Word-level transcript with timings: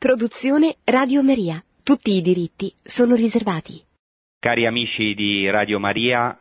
Produzione 0.00 0.76
Radio 0.84 1.22
Maria. 1.22 1.62
Tutti 1.84 2.12
i 2.12 2.22
diritti 2.22 2.72
sono 2.82 3.14
riservati. 3.14 3.84
Cari 4.38 4.64
amici 4.64 5.12
di 5.12 5.50
Radio 5.50 5.78
Maria, 5.78 6.34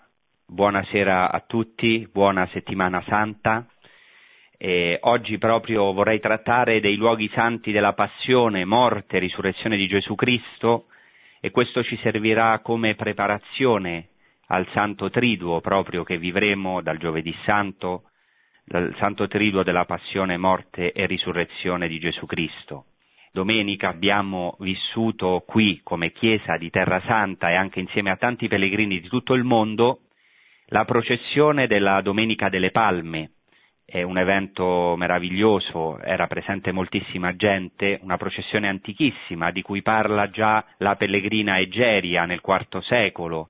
buonasera 0.46 1.30
a 1.30 1.44
tutti, 1.46 2.08
buona 2.10 2.48
settimana 2.54 3.04
santa. 3.06 3.68
E 4.58 4.98
oggi 5.02 5.38
proprio 5.38 5.92
vorrei 5.92 6.22
trattare 6.22 6.80
dei 6.80 6.96
luoghi 6.96 7.30
santi 7.34 7.74
della 7.74 7.92
passione, 7.92 8.64
morte 8.64 9.18
e 9.18 9.20
risurrezione 9.20 9.76
di 9.76 9.88
Gesù 9.88 10.16
Cristo 10.16 10.86
e 11.42 11.52
questo 11.52 11.84
ci 11.84 11.98
servirà 12.02 12.60
come 12.60 12.96
preparazione 12.96 14.08
al 14.48 14.70
Santo 14.72 15.10
Triduo 15.10 15.60
proprio 15.60 16.06
che 16.06 16.18
vivremo 16.18 16.80
dal 16.80 16.98
giovedì 16.98 17.36
santo, 17.44 18.04
dal 18.64 18.96
Santo 19.00 19.28
Triduo 19.28 19.64
della 19.64 19.84
passione, 19.84 20.38
morte 20.38 20.94
e 20.94 21.06
risurrezione 21.08 21.90
di 21.90 22.00
Gesù 22.00 22.26
Cristo. 22.26 22.86
Domenica 23.32 23.90
abbiamo 23.90 24.56
vissuto 24.60 25.44
qui 25.46 25.82
come 25.84 26.12
Chiesa 26.12 26.58
di 26.58 26.70
Terra 26.70 27.02
Santa 27.06 27.50
e 27.52 27.56
anche 27.56 27.80
insieme 27.80 28.10
a 28.10 28.18
tanti 28.18 28.48
pellegrini 28.48 29.00
di 29.00 29.08
tutto 29.08 29.34
il 29.34 29.44
mondo 29.44 30.02
la 30.70 30.86
processione 30.86 31.68
della 31.68 32.02
Domenica 32.02 32.50
delle 32.50 32.72
Palme. 32.72 33.32
È 33.86 34.04
un 34.04 34.20
evento 34.20 34.96
meraviglioso, 34.98 36.00
era 36.00 36.28
presente 36.28 36.72
moltissima 36.72 37.36
gente, 37.36 38.00
una 38.04 38.18
processione 38.18 38.68
antichissima 38.68 39.50
di 39.50 39.64
cui 39.64 39.82
parla 39.82 40.30
già 40.30 40.64
la 40.78 40.96
pellegrina 40.96 41.60
Egeria 41.60 42.26
nel 42.26 42.42
IV 42.46 42.82
secolo, 42.82 43.50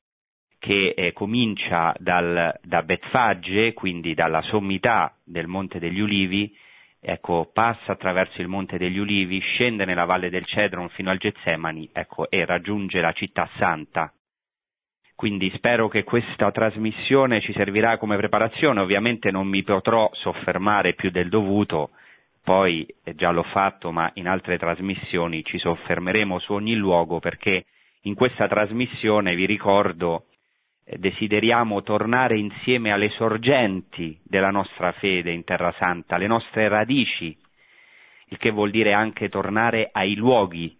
che 0.57 0.93
eh, 0.95 1.11
comincia 1.11 1.93
dal, 1.99 2.57
da 2.61 2.83
Betfagge, 2.83 3.73
quindi 3.73 4.13
dalla 4.13 4.41
sommità 4.43 5.13
del 5.25 5.47
Monte 5.47 5.79
degli 5.79 5.99
Ulivi, 5.99 6.55
ecco, 6.99 7.49
passa 7.53 7.93
attraverso 7.93 8.41
il 8.41 8.47
Monte 8.47 8.77
degli 8.77 8.97
Ulivi, 8.97 9.39
scende 9.39 9.85
nella 9.85 10.05
Valle 10.05 10.29
del 10.29 10.45
Cedron 10.45 10.89
fino 10.89 11.09
al 11.09 11.17
Getsemani, 11.17 11.89
ecco, 11.93 12.29
e 12.29 12.45
raggiunge 12.45 13.01
la 13.01 13.11
città 13.13 13.49
santa. 13.57 14.11
Quindi 15.15 15.51
spero 15.55 15.89
che 15.89 16.03
questa 16.03 16.49
trasmissione 16.51 17.41
ci 17.41 17.51
servirà 17.51 17.97
come 17.97 18.15
preparazione, 18.15 18.79
ovviamente 18.79 19.31
non 19.31 19.47
mi 19.47 19.63
potrò 19.63 20.09
soffermare 20.13 20.93
più 20.93 21.11
del 21.11 21.27
dovuto, 21.27 21.89
poi 22.41 22.87
già 23.15 23.29
l'ho 23.31 23.43
fatto, 23.43 23.91
ma 23.91 24.09
in 24.13 24.27
altre 24.27 24.57
trasmissioni 24.57 25.43
ci 25.43 25.57
soffermeremo 25.59 26.39
su 26.39 26.53
ogni 26.53 26.75
luogo 26.75 27.19
perché 27.19 27.65
in 28.03 28.15
questa 28.15 28.47
trasmissione 28.47 29.35
vi 29.35 29.45
ricordo 29.45 30.25
desideriamo 30.97 31.83
tornare 31.83 32.37
insieme 32.37 32.91
alle 32.91 33.09
sorgenti 33.09 34.19
della 34.23 34.49
nostra 34.49 34.91
fede 34.93 35.31
in 35.31 35.43
Terra 35.43 35.73
Santa, 35.77 36.15
alle 36.15 36.27
nostre 36.27 36.67
radici, 36.67 37.37
il 38.27 38.37
che 38.37 38.49
vuol 38.49 38.71
dire 38.71 38.93
anche 38.93 39.29
tornare 39.29 39.89
ai 39.91 40.15
luoghi, 40.15 40.75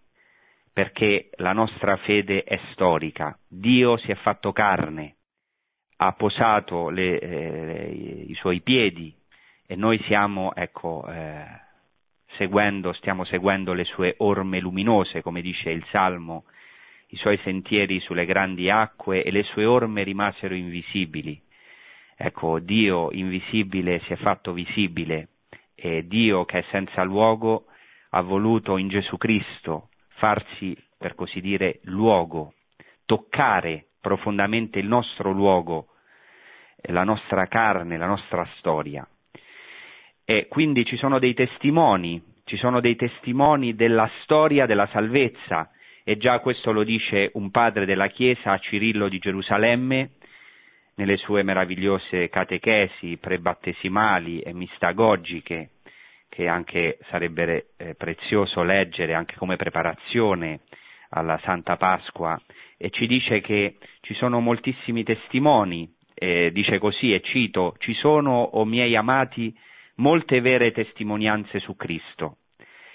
perché 0.74 1.30
la 1.38 1.52
nostra 1.52 1.98
fede 1.98 2.44
è 2.44 2.60
storica. 2.72 3.38
Dio 3.48 3.98
si 3.98 4.12
è 4.12 4.16
fatto 4.16 4.52
carne, 4.52 5.16
ha 5.98 6.14
posato 6.14 6.90
le, 6.90 7.20
eh, 7.20 8.26
i 8.28 8.34
suoi 8.36 8.62
piedi 8.62 9.14
e 9.68 9.76
noi 9.76 10.02
siamo, 10.04 10.56
ecco, 10.56 11.06
eh, 11.08 11.46
seguendo, 12.38 12.94
stiamo 12.94 13.26
seguendo 13.26 13.74
le 13.74 13.84
sue 13.84 14.16
orme 14.18 14.60
luminose, 14.60 15.22
come 15.22 15.42
dice 15.42 15.70
il 15.70 15.86
Salmo 15.92 16.46
i 17.12 17.18
suoi 17.18 17.40
sentieri 17.44 18.00
sulle 18.02 18.26
grandi 18.26 18.70
acque 18.70 19.24
e 19.24 19.32
le 19.32 19.44
sue 19.44 19.66
orme 19.66 20.04
rimasero 20.04 20.54
invisibili. 20.54 21.42
Ecco, 22.16 22.60
Dio 22.60 23.12
invisibile 23.12 24.02
si 24.06 24.14
è 24.14 24.16
fatto 24.18 24.52
visibile 24.54 25.30
e 25.74 26.06
Dio 26.06 26.46
che 26.46 26.60
è 26.60 26.66
senza 26.70 27.04
luogo 27.04 27.66
ha 28.12 28.22
voluto 28.22 28.78
in 28.78 28.90
Gesù 28.90 29.18
Cristo 29.18 29.90
farsi, 30.16 30.76
per 30.98 31.16
così 31.16 31.40
dire, 31.40 31.80
luogo, 31.84 32.54
toccare 33.06 33.86
profondamente 34.02 34.80
il 34.80 34.88
nostro 34.88 35.32
luogo, 35.32 35.88
la 36.88 37.04
nostra 37.04 37.48
carne, 37.48 37.98
la 37.98 38.06
nostra 38.06 38.48
storia. 38.58 39.08
E 40.26 40.48
quindi 40.48 40.86
ci 40.86 40.98
sono 40.98 41.18
dei 41.20 41.34
testimoni, 41.34 42.22
ci 42.44 42.58
sono 42.58 42.82
dei 42.82 42.96
testimoni 42.96 43.76
della 43.76 44.10
storia 44.22 44.66
della 44.66 44.88
salvezza, 44.92 45.72
e 46.10 46.18
già 46.18 46.40
questo 46.40 46.72
lo 46.72 46.84
dice 46.84 47.30
un 47.36 47.52
padre 47.52 47.86
della 47.86 48.08
Chiesa, 48.08 48.58
Cirillo 48.58 49.10
di 49.10 49.20
Gerusalemme, 49.20 50.14
nelle 50.96 51.18
sue 51.18 51.44
meravigliose 51.44 52.30
catechesi 52.30 53.18
prebattesimali 53.18 54.40
e 54.40 54.52
mistagogiche, 54.52 55.70
che 56.28 56.48
anche 56.48 56.98
sarebbe 57.12 57.68
eh, 57.78 57.94
prezioso 57.94 58.64
leggere 58.64 59.14
anche 59.14 59.36
come 59.36 59.56
preparazione 59.56 60.62
alla 61.10 61.40
Santa 61.44 61.78
Pasqua, 61.78 62.42
e 62.76 62.90
ci 62.90 63.06
dice 63.06 63.40
che 63.42 63.76
ci 64.02 64.16
sono 64.16 64.40
moltissimi 64.40 65.04
testimoni, 65.04 65.94
eh, 66.16 66.50
dice 66.52 66.80
così, 66.80 67.14
e 67.14 67.22
cito, 67.22 67.76
ci 67.78 67.94
sono, 67.94 68.42
o 68.42 68.66
miei 68.66 68.96
amati, 68.96 69.56
molte 69.98 70.42
vere 70.42 70.72
testimonianze 70.72 71.60
su 71.60 71.76
Cristo. 71.76 72.38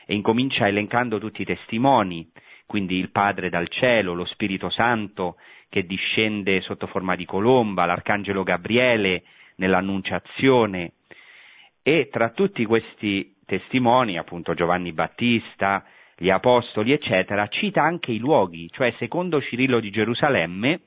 E 0.05 0.15
incomincia 0.15 0.67
elencando 0.67 1.21
tutti 1.21 1.43
i 1.43 1.47
testimoni, 1.47 2.29
quindi 2.67 2.97
il 2.97 3.11
Padre 3.11 3.51
dal 3.51 3.69
cielo, 3.69 4.15
lo 4.15 4.25
Spirito 4.25 4.71
Santo 4.71 5.37
che 5.69 5.85
discende 5.87 6.61
sotto 6.61 6.87
forma 6.87 7.17
di 7.17 7.25
colomba, 7.25 7.85
l'Arcangelo 7.85 8.43
Gabriele 8.43 9.25
nell'Annunciazione. 9.57 10.93
E 11.83 12.09
tra 12.11 12.31
tutti 12.31 12.65
questi 12.65 13.35
testimoni, 13.45 14.17
appunto 14.17 14.55
Giovanni 14.55 14.93
Battista, 14.93 15.85
gli 16.17 16.31
Apostoli, 16.31 16.93
eccetera, 16.93 17.49
cita 17.49 17.83
anche 17.83 18.13
i 18.13 18.19
luoghi, 18.19 18.71
cioè 18.71 18.95
secondo 18.99 19.43
Cirillo 19.43 19.81
di 19.81 19.91
Gerusalemme, 19.91 20.81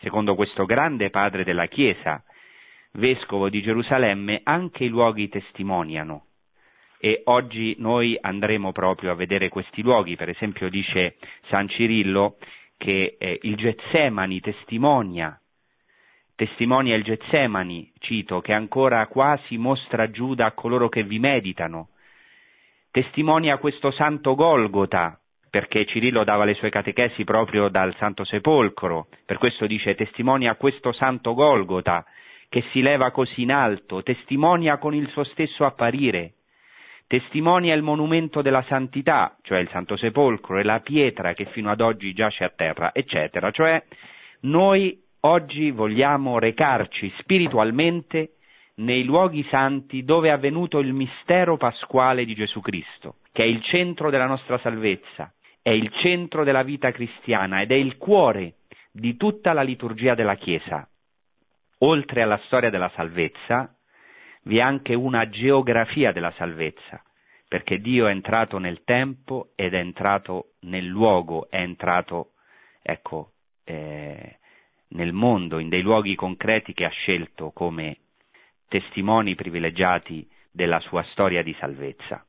secondo 0.00 0.34
questo 0.34 0.66
grande 0.66 1.10
padre 1.10 1.42
della 1.42 1.66
Chiesa, 1.66 2.22
vescovo 2.92 3.48
di 3.48 3.62
Gerusalemme, 3.62 4.42
anche 4.44 4.84
i 4.84 4.88
luoghi 4.88 5.28
testimoniano 5.28 6.26
e 6.98 7.22
oggi 7.24 7.76
noi 7.78 8.16
andremo 8.20 8.72
proprio 8.72 9.10
a 9.10 9.14
vedere 9.14 9.48
questi 9.48 9.82
luoghi, 9.82 10.16
per 10.16 10.28
esempio 10.28 10.68
dice 10.68 11.16
San 11.48 11.68
Cirillo 11.68 12.36
che 12.76 13.16
eh, 13.18 13.38
il 13.42 13.56
Getsemani 13.56 14.40
testimonia, 14.40 15.38
testimonia 16.34 16.94
il 16.94 17.02
Getsemani, 17.02 17.92
cito, 17.98 18.40
che 18.40 18.52
ancora 18.52 19.06
quasi 19.06 19.56
mostra 19.56 20.10
Giuda 20.10 20.46
a 20.46 20.52
coloro 20.52 20.88
che 20.88 21.02
vi 21.02 21.18
meditano, 21.18 21.88
testimonia 22.90 23.58
questo 23.58 23.90
santo 23.90 24.34
Golgota, 24.34 25.18
perché 25.48 25.86
Cirillo 25.86 26.24
dava 26.24 26.44
le 26.44 26.54
sue 26.54 26.70
catechesi 26.70 27.24
proprio 27.24 27.68
dal 27.68 27.94
Santo 27.96 28.24
Sepolcro, 28.24 29.08
per 29.24 29.38
questo 29.38 29.66
dice 29.66 29.94
testimonia 29.94 30.56
questo 30.56 30.92
santo 30.92 31.32
Golgota, 31.32 32.04
che 32.48 32.62
si 32.72 32.82
leva 32.82 33.10
così 33.10 33.42
in 33.42 33.52
alto, 33.52 34.02
testimonia 34.02 34.76
con 34.78 34.94
il 34.94 35.08
suo 35.08 35.24
stesso 35.24 35.64
apparire, 35.64 36.34
testimonia 37.06 37.74
il 37.74 37.82
monumento 37.82 38.42
della 38.42 38.64
santità, 38.68 39.36
cioè 39.42 39.58
il 39.58 39.68
Santo 39.70 39.96
Sepolcro 39.96 40.58
e 40.58 40.64
la 40.64 40.80
pietra 40.80 41.34
che 41.34 41.46
fino 41.46 41.70
ad 41.70 41.80
oggi 41.80 42.12
giace 42.12 42.44
a 42.44 42.52
terra, 42.54 42.92
eccetera. 42.92 43.50
Cioè 43.50 43.82
noi 44.40 45.00
oggi 45.20 45.70
vogliamo 45.70 46.38
recarci 46.38 47.12
spiritualmente 47.18 48.32
nei 48.76 49.04
luoghi 49.04 49.46
santi 49.48 50.04
dove 50.04 50.28
è 50.28 50.32
avvenuto 50.32 50.80
il 50.80 50.92
mistero 50.92 51.56
pasquale 51.56 52.24
di 52.24 52.34
Gesù 52.34 52.60
Cristo, 52.60 53.16
che 53.32 53.42
è 53.42 53.46
il 53.46 53.62
centro 53.62 54.10
della 54.10 54.26
nostra 54.26 54.58
salvezza, 54.58 55.32
è 55.62 55.70
il 55.70 55.90
centro 56.00 56.44
della 56.44 56.62
vita 56.62 56.90
cristiana 56.90 57.62
ed 57.62 57.70
è 57.70 57.74
il 57.74 57.96
cuore 57.96 58.54
di 58.92 59.16
tutta 59.16 59.52
la 59.52 59.62
liturgia 59.62 60.14
della 60.14 60.34
Chiesa. 60.34 60.86
Oltre 61.80 62.22
alla 62.22 62.40
storia 62.46 62.70
della 62.70 62.90
salvezza, 62.94 63.75
vi 64.46 64.58
è 64.58 64.60
anche 64.60 64.94
una 64.94 65.28
geografia 65.28 66.12
della 66.12 66.32
salvezza, 66.36 67.02
perché 67.48 67.78
Dio 67.78 68.06
è 68.06 68.10
entrato 68.10 68.58
nel 68.58 68.82
tempo 68.84 69.50
ed 69.56 69.74
è 69.74 69.78
entrato 69.78 70.52
nel 70.60 70.86
luogo, 70.86 71.48
è 71.50 71.60
entrato, 71.60 72.32
ecco, 72.82 73.32
eh, 73.64 74.38
nel 74.88 75.12
mondo, 75.12 75.58
in 75.58 75.68
dei 75.68 75.82
luoghi 75.82 76.14
concreti 76.14 76.72
che 76.74 76.84
ha 76.84 76.90
scelto 76.90 77.50
come 77.50 77.98
testimoni 78.68 79.34
privilegiati 79.34 80.28
della 80.50 80.80
sua 80.80 81.02
storia 81.10 81.42
di 81.42 81.54
salvezza. 81.58 82.24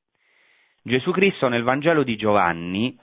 Gesù 0.81 1.11
Cristo 1.11 1.47
nel 1.49 1.63
Vangelo 1.63 2.03
di 2.03 2.15
Giovanni, 2.15 2.97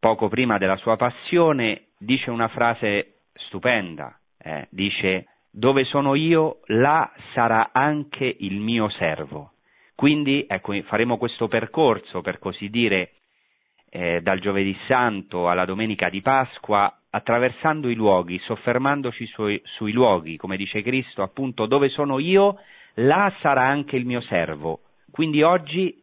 poco 0.00 0.28
prima 0.28 0.58
della 0.58 0.76
sua 0.76 0.96
passione, 0.96 1.88
dice 1.96 2.30
una 2.30 2.48
frase 2.48 3.20
stupenda, 3.34 4.18
eh, 4.38 4.66
dice 4.70 5.26
dove 5.52 5.84
sono 5.84 6.14
io, 6.14 6.60
là 6.66 7.12
sarà 7.34 7.70
anche 7.72 8.36
il 8.40 8.58
mio 8.58 8.88
servo. 8.88 9.52
Quindi 9.94 10.46
ecco, 10.48 10.80
faremo 10.82 11.18
questo 11.18 11.46
percorso, 11.46 12.22
per 12.22 12.38
così 12.38 12.70
dire, 12.70 13.12
eh, 13.90 14.22
dal 14.22 14.40
giovedì 14.40 14.76
santo 14.88 15.48
alla 15.48 15.66
domenica 15.66 16.08
di 16.08 16.22
Pasqua, 16.22 16.92
attraversando 17.10 17.90
i 17.90 17.94
luoghi, 17.94 18.38
soffermandoci 18.38 19.26
sui, 19.26 19.60
sui 19.64 19.92
luoghi, 19.92 20.38
come 20.38 20.56
dice 20.56 20.80
Cristo, 20.80 21.22
appunto, 21.22 21.66
dove 21.66 21.90
sono 21.90 22.18
io, 22.18 22.58
là 22.94 23.32
sarà 23.40 23.66
anche 23.66 23.96
il 23.96 24.06
mio 24.06 24.22
servo. 24.22 24.80
Quindi 25.10 25.42
oggi 25.42 26.02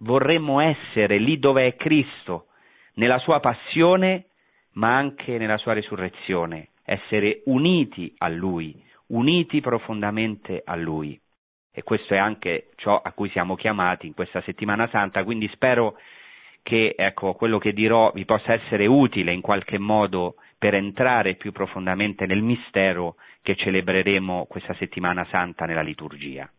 vorremmo 0.00 0.60
essere 0.60 1.16
lì 1.16 1.38
dove 1.38 1.66
è 1.66 1.76
Cristo, 1.76 2.48
nella 2.94 3.18
sua 3.18 3.40
passione, 3.40 4.26
ma 4.72 4.94
anche 4.94 5.38
nella 5.38 5.56
sua 5.56 5.72
risurrezione, 5.72 6.68
essere 6.88 7.42
uniti 7.44 8.14
a 8.18 8.28
Lui, 8.28 8.74
uniti 9.08 9.60
profondamente 9.60 10.62
a 10.64 10.74
Lui. 10.74 11.20
E 11.70 11.82
questo 11.82 12.14
è 12.14 12.16
anche 12.16 12.70
ciò 12.76 13.00
a 13.00 13.12
cui 13.12 13.28
siamo 13.28 13.54
chiamati 13.56 14.06
in 14.06 14.14
questa 14.14 14.40
settimana 14.42 14.88
santa, 14.88 15.22
quindi 15.22 15.48
spero 15.48 15.98
che 16.62 16.94
ecco, 16.96 17.34
quello 17.34 17.58
che 17.58 17.72
dirò 17.72 18.10
vi 18.12 18.24
possa 18.24 18.54
essere 18.54 18.86
utile 18.86 19.32
in 19.32 19.42
qualche 19.42 19.78
modo 19.78 20.36
per 20.56 20.74
entrare 20.74 21.34
più 21.34 21.52
profondamente 21.52 22.26
nel 22.26 22.42
mistero 22.42 23.16
che 23.42 23.54
celebreremo 23.54 24.46
questa 24.46 24.74
settimana 24.74 25.26
santa 25.30 25.66
nella 25.66 25.82
liturgia. 25.82 26.50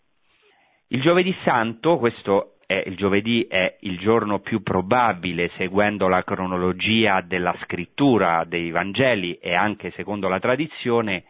Il 0.87 1.01
giovedì 1.01 1.35
santo, 1.43 1.97
questo 1.97 2.58
è, 2.69 2.83
il 2.85 2.95
giovedì 2.97 3.47
è 3.49 3.77
il 3.79 3.97
giorno 3.97 4.41
più 4.41 4.61
probabile 4.61 5.49
seguendo 5.57 6.07
la 6.07 6.23
cronologia 6.23 7.19
della 7.21 7.55
scrittura 7.63 8.43
dei 8.45 8.69
Vangeli 8.69 9.39
e 9.41 9.55
anche 9.55 9.89
secondo 9.95 10.27
la 10.27 10.39
tradizione, 10.39 11.23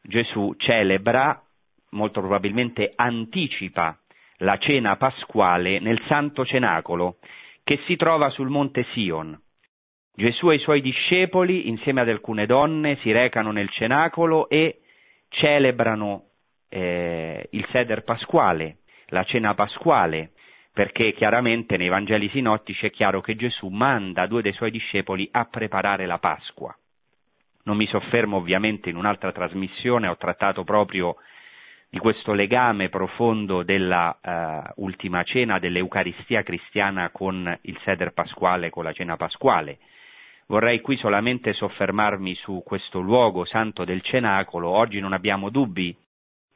Gesù 0.00 0.54
celebra, 0.58 1.42
molto 1.90 2.20
probabilmente 2.20 2.92
anticipa 2.94 3.98
la 4.38 4.58
cena 4.58 4.94
pasquale 4.94 5.80
nel 5.80 6.00
Santo 6.06 6.46
Cenacolo 6.46 7.16
che 7.64 7.80
si 7.86 7.96
trova 7.96 8.30
sul 8.30 8.48
monte 8.48 8.86
Sion. 8.92 9.36
Gesù 10.14 10.52
e 10.52 10.54
i 10.54 10.60
suoi 10.60 10.80
discepoli, 10.80 11.68
insieme 11.68 12.02
ad 12.02 12.08
alcune 12.08 12.46
donne, 12.46 12.96
si 12.98 13.10
recano 13.10 13.50
nel 13.50 13.70
cenacolo 13.70 14.48
e 14.48 14.82
celebrano 15.30 16.26
eh, 16.68 17.48
il 17.50 17.66
seder 17.72 18.04
pasquale, 18.04 18.76
la 19.06 19.24
cena 19.24 19.54
pasquale, 19.54 20.30
perché 20.72 21.12
chiaramente 21.12 21.76
nei 21.76 21.88
Vangeli 21.88 22.28
sinottici 22.28 22.86
è 22.86 22.90
chiaro 22.90 23.20
che 23.20 23.36
Gesù 23.36 23.68
manda 23.68 24.26
due 24.26 24.42
dei 24.42 24.52
suoi 24.52 24.70
discepoli 24.70 25.28
a 25.32 25.44
preparare 25.46 26.06
la 26.06 26.18
Pasqua. 26.18 26.74
Non 27.64 27.76
mi 27.76 27.86
soffermo 27.86 28.36
ovviamente 28.36 28.88
in 28.88 28.96
un'altra 28.96 29.32
trasmissione, 29.32 30.08
ho 30.08 30.16
trattato 30.16 30.64
proprio 30.64 31.16
di 31.90 31.98
questo 31.98 32.32
legame 32.32 32.88
profondo 32.88 33.64
della 33.64 34.16
uh, 34.22 34.82
ultima 34.82 35.24
cena 35.24 35.58
dell'Eucaristia 35.58 36.44
cristiana 36.44 37.10
con 37.10 37.58
il 37.62 37.78
seder 37.84 38.12
pasquale, 38.12 38.70
con 38.70 38.84
la 38.84 38.92
cena 38.92 39.16
pasquale. 39.16 39.78
Vorrei 40.46 40.80
qui 40.80 40.96
solamente 40.96 41.52
soffermarmi 41.52 42.34
su 42.36 42.62
questo 42.64 43.00
luogo 43.00 43.44
santo 43.44 43.84
del 43.84 44.02
cenacolo. 44.02 44.68
Oggi 44.68 45.00
non 45.00 45.12
abbiamo 45.12 45.48
dubbi 45.48 45.96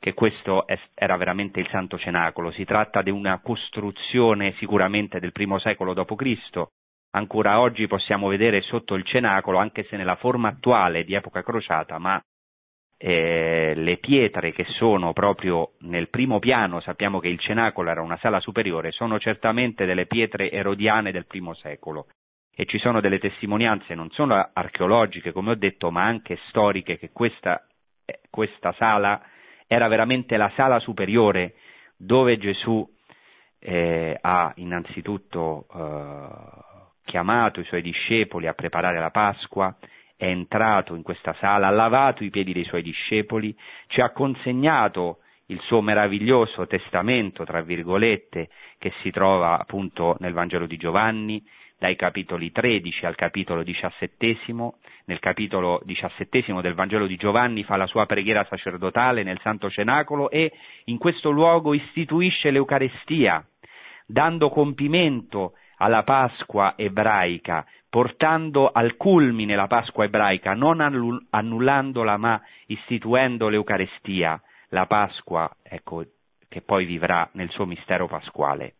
che 0.05 0.13
questo 0.13 0.67
è, 0.67 0.79
era 0.93 1.17
veramente 1.17 1.61
il 1.61 1.69
santo 1.71 1.97
cenacolo. 1.97 2.51
Si 2.51 2.67
tratta 2.67 3.01
di 3.01 3.09
una 3.09 3.41
costruzione 3.41 4.53
sicuramente 4.59 5.19
del 5.19 5.33
primo 5.33 5.59
secolo 5.59 5.95
d.C. 5.95 6.63
Ancora 7.13 7.59
oggi 7.59 7.87
possiamo 7.87 8.29
vedere 8.29 8.61
sotto 8.61 8.97
il 8.97 9.05
cenacolo, 9.07 9.57
anche 9.57 9.85
se 9.85 9.97
nella 9.97 10.17
forma 10.17 10.49
attuale 10.49 11.05
di 11.05 11.15
epoca 11.15 11.43
crociata, 11.43 11.97
ma 11.97 12.23
eh, 12.99 13.73
le 13.75 13.97
pietre 13.97 14.53
che 14.53 14.67
sono 14.77 15.15
proprio 15.15 15.71
nel 15.79 16.11
primo 16.11 16.39
piano, 16.39 16.81
sappiamo 16.81 17.19
che 17.19 17.29
il 17.29 17.39
cenacolo 17.39 17.89
era 17.89 18.03
una 18.03 18.19
sala 18.19 18.41
superiore, 18.41 18.91
sono 18.91 19.19
certamente 19.19 19.87
delle 19.87 20.05
pietre 20.05 20.51
erodiane 20.51 21.13
del 21.13 21.25
primo 21.25 21.55
secolo 21.55 22.09
e 22.55 22.67
ci 22.67 22.79
sono 22.79 23.01
delle 23.01 23.19
testimonianze 23.19 23.95
non 23.95 24.11
solo 24.11 24.51
archeologiche, 24.53 25.33
come 25.33 25.53
ho 25.53 25.57
detto, 25.57 25.91
ma 25.91 26.03
anche 26.03 26.39
storiche 26.49 26.99
che 26.99 27.09
questa, 27.11 27.67
eh, 28.05 28.21
questa 28.29 28.75
sala 28.77 29.29
era 29.75 29.89
veramente 29.89 30.37
la 30.37 30.51
sala 30.55 30.79
superiore 30.79 31.55
dove 31.97 32.39
Gesù 32.39 32.89
eh, 33.59 34.17
ha 34.21 34.53
innanzitutto 34.57 35.67
eh, 35.75 36.29
chiamato 37.05 37.61
i 37.61 37.65
suoi 37.65 37.83
discepoli 37.83 38.47
a 38.47 38.55
preparare 38.55 38.99
la 39.01 39.11
Pasqua 39.11 39.77
è 40.17 40.27
entrato 40.27 40.95
in 40.95 41.03
questa 41.03 41.35
sala, 41.41 41.67
ha 41.67 41.71
lavato 41.71 42.23
i 42.23 42.31
piedi 42.31 42.53
dei 42.53 42.65
suoi 42.65 42.83
discepoli, 42.83 43.55
ci 43.89 44.01
ha 44.01 44.11
consegnato 44.11 45.19
il 45.47 45.61
suo 45.63 45.83
meraviglioso 45.83 46.67
testamento, 46.67 47.45
tra 47.45 47.61
virgolette, 47.61 48.49
che 48.79 48.93
si 49.03 49.11
trova 49.11 49.59
appunto 49.59 50.17
nel 50.21 50.33
Vangelo 50.33 50.67
di 50.67 50.77
Giovanni, 50.77 51.45
dai 51.79 51.97
capitoli 51.97 52.51
13 52.51 53.07
al 53.07 53.15
capitolo 53.15 53.63
17, 53.63 54.37
nel 55.07 55.19
capitolo 55.19 55.81
17 55.85 56.61
del 56.61 56.75
Vangelo 56.75 57.07
di 57.07 57.17
Giovanni 57.17 57.65
fa 57.65 57.77
la 57.77 57.87
sua 57.87 58.07
preghiera 58.07 58.47
sacerdotale 58.49 59.23
nel 59.23 59.41
Santo 59.43 59.71
Cenacolo 59.71 60.31
e 60.31 60.53
in 60.85 60.99
questo 60.99 61.31
luogo 61.31 61.75
istituisce 61.75 62.51
l'Eucarestia, 62.51 63.45
dando 64.07 64.49
compimento 64.51 65.55
alla 65.79 66.03
Pasqua 66.03 66.75
ebraica, 66.77 67.67
portando 67.89 68.71
al 68.71 68.97
culmine 68.97 69.55
la 69.55 69.67
Pasqua 69.67 70.05
ebraica, 70.05 70.55
non 70.55 70.81
annullandola 71.31 72.17
ma 72.17 72.41
istituendo 72.67 73.49
l'Eucarestia, 73.49 74.41
la 74.69 74.87
Pasqua, 74.87 75.51
ecco, 75.63 76.05
che 76.49 76.63
poi 76.63 76.85
vivrà 76.85 77.29
nel 77.33 77.51
suo 77.51 77.67
mistero 77.67 78.07
pasquale, 78.07 78.75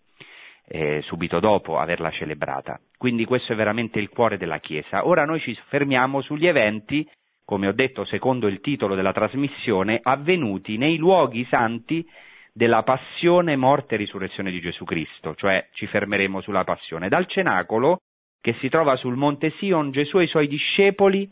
eh, 0.67 1.03
subito 1.03 1.41
dopo 1.41 1.79
averla 1.79 2.11
celebrata. 2.11 2.81
Quindi 2.97 3.25
questo 3.25 3.53
è 3.53 3.57
veramente 3.57 3.99
il 3.99 4.09
cuore 4.09 4.39
della 4.39 4.59
Chiesa. 4.59 5.07
Ora 5.07 5.25
noi 5.25 5.41
ci 5.41 5.57
fermiamo 5.69 6.21
sugli 6.23 6.47
eventi, 6.47 7.09
come 7.45 7.69
ho 7.69 7.73
detto 7.73 8.05
secondo 8.05 8.47
il 8.47 8.61
titolo 8.61 8.95
della 8.95 9.13
trasmissione, 9.13 10.01
avvenuti 10.03 10.77
nei 10.79 10.97
luoghi 10.97 11.45
santi 11.51 12.07
della 12.53 12.83
passione, 12.83 13.57
morte 13.57 13.95
e 13.95 13.99
risurrezione 13.99 14.51
di 14.51 14.61
Gesù 14.61 14.85
Cristo, 14.85 15.35
cioè 15.35 15.69
ci 15.73 15.87
fermeremo 15.87 16.41
sulla 16.41 16.65
passione. 16.65 17.09
Dal 17.09 17.27
cenacolo 17.27 17.99
che 18.41 18.55
si 18.61 18.69
trova 18.69 18.97
sul 18.97 19.17
monte 19.17 19.53
Sion, 19.59 19.91
Gesù 19.91 20.19
e 20.19 20.25
i 20.25 20.29
suoi 20.29 20.47
discepoli 20.47 21.29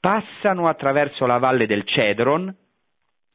passano 0.00 0.68
attraverso 0.68 1.26
la 1.26 1.38
valle 1.38 1.66
del 1.66 1.84
Cedron 1.84 2.54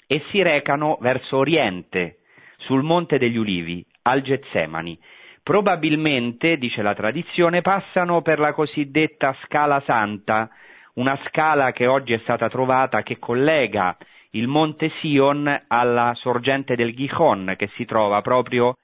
e 0.06 0.24
si 0.30 0.42
recano 0.42 0.98
verso 1.00 1.38
oriente, 1.38 2.20
sul 2.58 2.84
monte 2.84 3.18
degli 3.18 3.38
Ulivi, 3.38 3.86
al 4.04 4.22
Getsemani. 4.22 5.00
Probabilmente, 5.44 6.58
dice 6.58 6.82
la 6.82 6.96
tradizione, 6.96 7.62
passano 7.62 8.22
per 8.22 8.40
la 8.40 8.54
cosiddetta 8.54 9.36
Scala 9.44 9.84
Santa, 9.86 10.50
una 10.94 11.20
scala 11.28 11.74
che 11.74 11.86
oggi 11.86 12.14
è 12.14 12.20
stata 12.20 12.48
trovata 12.48 13.04
che 13.04 13.20
collega 13.20 13.98
il 14.32 14.48
monte 14.48 14.90
Sion 15.02 15.64
alla 15.68 16.14
sorgente 16.16 16.76
del 16.76 16.96
Gihon, 16.96 17.56
che 17.58 17.68
si 17.76 17.84
trova 17.84 18.22
proprio 18.22 18.78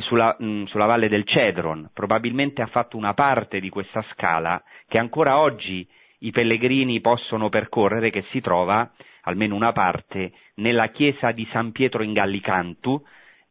sulla, 0.00 0.34
mh, 0.36 0.64
sulla 0.64 0.86
valle 0.86 1.08
del 1.08 1.24
Cedron, 1.24 1.90
probabilmente 1.92 2.62
ha 2.62 2.66
fatto 2.66 2.96
una 2.96 3.14
parte 3.14 3.60
di 3.60 3.68
questa 3.68 4.04
scala 4.12 4.60
che 4.88 4.98
ancora 4.98 5.38
oggi 5.38 5.86
i 6.20 6.32
pellegrini 6.32 7.00
possono 7.00 7.48
percorrere, 7.48 8.10
che 8.10 8.24
si 8.30 8.40
trova, 8.40 8.90
almeno 9.22 9.54
una 9.54 9.72
parte, 9.72 10.32
nella 10.56 10.88
chiesa 10.88 11.30
di 11.30 11.46
San 11.52 11.70
Pietro 11.72 12.02
in 12.02 12.12
Gallicantu, 12.12 13.04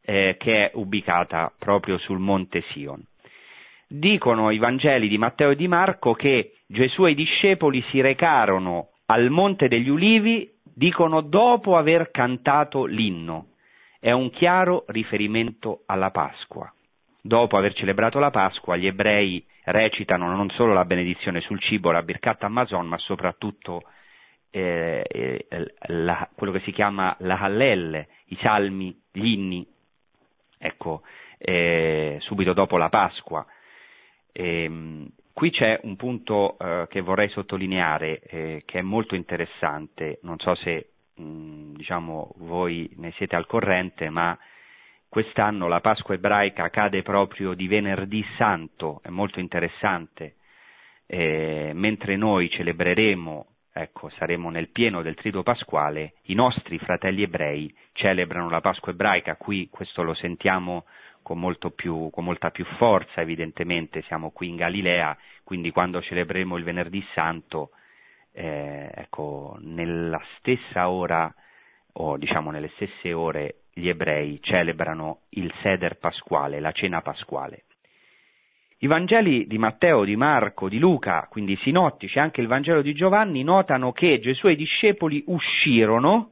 eh, 0.05 0.35
che 0.39 0.67
è 0.67 0.71
ubicata 0.75 1.51
proprio 1.57 1.97
sul 1.97 2.19
monte 2.19 2.63
Sion. 2.71 3.03
Dicono 3.87 4.51
i 4.51 4.57
Vangeli 4.57 5.07
di 5.07 5.17
Matteo 5.17 5.51
e 5.51 5.55
di 5.55 5.67
Marco 5.67 6.13
che 6.13 6.53
Gesù 6.67 7.05
e 7.05 7.11
i 7.11 7.15
discepoli 7.15 7.83
si 7.89 8.01
recarono 8.01 8.89
al 9.07 9.29
Monte 9.29 9.67
degli 9.67 9.89
Ulivi, 9.89 10.49
dicono 10.63 11.21
dopo 11.21 11.77
aver 11.77 12.09
cantato 12.11 12.85
l'inno 12.85 13.49
è 14.05 14.11
un 14.11 14.29
chiaro 14.29 14.83
riferimento 14.89 15.81
alla 15.87 16.11
Pasqua. 16.11 16.71
Dopo 17.23 17.57
aver 17.57 17.73
celebrato 17.73 18.19
la 18.19 18.29
Pasqua, 18.29 18.75
gli 18.75 18.85
ebrei 18.85 19.43
recitano 19.63 20.27
non 20.35 20.51
solo 20.51 20.73
la 20.73 20.85
benedizione 20.85 21.41
sul 21.41 21.59
cibo, 21.59 21.89
la 21.89 22.03
Birkat 22.03 22.43
Amazon, 22.43 22.85
ma 22.85 22.99
soprattutto 22.99 23.81
eh, 24.51 25.03
eh, 25.09 25.73
la, 25.87 26.29
quello 26.35 26.53
che 26.53 26.59
si 26.59 26.71
chiama 26.71 27.15
la 27.21 27.39
Hallel, 27.39 28.05
i 28.25 28.37
salmi, 28.43 28.95
gli 29.11 29.25
inni, 29.25 29.67
ecco, 30.57 31.01
eh, 31.37 32.17
subito 32.21 32.53
dopo 32.53 32.77
la 32.77 32.89
Pasqua. 32.89 33.45
Ehm, 34.31 35.07
qui 35.33 35.51
c'è 35.51 35.79
un 35.83 35.95
punto 35.95 36.57
eh, 36.57 36.87
che 36.89 37.01
vorrei 37.01 37.29
sottolineare, 37.29 38.19
eh, 38.19 38.63
che 38.65 38.79
è 38.79 38.81
molto 38.81 39.15
interessante, 39.15 40.19
non 40.21 40.39
so 40.39 40.55
se 40.55 40.89
Mm, 41.21 41.75
diciamo 41.75 42.33
voi 42.39 42.89
ne 42.97 43.11
siete 43.13 43.37
al 43.37 43.45
corrente, 43.47 44.09
ma 44.09 44.37
quest'anno 45.07 45.69
la 45.69 45.79
Pasqua 45.79 46.13
ebraica 46.13 46.69
cade 46.69 47.03
proprio 47.03 47.53
di 47.53 47.67
venerdì 47.67 48.23
santo, 48.37 48.99
è 49.01 49.07
molto 49.09 49.39
interessante, 49.39 50.35
eh, 51.05 51.71
mentre 51.73 52.17
noi 52.17 52.49
celebreremo, 52.49 53.45
ecco, 53.77 54.09
saremo 54.11 54.49
nel 54.49 54.69
pieno 54.69 55.01
del 55.01 55.15
trido 55.15 55.43
pasquale, 55.43 56.13
i 56.23 56.33
nostri 56.33 56.79
fratelli 56.79 57.23
ebrei 57.23 57.75
celebrano 57.91 58.49
la 58.49 58.61
Pasqua 58.61 58.93
ebraica, 58.93 59.35
qui 59.35 59.67
questo 59.69 60.01
lo 60.01 60.13
sentiamo 60.13 60.85
con, 61.21 61.41
più, 61.75 62.09
con 62.09 62.23
molta 62.23 62.51
più 62.51 62.63
forza 62.77 63.19
evidentemente, 63.19 64.01
siamo 64.03 64.31
qui 64.31 64.47
in 64.47 64.55
Galilea, 64.55 65.17
quindi 65.43 65.71
quando 65.71 66.01
celebreremo 66.01 66.55
il 66.55 66.63
venerdì 66.63 67.05
santo 67.13 67.71
eh, 68.31 68.89
ecco, 68.95 69.57
nella 69.59 70.21
stessa 70.37 70.87
ora 70.89 71.33
o 71.97 72.15
diciamo 72.15 72.51
nelle 72.51 72.69
stesse 72.75 73.11
ore 73.11 73.63
gli 73.73 73.89
ebrei 73.89 74.39
celebrano 74.41 75.23
il 75.31 75.53
Seder 75.61 75.97
pasquale, 75.97 76.61
la 76.61 76.71
cena 76.71 77.01
pasquale. 77.01 77.64
I 78.79 78.87
Vangeli 78.87 79.47
di 79.47 79.57
Matteo, 79.57 80.03
di 80.03 80.15
Marco, 80.17 80.67
di 80.67 80.79
Luca, 80.79 81.27
quindi 81.29 81.53
i 81.53 81.59
sinottici, 81.63 82.19
anche 82.19 82.41
il 82.41 82.47
Vangelo 82.47 82.81
di 82.81 82.93
Giovanni, 82.93 83.43
notano 83.43 83.93
che 83.93 84.19
Gesù 84.19 84.47
e 84.47 84.51
i 84.51 84.57
discepoli 84.57 85.23
uscirono 85.27 86.31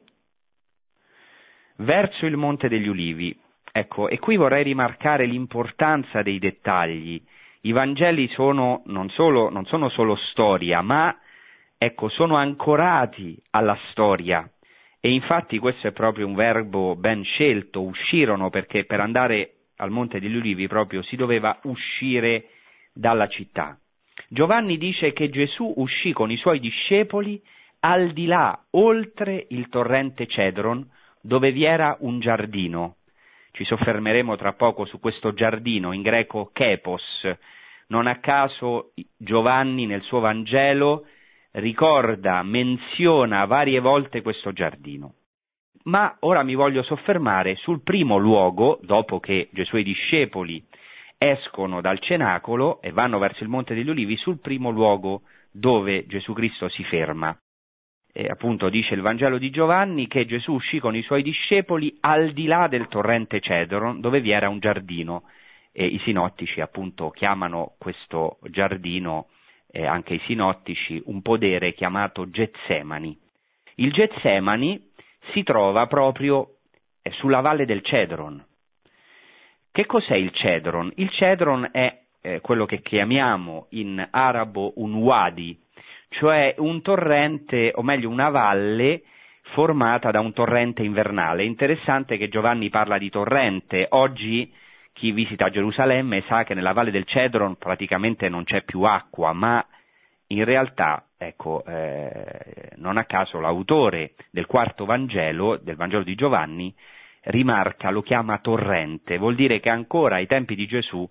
verso 1.77 2.25
il 2.25 2.35
Monte 2.35 2.67
degli 2.67 2.87
Ulivi. 2.87 3.37
Ecco, 3.71 4.09
e 4.09 4.19
qui 4.19 4.35
vorrei 4.35 4.63
rimarcare 4.63 5.25
l'importanza 5.25 6.21
dei 6.21 6.37
dettagli. 6.37 7.21
I 7.61 7.71
Vangeli 7.71 8.27
sono, 8.29 8.83
non, 8.85 9.09
solo, 9.09 9.49
non 9.49 9.65
sono 9.65 9.89
solo 9.89 10.15
storia, 10.15 10.81
ma 10.81 11.17
ecco, 11.77 12.09
sono 12.09 12.35
ancorati 12.35 13.41
alla 13.51 13.77
storia. 13.89 14.47
E 14.99 15.11
infatti 15.11 15.59
questo 15.59 15.87
è 15.87 15.91
proprio 15.91 16.27
un 16.27 16.35
verbo 16.35 16.95
ben 16.95 17.23
scelto, 17.23 17.81
uscirono, 17.81 18.49
perché 18.49 18.85
per 18.85 18.99
andare 18.99 19.53
al 19.83 19.91
Monte 19.91 20.19
degli 20.19 20.35
Ulivi 20.35 20.67
proprio 20.67 21.01
si 21.03 21.15
doveva 21.15 21.59
uscire 21.63 22.47
dalla 22.93 23.27
città. 23.27 23.77
Giovanni 24.29 24.77
dice 24.77 25.13
che 25.13 25.29
Gesù 25.29 25.73
uscì 25.77 26.13
con 26.13 26.31
i 26.31 26.37
suoi 26.37 26.59
discepoli 26.59 27.41
al 27.81 28.11
di 28.13 28.25
là, 28.25 28.57
oltre 28.71 29.45
il 29.49 29.67
torrente 29.67 30.25
Cedron, 30.27 30.89
dove 31.21 31.51
vi 31.51 31.65
era 31.65 31.97
un 31.99 32.19
giardino. 32.19 32.95
Ci 33.51 33.65
soffermeremo 33.65 34.35
tra 34.37 34.53
poco 34.53 34.85
su 34.85 34.99
questo 34.99 35.33
giardino, 35.33 35.91
in 35.91 36.01
greco 36.01 36.49
kepos. 36.53 37.29
Non 37.87 38.07
a 38.07 38.19
caso 38.19 38.93
Giovanni 39.17 39.85
nel 39.85 40.01
suo 40.03 40.19
Vangelo 40.19 41.05
ricorda, 41.51 42.41
menziona 42.41 43.45
varie 43.45 43.79
volte 43.79 44.21
questo 44.21 44.53
giardino 44.53 45.15
ma 45.83 46.15
ora 46.19 46.43
mi 46.43 46.55
voglio 46.55 46.83
soffermare 46.83 47.55
sul 47.55 47.81
primo 47.81 48.17
luogo, 48.17 48.79
dopo 48.83 49.19
che 49.19 49.49
Gesù 49.51 49.77
e 49.77 49.81
i 49.81 49.83
discepoli 49.83 50.63
escono 51.17 51.81
dal 51.81 51.99
cenacolo 51.99 52.81
e 52.81 52.91
vanno 52.91 53.17
verso 53.17 53.43
il 53.43 53.49
Monte 53.49 53.73
degli 53.73 53.89
Ulivi, 53.89 54.17
sul 54.17 54.39
primo 54.39 54.69
luogo 54.69 55.21
dove 55.51 56.05
Gesù 56.07 56.33
Cristo 56.33 56.67
si 56.69 56.83
ferma. 56.83 57.37
E 58.11 58.27
appunto 58.27 58.69
dice 58.69 58.93
il 58.93 59.01
Vangelo 59.01 59.37
di 59.37 59.49
Giovanni 59.49 60.07
che 60.07 60.25
Gesù 60.25 60.53
uscì 60.53 60.79
con 60.79 60.95
i 60.95 61.01
suoi 61.01 61.23
discepoli 61.23 61.97
al 62.01 62.31
di 62.31 62.45
là 62.45 62.67
del 62.67 62.87
torrente 62.87 63.39
Cedron, 63.39 64.01
dove 64.01 64.21
vi 64.21 64.31
era 64.31 64.49
un 64.49 64.59
giardino, 64.59 65.23
e 65.71 65.85
i 65.85 65.99
sinottici 65.99 66.61
appunto 66.61 67.09
chiamano 67.09 67.73
questo 67.79 68.37
giardino, 68.49 69.27
eh, 69.71 69.85
anche 69.85 70.13
i 70.13 70.21
sinottici, 70.25 71.01
un 71.05 71.21
podere 71.23 71.73
chiamato 71.73 72.29
Getsemani. 72.29 73.17
Il 73.75 73.91
Getsemani 73.91 74.91
si 75.31 75.43
trova 75.43 75.87
proprio 75.87 76.55
eh, 77.01 77.11
sulla 77.11 77.41
valle 77.41 77.65
del 77.65 77.83
Cedron. 77.83 78.43
Che 79.71 79.85
cos'è 79.85 80.15
il 80.15 80.31
Cedron? 80.31 80.91
Il 80.95 81.09
Cedron 81.09 81.69
è 81.71 82.01
eh, 82.21 82.41
quello 82.41 82.65
che 82.65 82.81
chiamiamo 82.81 83.67
in 83.71 84.05
arabo 84.11 84.73
un 84.75 84.93
wadi, 84.95 85.59
cioè 86.09 86.53
un 86.57 86.81
torrente, 86.81 87.71
o 87.73 87.81
meglio 87.81 88.09
una 88.09 88.29
valle 88.29 89.03
formata 89.53 90.11
da 90.11 90.19
un 90.19 90.33
torrente 90.33 90.83
invernale. 90.83 91.43
È 91.43 91.45
interessante 91.45 92.17
che 92.17 92.29
Giovanni 92.29 92.69
parla 92.69 92.97
di 92.97 93.09
torrente. 93.09 93.87
Oggi 93.89 94.51
chi 94.93 95.11
visita 95.11 95.49
Gerusalemme 95.49 96.23
sa 96.27 96.43
che 96.43 96.53
nella 96.53 96.71
valle 96.71 96.91
del 96.91 97.05
Cedron 97.05 97.55
praticamente 97.57 98.29
non 98.29 98.43
c'è 98.43 98.61
più 98.63 98.83
acqua, 98.83 99.33
ma 99.33 99.65
in 100.27 100.45
realtà, 100.45 101.03
ecco, 101.27 101.63
eh, 101.65 102.71
non 102.75 102.97
a 102.97 103.05
caso 103.05 103.39
l'autore 103.39 104.13
del 104.31 104.45
quarto 104.45 104.85
Vangelo, 104.85 105.57
del 105.57 105.75
Vangelo 105.75 106.03
di 106.03 106.15
Giovanni, 106.15 106.73
rimarca, 107.23 107.89
lo 107.89 108.01
chiama 108.01 108.39
torrente, 108.39 109.17
vuol 109.17 109.35
dire 109.35 109.59
che 109.59 109.69
ancora 109.69 110.15
ai 110.15 110.27
tempi 110.27 110.55
di 110.55 110.67
Gesù 110.67 111.09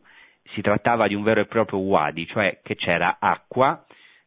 si 0.54 0.60
trattava 0.60 1.06
di 1.06 1.14
un 1.14 1.22
vero 1.22 1.40
e 1.40 1.46
proprio 1.46 1.78
wadi, 1.78 2.26
cioè 2.26 2.60
che 2.62 2.74
c'era 2.74 3.16
acqua 3.18 3.84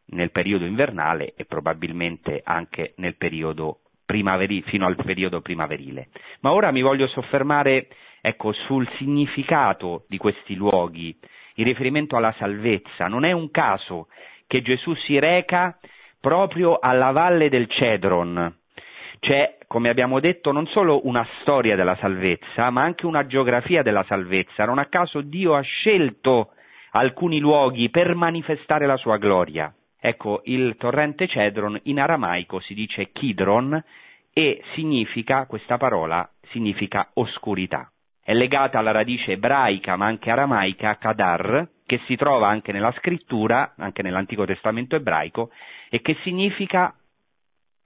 nel 0.08 0.32
periodo 0.32 0.66
invernale 0.66 1.34
e 1.36 1.46
probabilmente 1.46 2.42
anche 2.44 2.94
nel 2.98 3.16
periodo 3.16 3.80
primaverile, 4.06 4.68
fino 4.70 4.86
al 4.86 4.96
periodo 4.96 5.42
primaverile. 5.42 6.10
Ma 6.42 6.52
ora 6.52 6.72
mi 6.72 6.82
voglio 6.82 7.08
soffermare 7.08 7.88
ecco, 8.22 8.52
sul 8.54 8.88
significato 8.98 10.06
di 10.08 10.18
questi 10.18 10.56
luoghi, 10.56 11.16
in 11.56 11.66
riferimento 11.66 12.16
alla 12.16 12.34
salvezza. 12.38 13.08
Non 13.08 13.24
è 13.26 13.32
un 13.32 13.52
caso 13.52 14.08
che 14.48 14.62
Gesù 14.62 14.94
si 14.96 15.20
reca 15.20 15.78
proprio 16.20 16.80
alla 16.80 17.12
valle 17.12 17.50
del 17.50 17.70
Cedron. 17.70 18.54
C'è, 19.20 19.58
come 19.68 19.90
abbiamo 19.90 20.20
detto, 20.20 20.52
non 20.52 20.68
solo 20.68 21.08
una 21.08 21.26
storia 21.42 21.76
della 21.76 21.96
salvezza, 21.98 22.70
ma 22.70 22.84
anche 22.84 23.06
una 23.06 23.26
geografia 23.26 23.82
della 23.82 24.04
salvezza. 24.08 24.66
Non 24.66 24.80
a 24.80 24.86
caso 24.86 25.22
Dio 25.22 25.56
ha 25.56 25.62
scelto 25.62 26.52
alcuni 26.92 27.40
luoghi 27.40 27.90
per 27.90 28.16
manifestare 28.16 28.86
la 28.86 28.98
sua 28.98 29.18
gloria. 29.18 29.74
Ecco, 30.00 30.42
il 30.46 30.76
torrente 30.78 31.28
Cedron 31.28 31.80
in 31.84 32.00
aramaico 32.00 32.60
si 32.60 32.74
dice 32.74 33.12
Kidron 33.12 33.84
e 34.32 34.62
significa, 34.76 35.46
questa 35.48 35.78
parola, 35.78 36.30
significa 36.52 37.10
oscurità. 37.14 37.90
È 38.24 38.34
legata 38.34 38.80
alla 38.80 38.92
radice 38.92 39.34
ebraica 39.34 39.96
ma 39.96 40.06
anche 40.06 40.30
aramaica 40.30 40.98
Kadar, 40.98 41.68
che 41.86 42.02
si 42.06 42.16
trova 42.16 42.48
anche 42.48 42.72
nella 42.72 42.92
scrittura, 42.98 43.74
anche 43.78 44.02
nell'Antico 44.02 44.46
Testamento 44.46 44.96
ebraico, 44.96 45.52
e 45.90 46.02
che 46.02 46.18
significa, 46.24 46.94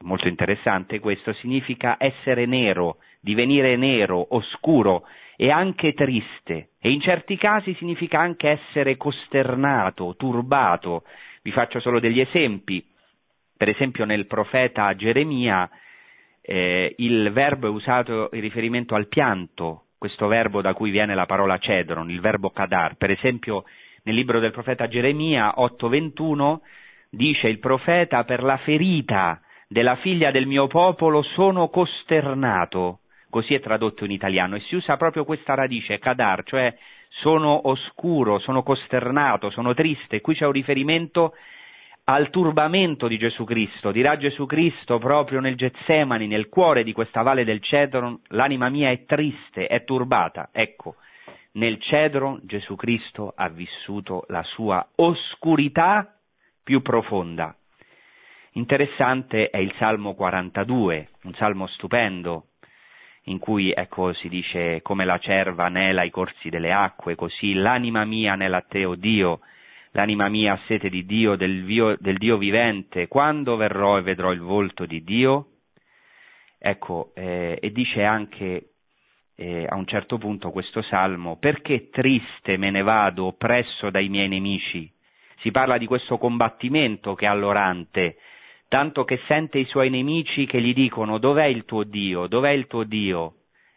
molto 0.04 0.28
interessante 0.28 1.00
questo, 1.00 1.34
significa 1.34 1.98
essere 2.00 2.46
nero, 2.46 2.98
divenire 3.20 3.76
nero, 3.76 4.36
oscuro 4.36 5.06
e 5.36 5.52
anche 5.52 5.94
triste, 5.94 6.72
e 6.80 6.92
in 6.92 7.02
certi 7.02 7.38
casi 7.38 7.74
significa 7.76 8.20
anche 8.20 8.50
essere 8.50 8.98
costernato, 8.98 10.16
turbato. 10.18 11.04
Vi 11.42 11.52
faccio 11.52 11.80
solo 11.80 12.00
degli 12.00 12.20
esempi. 12.20 12.86
Per 13.56 13.68
esempio 13.68 14.06
nel 14.06 14.28
profeta 14.28 14.96
Geremia 14.96 15.70
eh, 16.42 16.94
il 16.98 17.32
verbo 17.32 17.68
è 17.68 17.70
usato 17.70 18.30
in 18.34 18.42
riferimento 18.42 18.96
al 18.96 19.08
pianto, 19.08 19.88
questo 19.98 20.28
verbo 20.28 20.62
da 20.62 20.74
cui 20.74 20.90
viene 20.90 21.14
la 21.14 21.26
parola 21.26 21.58
cedron, 21.58 22.10
il 22.10 22.22
verbo 22.22 22.50
kadar. 22.50 22.96
Per 22.96 23.12
esempio 23.12 23.66
nel 24.04 24.16
libro 24.16 24.40
del 24.40 24.52
profeta 24.52 24.88
Geremia 24.88 25.54
8:21 25.58 26.60
dice 27.10 27.48
il 27.48 27.60
profeta 27.60 28.24
per 28.24 28.44
la 28.44 28.58
ferita 28.58 29.42
della 29.68 29.96
figlia 29.98 30.32
del 30.32 30.48
mio 30.48 30.68
popolo 30.68 31.22
sono 31.22 31.70
costernato, 31.70 33.00
così 33.30 33.54
è 33.54 33.60
tradotto 33.60 34.06
in 34.06 34.12
italiano. 34.12 34.56
E 34.56 34.62
si 34.62 34.76
usa 34.76 34.98
proprio 34.98 35.26
questa 35.26 35.54
radice 35.54 36.00
kadar, 36.00 36.44
cioè 36.44 36.76
sono 37.10 37.68
oscuro, 37.68 38.40
sono 38.40 38.64
costernato, 38.64 39.50
sono 39.50 39.74
triste, 39.74 40.22
qui 40.22 40.36
c'è 40.36 40.46
un 40.46 40.52
riferimento 40.52 41.34
al 42.06 42.32
turbamento 42.32 43.08
di 43.08 43.20
Gesù 43.20 43.44
Cristo, 43.44 43.92
dirà 43.92 44.18
Gesù 44.18 44.48
Cristo 44.48 44.98
proprio 44.98 45.40
nel 45.40 45.56
Getsemani, 45.56 46.26
nel 46.26 46.50
cuore 46.50 46.84
di 46.84 46.92
questa 46.92 47.22
valle 47.22 47.44
del 47.44 47.62
Cedron, 47.62 48.20
l'anima 48.30 48.70
mia 48.70 48.90
è 48.90 49.06
triste, 49.06 49.68
è 49.68 49.84
turbata, 49.84 50.50
ecco, 50.52 50.96
nel 51.54 51.82
cedro 51.82 52.40
Gesù 52.44 52.76
Cristo 52.76 53.34
ha 53.36 53.50
vissuto 53.50 54.26
la 54.28 54.44
sua 54.44 54.88
oscurità 54.96 56.16
più 56.64 56.82
profonda. 56.82 57.56
Interessante 58.54 59.50
è 59.50 59.58
il 59.58 59.74
Salmo 59.78 60.14
42, 60.14 61.10
un 61.24 61.34
salmo 61.36 61.68
stupendo, 61.68 62.48
in 63.24 63.40
cui 63.40 63.72
ecco, 63.72 64.14
si 64.14 64.28
dice 64.28 64.82
come 64.82 65.06
la 65.06 65.18
cerva 65.20 65.66
anela 65.66 66.04
i 66.04 66.10
corsi 66.10 66.50
delle 66.50 66.72
acque, 66.72 67.16
così 67.16 67.54
l'anima 67.54 68.06
mia 68.06 68.34
anela 68.34 68.62
te, 68.62 68.86
o 68.86 68.96
Dio, 68.96 69.40
l'anima 69.92 70.30
mia 70.30 70.54
ha 70.54 70.60
sete 70.68 70.90
di 70.90 71.06
Dio, 71.06 71.36
del, 71.36 71.64
Dio, 71.64 71.96
del 72.00 72.18
Dio 72.18 72.38
vivente, 72.38 73.08
quando 73.08 73.56
verrò 73.56 73.98
e 73.98 74.02
vedrò 74.02 74.32
il 74.32 74.42
volto 74.42 74.86
di 74.86 75.04
Dio? 75.04 75.48
Ecco, 76.58 77.12
eh, 77.16 77.58
e 77.62 77.72
dice 77.72 78.04
anche 78.04 78.72
eh, 79.40 79.66
a 79.70 79.78
un 79.78 79.86
certo 79.86 80.18
punto 80.18 80.52
questo 80.52 80.82
salmo, 80.82 81.38
perché 81.38 81.90
triste 81.90 82.58
me 82.58 82.70
ne 82.72 82.82
vado 82.82 83.28
oppresso 83.28 83.90
dai 83.90 84.10
miei 84.10 84.28
nemici? 84.28 84.92
Si 85.38 85.50
parla 85.50 85.78
di 85.78 85.86
questo 85.86 86.18
combattimento 86.18 87.16
che 87.16 87.26
ha 87.26 87.34
l'orante, 87.34 88.18
tanto 88.68 89.06
che 89.06 89.22
sente 89.28 89.58
i 89.58 89.66
suoi 89.66 89.90
nemici 89.90 90.46
che 90.46 90.62
gli 90.62 90.74
dicono 90.74 91.20
dov'è 91.20 91.46
il 91.46 91.64
tuo 91.64 91.86
Dio, 91.86 92.28
dov'è 92.28 92.50
il 92.50 92.68
tuo 92.68 92.84
Dio? 92.84 93.36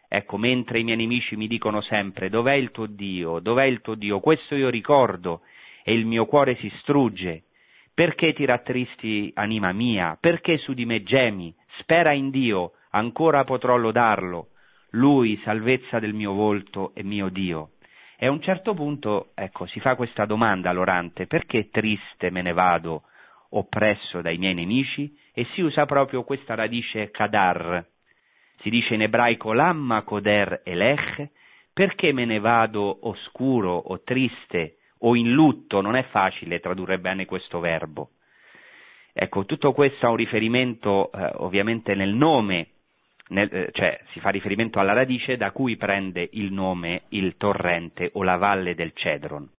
Ecco, 0.09 0.35
mentre 0.35 0.79
i 0.79 0.83
miei 0.83 0.97
nemici 0.97 1.37
mi 1.37 1.47
dicono 1.47 1.79
sempre 1.79 2.29
dov'è 2.29 2.53
il 2.53 2.71
tuo 2.71 2.85
Dio, 2.85 3.39
dov'è 3.39 3.63
il 3.63 3.79
tuo 3.79 3.95
Dio, 3.95 4.19
questo 4.19 4.55
io 4.55 4.67
ricordo 4.67 5.43
e 5.85 5.93
il 5.93 6.05
mio 6.05 6.25
cuore 6.25 6.57
si 6.57 6.69
strugge. 6.81 7.43
Perché 7.93 8.33
ti 8.33 8.43
rattristi, 8.43 9.31
anima 9.35 9.71
mia? 9.71 10.17
Perché 10.19 10.57
su 10.57 10.73
di 10.73 10.85
me 10.85 11.03
gemi? 11.03 11.55
Spera 11.77 12.11
in 12.11 12.31
Dio, 12.31 12.73
ancora 12.89 13.45
potrò 13.45 13.77
lodarlo 13.77 14.47
lui, 14.93 15.39
salvezza 15.43 15.99
del 15.99 16.13
mio 16.13 16.33
volto 16.33 16.91
e 16.95 17.03
mio 17.03 17.29
Dio. 17.29 17.71
E 18.17 18.27
a 18.27 18.31
un 18.31 18.41
certo 18.41 18.73
punto, 18.73 19.31
ecco, 19.35 19.65
si 19.67 19.79
fa 19.79 19.95
questa 19.95 20.25
domanda 20.25 20.69
all'orante, 20.69 21.27
perché 21.27 21.69
triste 21.69 22.29
me 22.29 22.41
ne 22.41 22.53
vado, 22.53 23.03
oppresso 23.49 24.21
dai 24.21 24.37
miei 24.37 24.53
nemici? 24.53 25.15
E 25.33 25.45
si 25.53 25.61
usa 25.61 25.85
proprio 25.85 26.23
questa 26.23 26.55
radice 26.55 27.11
kadar, 27.11 27.85
si 28.61 28.69
dice 28.69 28.93
in 28.93 29.01
ebraico 29.01 29.51
lamma 29.51 30.03
koder 30.03 30.61
elech, 30.63 31.29
perché 31.73 32.13
me 32.13 32.25
ne 32.25 32.39
vado 32.39 33.07
oscuro 33.07 33.75
o 33.75 34.01
triste 34.03 34.77
o 34.99 35.15
in 35.15 35.33
lutto, 35.33 35.81
non 35.81 35.95
è 35.95 36.03
facile 36.03 36.59
tradurre 36.59 36.99
bene 36.99 37.25
questo 37.25 37.59
verbo. 37.59 38.11
Ecco, 39.11 39.45
tutto 39.45 39.73
questo 39.73 40.05
ha 40.05 40.09
un 40.09 40.15
riferimento 40.15 41.11
eh, 41.11 41.31
ovviamente 41.37 41.93
nel 41.93 42.13
nome, 42.13 42.67
nel, 43.29 43.49
eh, 43.51 43.69
cioè 43.71 43.99
si 44.11 44.19
fa 44.19 44.29
riferimento 44.29 44.79
alla 44.79 44.93
radice 44.93 45.37
da 45.37 45.51
cui 45.51 45.77
prende 45.77 46.27
il 46.33 46.51
nome 46.51 47.03
il 47.09 47.35
torrente 47.37 48.09
o 48.13 48.23
la 48.23 48.37
valle 48.37 48.75
del 48.75 48.91
Cedron. 48.93 49.49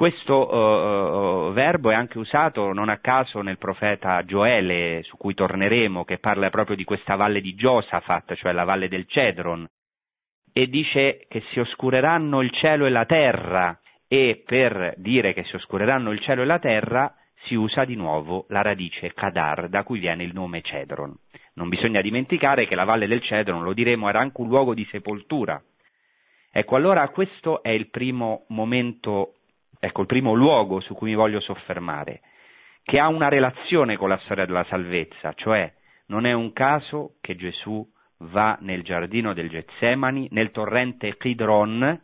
Questo 0.00 0.54
uh, 0.54 1.52
verbo 1.52 1.90
è 1.90 1.94
anche 1.94 2.16
usato 2.16 2.72
non 2.72 2.88
a 2.88 3.00
caso 3.00 3.42
nel 3.42 3.58
profeta 3.58 4.24
Gioele, 4.24 5.02
su 5.02 5.18
cui 5.18 5.34
torneremo, 5.34 6.06
che 6.06 6.16
parla 6.16 6.48
proprio 6.48 6.74
di 6.74 6.84
questa 6.84 7.16
valle 7.16 7.42
di 7.42 7.54
Giosafat, 7.54 8.34
cioè 8.36 8.52
la 8.52 8.64
valle 8.64 8.88
del 8.88 9.06
Cedron, 9.06 9.68
e 10.54 10.68
dice 10.68 11.26
che 11.28 11.42
si 11.50 11.60
oscureranno 11.60 12.40
il 12.40 12.50
cielo 12.50 12.86
e 12.86 12.88
la 12.88 13.04
terra, 13.04 13.78
e 14.08 14.42
per 14.46 14.94
dire 14.96 15.34
che 15.34 15.44
si 15.44 15.56
oscureranno 15.56 16.12
il 16.12 16.20
cielo 16.20 16.42
e 16.42 16.46
la 16.46 16.58
terra 16.58 17.14
si 17.44 17.54
usa 17.54 17.84
di 17.84 17.94
nuovo 17.94 18.46
la 18.48 18.62
radice 18.62 19.12
Kadar, 19.12 19.68
da 19.68 19.82
cui 19.82 19.98
viene 19.98 20.24
il 20.24 20.32
nome 20.32 20.62
Cedron. 20.62 21.14
Non 21.54 21.68
bisogna 21.68 22.00
dimenticare 22.00 22.66
che 22.66 22.74
la 22.74 22.84
valle 22.84 23.06
del 23.06 23.22
Cedron, 23.22 23.62
lo 23.62 23.72
diremo, 23.72 24.08
era 24.08 24.20
anche 24.20 24.40
un 24.40 24.48
luogo 24.48 24.74
di 24.74 24.86
sepoltura. 24.90 25.62
Ecco, 26.52 26.76
allora 26.76 27.08
questo 27.08 27.62
è 27.62 27.70
il 27.70 27.90
primo 27.90 28.44
momento, 28.48 29.34
ecco, 29.78 30.00
il 30.00 30.06
primo 30.06 30.34
luogo 30.34 30.80
su 30.80 30.94
cui 30.94 31.10
mi 31.10 31.16
voglio 31.16 31.40
soffermare, 31.40 32.22
che 32.82 32.98
ha 32.98 33.08
una 33.08 33.28
relazione 33.28 33.96
con 33.96 34.08
la 34.08 34.18
storia 34.24 34.46
della 34.46 34.64
salvezza, 34.68 35.32
cioè 35.34 35.72
non 36.06 36.26
è 36.26 36.32
un 36.32 36.52
caso 36.52 37.14
che 37.20 37.36
Gesù 37.36 37.86
va 38.18 38.58
nel 38.60 38.82
giardino 38.82 39.32
del 39.32 39.48
Getsemani, 39.48 40.28
nel 40.32 40.50
torrente 40.50 41.16
Kidron, 41.16 42.00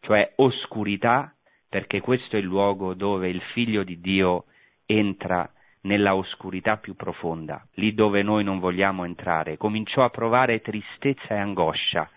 cioè 0.00 0.32
oscurità, 0.36 1.34
perché 1.68 2.00
questo 2.00 2.36
è 2.36 2.38
il 2.38 2.46
luogo 2.46 2.94
dove 2.94 3.28
il 3.28 3.40
figlio 3.52 3.82
di 3.82 4.00
Dio 4.00 4.44
entra 4.86 5.50
nella 5.82 6.14
oscurità 6.14 6.76
più 6.76 6.94
profonda, 6.94 7.66
lì 7.74 7.94
dove 7.94 8.22
noi 8.22 8.44
non 8.44 8.58
vogliamo 8.58 9.04
entrare, 9.04 9.56
cominciò 9.56 10.04
a 10.04 10.10
provare 10.10 10.60
tristezza 10.60 11.34
e 11.34 11.38
angoscia. 11.38 12.08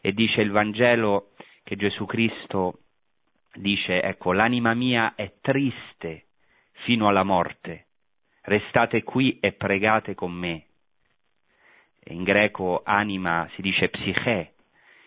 E 0.00 0.12
dice 0.12 0.40
il 0.40 0.50
Vangelo 0.50 1.30
che 1.62 1.76
Gesù 1.76 2.06
Cristo 2.06 2.80
dice, 3.54 4.02
ecco, 4.02 4.32
l'anima 4.32 4.74
mia 4.74 5.14
è 5.14 5.34
triste 5.40 6.26
fino 6.84 7.08
alla 7.08 7.22
morte, 7.22 7.86
restate 8.42 9.02
qui 9.02 9.38
e 9.40 9.52
pregate 9.52 10.14
con 10.14 10.32
me. 10.32 10.66
In 12.08 12.22
greco 12.22 12.82
anima 12.84 13.48
si 13.54 13.62
dice 13.62 13.88
psiche, 13.88 14.54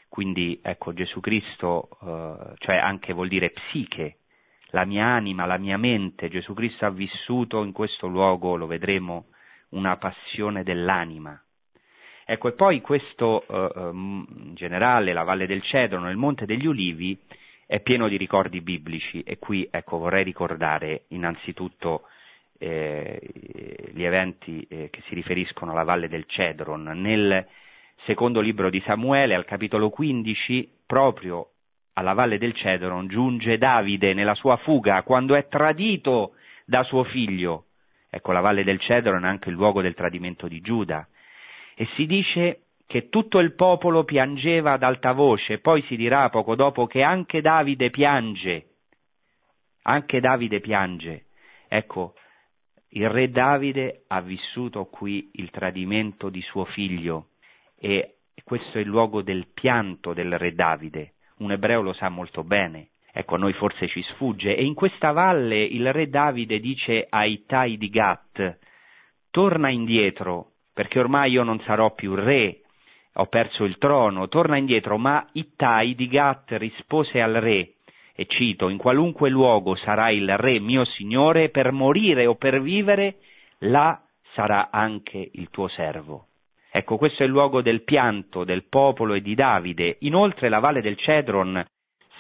quindi 0.10 0.60
ecco 0.64 0.94
Gesù 0.94 1.20
Cristo, 1.20 1.90
eh, 2.02 2.56
cioè 2.58 2.78
anche 2.78 3.14
vuol 3.14 3.28
dire 3.28 3.52
psiche, 3.52 4.20
la 4.71 4.86
mia 4.86 5.05
anima, 5.05 5.45
la 5.45 5.57
mia 5.57 5.77
mente, 5.77 6.29
Gesù 6.29 6.53
Cristo 6.53 6.86
ha 6.86 6.89
vissuto 6.89 7.63
in 7.63 7.71
questo 7.71 8.07
luogo, 8.07 8.55
lo 8.55 8.67
vedremo, 8.67 9.27
una 9.69 9.97
passione 9.97 10.63
dell'anima. 10.63 11.39
Ecco, 12.25 12.50
e 12.50 12.51
poi 12.53 12.81
questo, 12.81 13.45
eh, 13.47 13.71
ehm, 13.74 14.25
in 14.47 14.55
generale, 14.55 15.13
la 15.13 15.24
Valle 15.24 15.47
del 15.47 15.63
Cedro, 15.63 16.09
il 16.09 16.17
Monte 16.17 16.45
degli 16.45 16.65
Ulivi, 16.65 17.17
è 17.65 17.79
pieno 17.79 18.07
di 18.07 18.17
ricordi 18.17 18.62
biblici 18.62 19.21
e 19.24 19.39
qui, 19.39 19.67
ecco, 19.71 19.97
vorrei 19.97 20.24
ricordare 20.24 21.03
innanzitutto 21.09 22.03
eh, 22.59 23.19
gli 23.93 24.03
eventi 24.03 24.65
eh, 24.69 24.89
che 24.89 25.01
si 25.07 25.15
riferiscono 25.15 25.71
alla 25.71 25.83
Valle 25.83 26.07
del 26.07 26.25
Cedron. 26.27 26.83
Nel 26.83 27.45
secondo 28.05 28.41
libro 28.41 28.69
di 28.69 28.81
Samuele, 28.86 29.36
al 29.36 29.45
capitolo 29.45 29.89
15, 29.89 30.69
proprio 30.86 31.51
alla 31.98 32.13
valle 32.13 32.38
del 32.38 32.54
Cedron 32.54 33.08
giunge 33.08 33.58
Davide 33.58 34.13
nella 34.13 34.36
sua 34.36 34.58
fuga 34.58 35.01
quando 35.01 35.36
è 35.36 35.48
tradito 35.48 36.36
da 36.63 36.84
suo 36.84 37.04
figlio. 37.04 37.66
Ecco, 38.10 38.32
la 38.32 38.39
valle 38.39 38.63
del 38.63 38.80
Cedron 38.80 39.25
è 39.25 39.27
anche 39.27 39.50
il 39.50 39.56
luogo 39.56 39.82
del 39.82 39.95
tradimento 39.95 40.48
di 40.48 40.62
Giuda. 40.62 41.08
E 41.76 41.88
si 41.95 42.06
dice 42.06 42.62
che 42.86 43.10
tutto 43.10 43.39
il 43.39 43.56
popolo 43.56 44.04
piangeva 44.04 44.74
ad 44.74 44.84
alta 44.84 45.12
voce, 45.12 45.58
poi 45.58 45.82
si 45.84 45.95
dirà 45.95 46.30
poco 46.30 46.56
dopo 46.56 46.86
che 46.86 47.02
anche 47.02 47.41
Davide 47.41 47.89
piange. 47.89 48.65
Anche 49.84 50.19
Davide 50.19 50.60
piange. 50.60 51.26
Ecco, 51.67 52.13
il 52.89 53.10
re 53.10 53.32
Davide 53.32 54.04
ha 54.08 54.21
vissuto 54.21 54.86
qui 54.86 55.32
il 55.34 55.50
tradimento 55.50 56.30
di 56.30 56.41
suo 56.41 56.65
figlio 56.65 57.30
e 57.76 58.17
questo 58.43 58.78
è 58.78 58.82
il 58.82 58.88
luogo 58.88 59.24
del 59.24 59.48
pianto 59.52 60.13
del 60.13 60.38
re 60.38 60.54
Davide 60.54 61.13
un 61.38 61.52
ebreo 61.52 61.82
lo 61.82 61.93
sa 61.93 62.10
molto 62.10 62.43
bene. 62.43 62.89
Ecco, 63.12 63.36
a 63.36 63.38
noi 63.39 63.54
forse 63.54 63.88
ci 63.88 64.04
sfugge. 64.04 64.56
E 64.56 64.63
in 64.63 64.73
questa 64.73 65.12
valle 65.12 65.63
il 65.63 65.91
re 65.91 66.08
Davide 66.10 66.60
dice 66.60 67.08
a 67.10 67.26
Ittai 67.26 67.78
di 67.78 67.89
Gat, 67.89 68.58
torna 69.32 69.69
indietro, 69.69 70.52
perché 70.73 71.00
ormai 71.00 71.32
io 71.32 71.43
non 71.43 71.60
sarò 71.62 71.93
più 71.93 72.13
re, 72.13 72.62
ho 73.13 73.26
perso 73.26 73.63
il 73.63 73.80
trono, 73.80 74.28
torna 74.28 74.58
indietro, 74.58 74.97
ma 74.97 75.28
Ittai 75.32 75.95
di 75.95 76.08
Gat 76.08 76.52
rispose 76.52 77.19
al 77.19 77.34
re, 77.34 77.73
e 78.13 78.26
cito, 78.28 78.69
in 78.69 78.78
qualunque 78.78 79.30
luogo 79.30 79.76
sarà 79.76 80.12
il 80.12 80.38
re 80.38 80.60
mio 80.60 80.86
signore, 80.86 81.50
per 81.50 81.71
morire 81.71 82.28
o 82.28 82.36
per 82.36 82.62
vivere, 82.62 83.15
là 83.60 84.00
sarà 84.34 84.69
anche 84.71 85.30
il 85.34 85.50
tuo 85.50 85.67
servo. 85.67 86.27
Ecco, 86.78 86.98
questo 86.98 87.24
è 87.24 87.26
il 87.26 87.32
luogo 87.32 87.63
del 87.63 87.84
pianto 87.84 88.44
del 88.44 88.66
popolo 88.70 89.16
e 89.16 89.22
di 89.24 89.34
Davide. 89.34 89.98
Inoltre 90.02 90.48
la 90.48 90.60
valle 90.60 90.80
del 90.80 90.96
Cedron, 90.96 91.66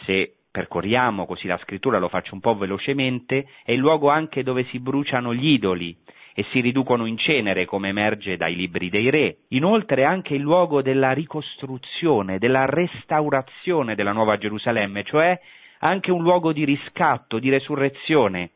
se 0.03 0.37
percorriamo 0.49 1.27
così 1.27 1.45
la 1.45 1.59
scrittura, 1.59 1.99
lo 1.99 2.07
faccio 2.07 2.33
un 2.33 2.39
po' 2.39 2.55
velocemente, 2.55 3.47
è 3.63 3.71
il 3.71 3.77
luogo 3.77 4.09
anche 4.09 4.41
dove 4.41 4.63
si 4.71 4.79
bruciano 4.79 5.31
gli 5.31 5.49
idoli 5.49 5.95
e 6.33 6.43
si 6.49 6.59
riducono 6.59 7.05
in 7.05 7.19
cenere, 7.19 7.65
come 7.65 7.89
emerge 7.89 8.35
dai 8.35 8.55
libri 8.55 8.89
dei 8.89 9.11
re. 9.11 9.37
Inoltre 9.49 10.01
è 10.01 10.05
anche 10.05 10.33
il 10.33 10.41
luogo 10.41 10.81
della 10.81 11.11
ricostruzione, 11.11 12.39
della 12.39 12.65
restaurazione 12.65 13.93
della 13.93 14.11
Nuova 14.11 14.39
Gerusalemme, 14.39 15.03
cioè 15.03 15.39
anche 15.81 16.09
un 16.09 16.23
luogo 16.23 16.51
di 16.51 16.65
riscatto, 16.65 17.37
di 17.37 17.51
resurrezione. 17.51 18.53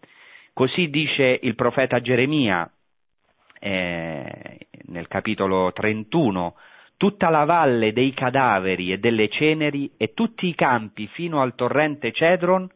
Così 0.52 0.90
dice 0.90 1.38
il 1.44 1.54
profeta 1.54 2.02
Geremia 2.02 2.68
eh, 3.64 4.58
nel 4.88 5.08
capitolo 5.08 5.72
31, 5.72 6.56
tutta 6.98 7.30
la 7.30 7.46
valle 7.46 7.94
dei 7.94 8.14
cadaveri 8.14 8.92
e 8.92 8.98
delle 8.98 9.30
ceneri 9.30 9.92
e 9.98 10.14
tutti 10.14 10.48
i 10.48 10.56
campi 10.56 11.08
fino 11.08 11.42
al 11.42 11.54
torrente 11.56 12.12
Cedron 12.12 12.68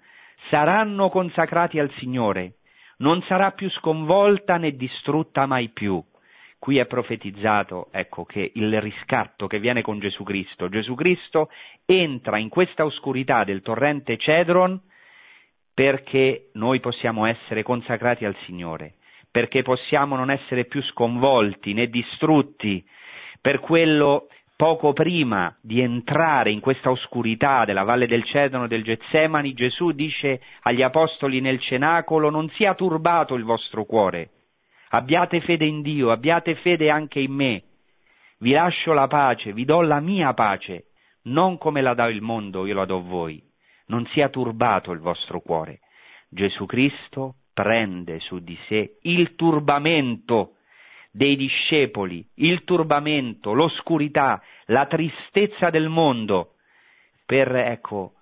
saranno 0.50 1.10
consacrati 1.10 1.80
al 1.80 1.91
Signore, 1.98 2.58
non 2.98 3.21
sarà 3.24 3.52
più 3.52 3.69
sconvolta 3.71 4.58
né 4.58 4.76
distrutta 4.76 5.48
mai 5.48 5.69
più. 5.69 6.04
Qui 6.60 6.78
è 6.78 6.86
profetizzato, 6.86 7.89
ecco, 7.91 8.26
che 8.26 8.52
il 8.56 8.80
riscatto 8.82 9.48
che 9.48 9.60
viene 9.60 9.82
con 9.82 10.00
Gesù 10.00 10.24
Cristo. 10.24 10.69
Gesù 10.69 10.95
Cristo 10.95 11.50
entra 11.86 12.38
in 12.38 12.50
questa 12.50 12.86
oscurità 12.86 13.43
del 13.43 13.62
torrente 13.62 14.17
Cedron 14.17 14.80
perché 15.74 16.50
noi 16.54 16.80
possiamo 16.80 17.26
essere 17.26 17.62
consacrati 17.63 18.26
al 18.26 18.36
Signore 18.45 18.95
perché 19.36 19.63
possiamo 19.63 20.15
non 20.15 20.32
essere 20.32 20.63
più 20.63 20.82
sconvolti 20.84 21.74
né 21.74 21.88
distrutti 21.88 22.82
per 23.41 23.60
quello 23.60 24.28
poco 24.56 24.93
prima 24.93 25.54
di 25.62 25.82
entrare 25.82 26.52
in 26.52 26.62
questa 26.62 26.89
oscurità 26.89 27.65
della 27.65 27.84
valle 27.84 28.08
del 28.08 28.24
Cedrono 28.24 28.63
e 28.63 28.67
del 28.69 28.86
Getsemani, 28.86 29.54
Gesù 29.54 29.91
dice 29.91 30.41
agli 30.62 30.82
apostoli 30.82 31.41
nel 31.41 31.60
cenacolo 31.60 32.30
non 32.30 32.50
sia 32.52 32.76
turbato 32.76 33.36
il 33.36 33.43
vostro 33.43 33.84
cuore, 33.84 34.30
abbiate 34.91 35.41
fede 35.41 35.65
in 35.65 35.82
Dio, 35.82 36.12
abbiate 36.12 36.56
fede 36.56 36.89
anche 36.89 37.19
in 37.19 37.34
me, 37.34 37.63
vi 38.39 38.52
lascio 38.52 38.93
la 38.93 39.08
pace, 39.08 39.52
vi 39.52 39.65
do 39.65 39.82
la 39.82 40.00
mia 40.00 40.34
pace, 40.34 40.91
non 41.24 41.58
come 41.58 41.82
la 41.82 41.93
dà 41.93 42.08
il 42.08 42.21
mondo, 42.21 42.65
io 42.65 42.74
la 42.74 42.86
do 42.86 43.00
a 43.00 43.02
voi, 43.02 43.43
non 43.88 44.06
sia 44.13 44.30
turbato 44.30 44.93
il 44.93 45.00
vostro 45.00 45.41
cuore. 45.41 45.82
Gesù 46.30 46.65
Cristo 46.65 47.36
prende 47.56 48.20
su 48.20 48.39
di 48.39 48.58
sé 48.68 48.98
il 49.04 49.34
turbamento 49.36 50.58
dei 51.10 51.38
discepoli, 51.38 52.28
il 52.36 52.65
turbamento, 52.65 53.54
l'oscurità, 53.54 54.44
la 54.65 54.86
tristezza 54.86 55.70
del 55.70 55.88
mondo, 55.88 56.56
per, 57.26 57.56
ecco, 57.56 58.15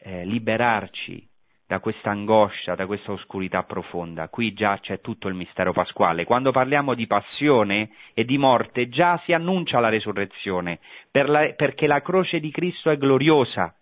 eh, 0.00 0.24
liberarci 0.24 1.24
da 1.64 1.78
questa 1.78 2.10
angoscia, 2.10 2.74
da 2.74 2.86
questa 2.86 3.12
oscurità 3.12 3.62
profonda. 3.62 4.28
Qui 4.28 4.52
già 4.52 4.78
c'è 4.80 5.00
tutto 5.00 5.28
il 5.28 5.34
mistero 5.34 5.72
pasquale. 5.72 6.24
Quando 6.24 6.50
parliamo 6.50 6.94
di 6.94 7.06
passione 7.06 7.90
e 8.14 8.24
di 8.24 8.36
morte 8.36 8.88
già 8.88 9.20
si 9.24 9.32
annuncia 9.32 9.78
la 9.78 9.88
resurrezione, 9.88 10.80
per 11.12 11.28
la, 11.28 11.52
perché 11.54 11.86
la 11.86 12.02
croce 12.02 12.40
di 12.40 12.50
Cristo 12.50 12.90
è 12.90 12.98
gloriosa. 12.98 13.72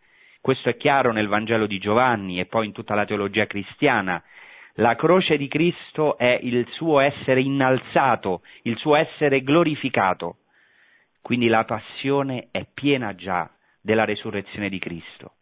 Questo 0.42 0.68
è 0.68 0.76
chiaro 0.76 1.10
nel 1.12 1.28
Vangelo 1.28 1.66
di 1.66 1.78
Giovanni 1.78 2.38
e 2.38 2.44
poi 2.44 2.66
in 2.66 2.72
tutta 2.72 2.94
la 2.94 3.06
teologia 3.06 3.46
cristiana. 3.46 4.22
La 4.76 4.96
croce 4.96 5.36
di 5.36 5.48
Cristo 5.48 6.16
è 6.16 6.38
il 6.40 6.66
suo 6.70 7.00
essere 7.00 7.42
innalzato, 7.42 8.42
il 8.62 8.78
suo 8.78 8.96
essere 8.96 9.42
glorificato. 9.42 10.38
Quindi 11.20 11.48
la 11.48 11.64
passione 11.64 12.48
è 12.50 12.66
piena 12.72 13.14
già 13.14 13.50
della 13.80 14.04
resurrezione 14.04 14.68
di 14.68 14.78
Cristo, 14.78 15.32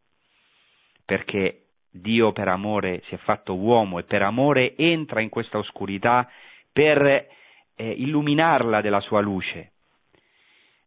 perché 1.05 1.67
Dio 1.91 2.33
per 2.33 2.49
amore 2.49 3.03
si 3.07 3.15
è 3.15 3.19
fatto 3.19 3.57
uomo 3.57 3.99
e 3.99 4.03
per 4.03 4.23
amore 4.23 4.77
entra 4.77 5.21
in 5.21 5.29
questa 5.29 5.59
oscurità 5.59 6.29
per 6.73 7.03
eh, 7.05 7.27
illuminarla 7.77 8.81
della 8.81 9.01
sua 9.01 9.21
luce. 9.21 9.73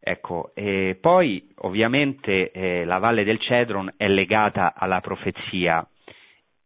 Ecco, 0.06 0.52
poi 1.00 1.54
ovviamente 1.60 2.52
eh, 2.52 2.84
la 2.84 2.98
valle 2.98 3.24
del 3.24 3.40
Cedron 3.40 3.94
è 3.96 4.10
legata 4.10 4.74
alla 4.76 5.00
profezia 5.00 5.88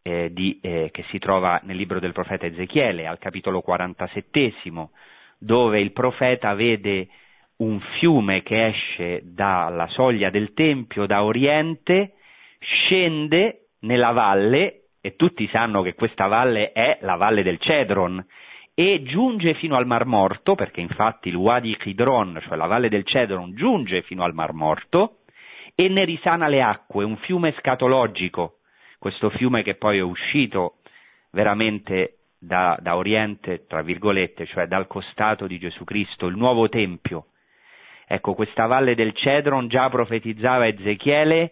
eh, 0.07 0.29
di, 0.31 0.57
eh, 0.61 0.89
che 0.93 1.03
si 1.09 1.19
trova 1.19 1.59
nel 1.63 1.75
libro 1.75 1.99
del 1.99 2.13
profeta 2.13 2.45
Ezechiele, 2.45 3.05
al 3.05 3.19
capitolo 3.19 3.59
47, 3.59 4.53
dove 5.37 5.81
il 5.81 5.91
profeta 5.91 6.53
vede 6.53 7.09
un 7.57 7.79
fiume 7.99 8.41
che 8.41 8.67
esce 8.67 9.21
dalla 9.25 9.87
soglia 9.87 10.29
del 10.29 10.53
Tempio 10.53 11.05
da 11.05 11.23
oriente, 11.23 12.13
scende 12.59 13.67
nella 13.81 14.11
valle, 14.11 14.83
e 15.01 15.17
tutti 15.17 15.45
sanno 15.49 15.81
che 15.81 15.93
questa 15.93 16.27
valle 16.27 16.71
è 16.71 16.99
la 17.01 17.15
valle 17.15 17.43
del 17.43 17.59
Cedron, 17.59 18.25
e 18.73 19.03
giunge 19.03 19.55
fino 19.55 19.75
al 19.75 19.87
Mar 19.87 20.05
Morto, 20.05 20.55
perché 20.55 20.79
infatti 20.79 21.27
il 21.27 21.35
Wadi 21.35 21.75
Kidron, 21.75 22.39
cioè 22.47 22.55
la 22.55 22.67
valle 22.67 22.87
del 22.87 23.03
Cedron, 23.03 23.53
giunge 23.55 24.03
fino 24.03 24.23
al 24.23 24.33
Mar 24.33 24.53
Morto, 24.53 25.17
e 25.75 25.89
ne 25.89 26.05
risana 26.05 26.47
le 26.47 26.61
acque, 26.61 27.03
un 27.03 27.17
fiume 27.17 27.53
scatologico, 27.57 28.56
questo 28.99 29.29
fiume 29.31 29.63
che 29.63 29.75
poi 29.75 29.97
è 29.97 30.01
uscito 30.01 30.77
veramente 31.31 32.17
da, 32.39 32.77
da 32.81 32.95
Oriente, 32.95 33.65
tra 33.67 33.81
virgolette, 33.81 34.45
cioè 34.45 34.67
dal 34.67 34.87
costato 34.87 35.47
di 35.47 35.57
Gesù 35.59 35.83
Cristo, 35.83 36.27
il 36.27 36.35
nuovo 36.35 36.69
Tempio. 36.69 37.27
Ecco, 38.07 38.33
questa 38.33 38.65
valle 38.67 38.95
del 38.95 39.13
Cedron 39.13 39.67
già 39.67 39.89
profetizzava 39.89 40.67
Ezechiele 40.67 41.51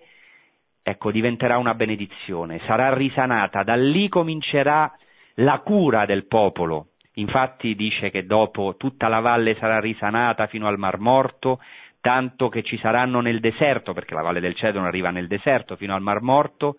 ecco, 0.88 1.10
diventerà 1.10 1.58
una 1.58 1.74
benedizione, 1.74 2.62
sarà 2.68 2.94
risanata, 2.94 3.64
da 3.64 3.76
lì 3.76 4.08
comincerà 4.08 4.94
la 5.36 5.60
cura 5.60 6.06
del 6.06 6.28
popolo. 6.28 6.90
Infatti 7.14 7.74
dice 7.76 8.12
che 8.12 8.28
dopo 8.28 8.76
tutta 8.78 9.08
la 9.08 9.20
valle 9.20 9.56
sarà 9.56 9.80
risanata 9.80 10.46
fino 10.46 10.68
al 10.68 10.78
Mar 10.78 11.00
Morto, 11.00 11.60
tanto 12.02 12.50
che 12.50 12.62
ci 12.62 12.78
saranno 12.78 13.20
nel 13.20 13.40
deserto, 13.40 13.94
perché 13.94 14.14
la 14.14 14.22
valle 14.22 14.40
del 14.40 14.54
Cedron 14.54 14.86
arriva 14.86 15.10
nel 15.10 15.28
deserto 15.28 15.76
fino 15.76 15.96
al 15.96 16.04
Mar 16.04 16.22
Morto, 16.22 16.76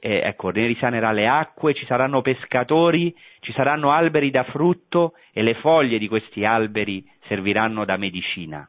eh, 0.00 0.20
ecco, 0.24 0.50
ne 0.50 0.66
risanerà 0.66 1.12
le 1.12 1.26
acque, 1.26 1.74
ci 1.74 1.86
saranno 1.86 2.20
pescatori, 2.20 3.14
ci 3.40 3.52
saranno 3.52 3.90
alberi 3.90 4.30
da 4.30 4.44
frutto 4.44 5.14
e 5.32 5.42
le 5.42 5.54
foglie 5.54 5.98
di 5.98 6.08
questi 6.08 6.44
alberi 6.44 7.08
serviranno 7.26 7.84
da 7.84 7.96
medicina. 7.96 8.68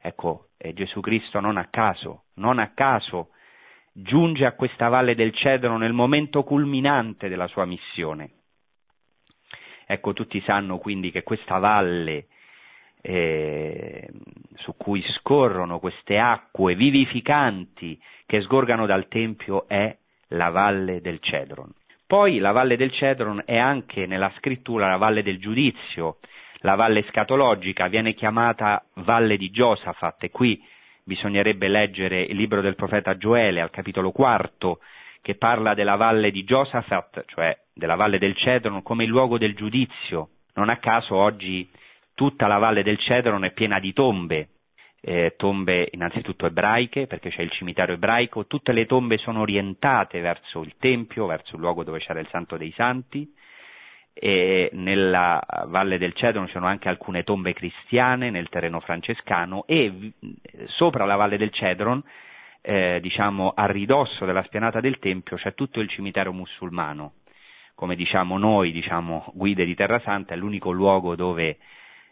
Ecco, 0.00 0.48
eh, 0.58 0.72
Gesù 0.74 1.00
Cristo 1.00 1.40
non 1.40 1.56
a 1.56 1.68
caso, 1.70 2.24
non 2.34 2.58
a 2.58 2.72
caso 2.74 3.30
giunge 3.92 4.44
a 4.44 4.52
questa 4.52 4.88
valle 4.88 5.14
del 5.14 5.34
Cedro 5.34 5.76
nel 5.76 5.92
momento 5.92 6.44
culminante 6.44 7.28
della 7.28 7.48
sua 7.48 7.64
missione. 7.64 8.30
Ecco, 9.86 10.12
tutti 10.12 10.40
sanno 10.42 10.78
quindi 10.78 11.10
che 11.10 11.22
questa 11.22 11.58
valle 11.58 12.26
eh, 13.00 14.08
su 14.56 14.76
cui 14.76 15.02
scorrono 15.16 15.78
queste 15.78 16.18
acque 16.18 16.74
vivificanti 16.74 18.00
che 18.26 18.42
sgorgano 18.42 18.86
dal 18.86 19.08
Tempio 19.08 19.66
è 19.66 19.96
la 20.28 20.50
valle 20.50 21.00
del 21.00 21.20
Cedron. 21.20 21.72
Poi 22.06 22.38
la 22.38 22.52
valle 22.52 22.76
del 22.76 22.92
Cedron 22.92 23.42
è 23.44 23.58
anche 23.58 24.06
nella 24.06 24.32
scrittura 24.38 24.88
la 24.88 24.96
valle 24.96 25.22
del 25.22 25.38
giudizio, 25.38 26.18
la 26.60 26.74
valle 26.74 27.04
scatologica, 27.08 27.88
viene 27.88 28.14
chiamata 28.14 28.82
valle 28.94 29.36
di 29.36 29.50
Giosafat 29.50 30.24
e 30.24 30.30
qui 30.30 30.62
bisognerebbe 31.04 31.68
leggere 31.68 32.20
il 32.20 32.36
libro 32.36 32.60
del 32.60 32.74
profeta 32.74 33.16
Gioele 33.16 33.60
al 33.60 33.70
capitolo 33.70 34.10
quarto, 34.10 34.80
che 35.22 35.34
parla 35.34 35.74
della 35.74 35.96
valle 35.96 36.30
di 36.30 36.44
Giosafat, 36.44 37.24
cioè 37.26 37.56
della 37.74 37.94
valle 37.94 38.18
del 38.18 38.36
Cedron, 38.36 38.82
come 38.82 39.04
il 39.04 39.10
luogo 39.10 39.38
del 39.38 39.54
giudizio. 39.54 40.28
Non 40.54 40.68
a 40.68 40.78
caso 40.78 41.14
oggi 41.14 41.68
tutta 42.14 42.46
la 42.46 42.58
valle 42.58 42.82
del 42.82 42.98
Cedron 42.98 43.44
è 43.44 43.52
piena 43.52 43.78
di 43.78 43.92
tombe, 43.92 44.48
eh, 45.00 45.34
tombe 45.36 45.88
innanzitutto 45.92 46.46
ebraiche, 46.46 47.06
perché 47.06 47.30
c'è 47.30 47.42
il 47.42 47.50
cimitero 47.50 47.92
ebraico, 47.92 48.46
tutte 48.46 48.72
le 48.72 48.86
tombe 48.86 49.16
sono 49.18 49.40
orientate 49.40 50.20
verso 50.20 50.62
il 50.62 50.74
Tempio, 50.78 51.26
verso 51.26 51.54
il 51.54 51.60
luogo 51.60 51.84
dove 51.84 52.00
c'era 52.00 52.20
il 52.20 52.28
Santo 52.30 52.56
dei 52.56 52.72
Santi, 52.72 53.32
e 54.20 54.70
nella 54.72 55.40
Valle 55.66 55.96
del 55.96 56.12
Cedro 56.12 56.44
ci 56.46 56.52
sono 56.52 56.66
anche 56.66 56.88
alcune 56.88 57.22
tombe 57.22 57.52
cristiane 57.52 58.30
nel 58.30 58.48
terreno 58.48 58.80
francescano 58.80 59.64
e 59.66 60.12
sopra 60.66 61.04
la 61.04 61.14
Valle 61.14 61.36
del 61.36 61.52
Cedron, 61.52 62.02
eh, 62.60 62.98
diciamo 63.00 63.52
a 63.54 63.66
ridosso 63.66 64.24
della 64.24 64.42
spianata 64.42 64.80
del 64.80 64.98
Tempio, 64.98 65.36
c'è 65.36 65.54
tutto 65.54 65.78
il 65.78 65.88
cimitero 65.88 66.32
musulmano. 66.32 67.12
Come 67.76 67.94
diciamo 67.94 68.38
noi, 68.38 68.72
diciamo, 68.72 69.30
guide 69.34 69.64
di 69.64 69.76
Terra 69.76 70.00
Santa, 70.00 70.34
è 70.34 70.36
l'unico 70.36 70.72
luogo 70.72 71.14
dove 71.14 71.58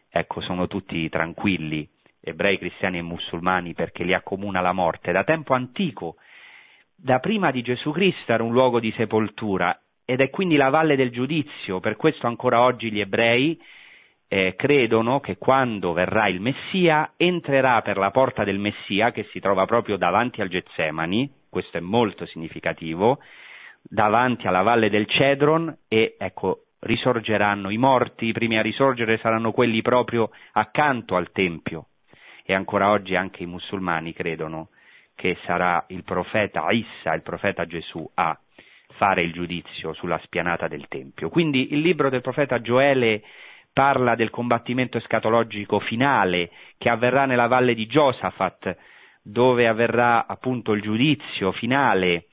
ecco, 0.09 0.41
sono 0.41 0.69
tutti 0.69 1.09
tranquilli, 1.09 1.89
ebrei, 2.27 2.59
cristiani 2.59 2.99
e 2.99 3.03
musulmani, 3.03 3.73
perché 3.73 4.03
li 4.03 4.13
accomuna 4.13 4.61
la 4.61 4.73
morte. 4.73 5.13
Da 5.13 5.23
tempo 5.23 5.55
antico, 5.55 6.17
da 6.97 7.21
prima 7.21 7.51
di 7.51 7.63
Gesù 7.63 7.93
Cristo 7.93 8.33
era 8.33 8.43
un 8.43 8.53
luogo 8.53 8.81
di 8.81 8.93
sepoltura 8.97 9.79
ed 10.05 10.21
è 10.21 10.31
quindi 10.31 10.57
la 10.57 10.71
valle 10.71 10.97
del 10.97 11.11
giudizio, 11.11 11.79
per 11.81 11.97
questo 11.97 12.27
ancora 12.27 12.63
oggi 12.63 12.91
gli 12.91 13.01
ebrei 13.01 13.61
eh, 14.29 14.55
credono 14.57 15.21
che 15.21 15.37
quando 15.37 15.93
verrà 15.93 16.27
il 16.29 16.41
Messia 16.41 17.13
entrerà 17.17 17.81
per 17.83 17.97
la 17.97 18.11
porta 18.11 18.43
del 18.45 18.59
Messia 18.59 19.13
che 19.13 19.25
si 19.31 19.41
trova 19.41 19.67
proprio 19.67 19.97
davanti 19.97 20.41
al 20.41 20.49
Getsemani, 20.49 21.31
questo 21.49 21.77
è 21.77 21.81
molto 21.81 22.27
significativo, 22.27 23.19
davanti 23.83 24.47
alla 24.47 24.63
valle 24.63 24.91
del 24.91 25.07
Cedron 25.07 25.77
e 25.87 26.17
ecco 26.19 26.63
risorgeranno 26.81 27.71
i 27.71 27.77
morti, 27.77 28.27
i 28.27 28.33
primi 28.33 28.59
a 28.59 28.63
risorgere 28.63 29.19
saranno 29.19 29.53
quelli 29.53 29.83
proprio 29.83 30.31
accanto 30.53 31.17
al 31.17 31.31
Tempio 31.31 31.87
e 32.47 32.55
ancora 32.55 32.91
oggi 32.91 33.17
anche 33.17 33.43
i 33.43 33.47
musulmani 33.47 34.13
credono 34.13 34.69
che 35.17 35.37
sarà 35.45 35.85
il 35.89 36.05
profeta 36.05 36.71
Issa, 36.71 37.13
il 37.15 37.23
profeta 37.23 37.67
Gesù 37.67 38.09
a 38.15 38.39
fare 38.97 39.23
il 39.23 39.33
giudizio 39.33 39.93
sulla 39.95 40.21
spianata 40.23 40.69
del 40.69 40.87
Tempio. 40.89 41.29
Quindi 41.29 41.73
il 41.73 41.81
libro 41.81 42.09
del 42.09 42.21
profeta 42.21 42.61
Gioele 42.61 43.23
parla 43.73 44.15
del 44.15 44.31
combattimento 44.31 44.97
escatologico 44.97 45.81
finale 45.81 46.51
che 46.79 46.89
avverrà 46.89 47.27
nella 47.27 47.49
valle 47.49 47.75
di 47.75 47.87
Giosafat, 47.87 48.77
dove 49.23 49.67
avverrà 49.67 50.27
appunto 50.27 50.73
il 50.73 50.81
giudizio 50.81 51.51
finale, 51.53 52.27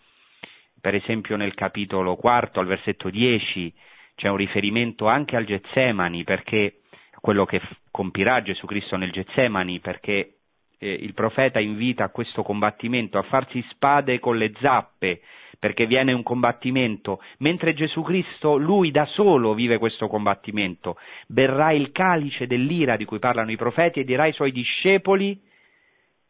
per 0.79 0.93
esempio 0.93 1.35
nel 1.35 1.55
capitolo 1.55 2.15
quarto 2.15 2.59
al 2.59 2.67
versetto 2.67 3.09
10 3.09 3.73
c'è 4.15 4.27
un 4.29 4.37
riferimento 4.37 5.07
anche 5.07 5.35
al 5.35 5.45
Getsemani, 5.45 6.23
perché 6.23 6.82
quello 7.23 7.45
che 7.45 7.61
compirà 7.89 8.41
Gesù 8.41 8.65
Cristo 8.65 8.97
nel 8.97 9.13
Getsemani, 9.13 9.79
perché 9.79 10.39
eh, 10.77 10.91
il 10.91 11.13
profeta 11.13 11.57
invita 11.57 12.03
a 12.03 12.09
questo 12.09 12.43
combattimento 12.43 13.17
a 13.17 13.21
farsi 13.21 13.65
spade 13.69 14.19
con 14.19 14.35
le 14.35 14.51
zappe, 14.59 15.21
perché 15.57 15.85
viene 15.85 16.11
un 16.11 16.21
combattimento, 16.21 17.21
mentre 17.37 17.75
Gesù 17.75 18.01
Cristo, 18.01 18.57
lui 18.57 18.91
da 18.91 19.05
solo 19.05 19.53
vive 19.53 19.77
questo 19.77 20.09
combattimento, 20.09 20.97
berrà 21.25 21.71
il 21.71 21.93
calice 21.93 22.45
dell'ira 22.45 22.97
di 22.97 23.05
cui 23.05 23.19
parlano 23.19 23.51
i 23.51 23.55
profeti 23.55 24.01
e 24.01 24.03
dirà 24.03 24.23
ai 24.23 24.33
suoi 24.33 24.51
discepoli, 24.51 25.39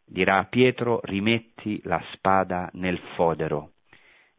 dirà 0.06 0.38
a 0.38 0.46
Pietro, 0.46 1.00
rimetti 1.06 1.82
la 1.86 2.00
spada 2.12 2.70
nel 2.74 3.00
fodero. 3.16 3.72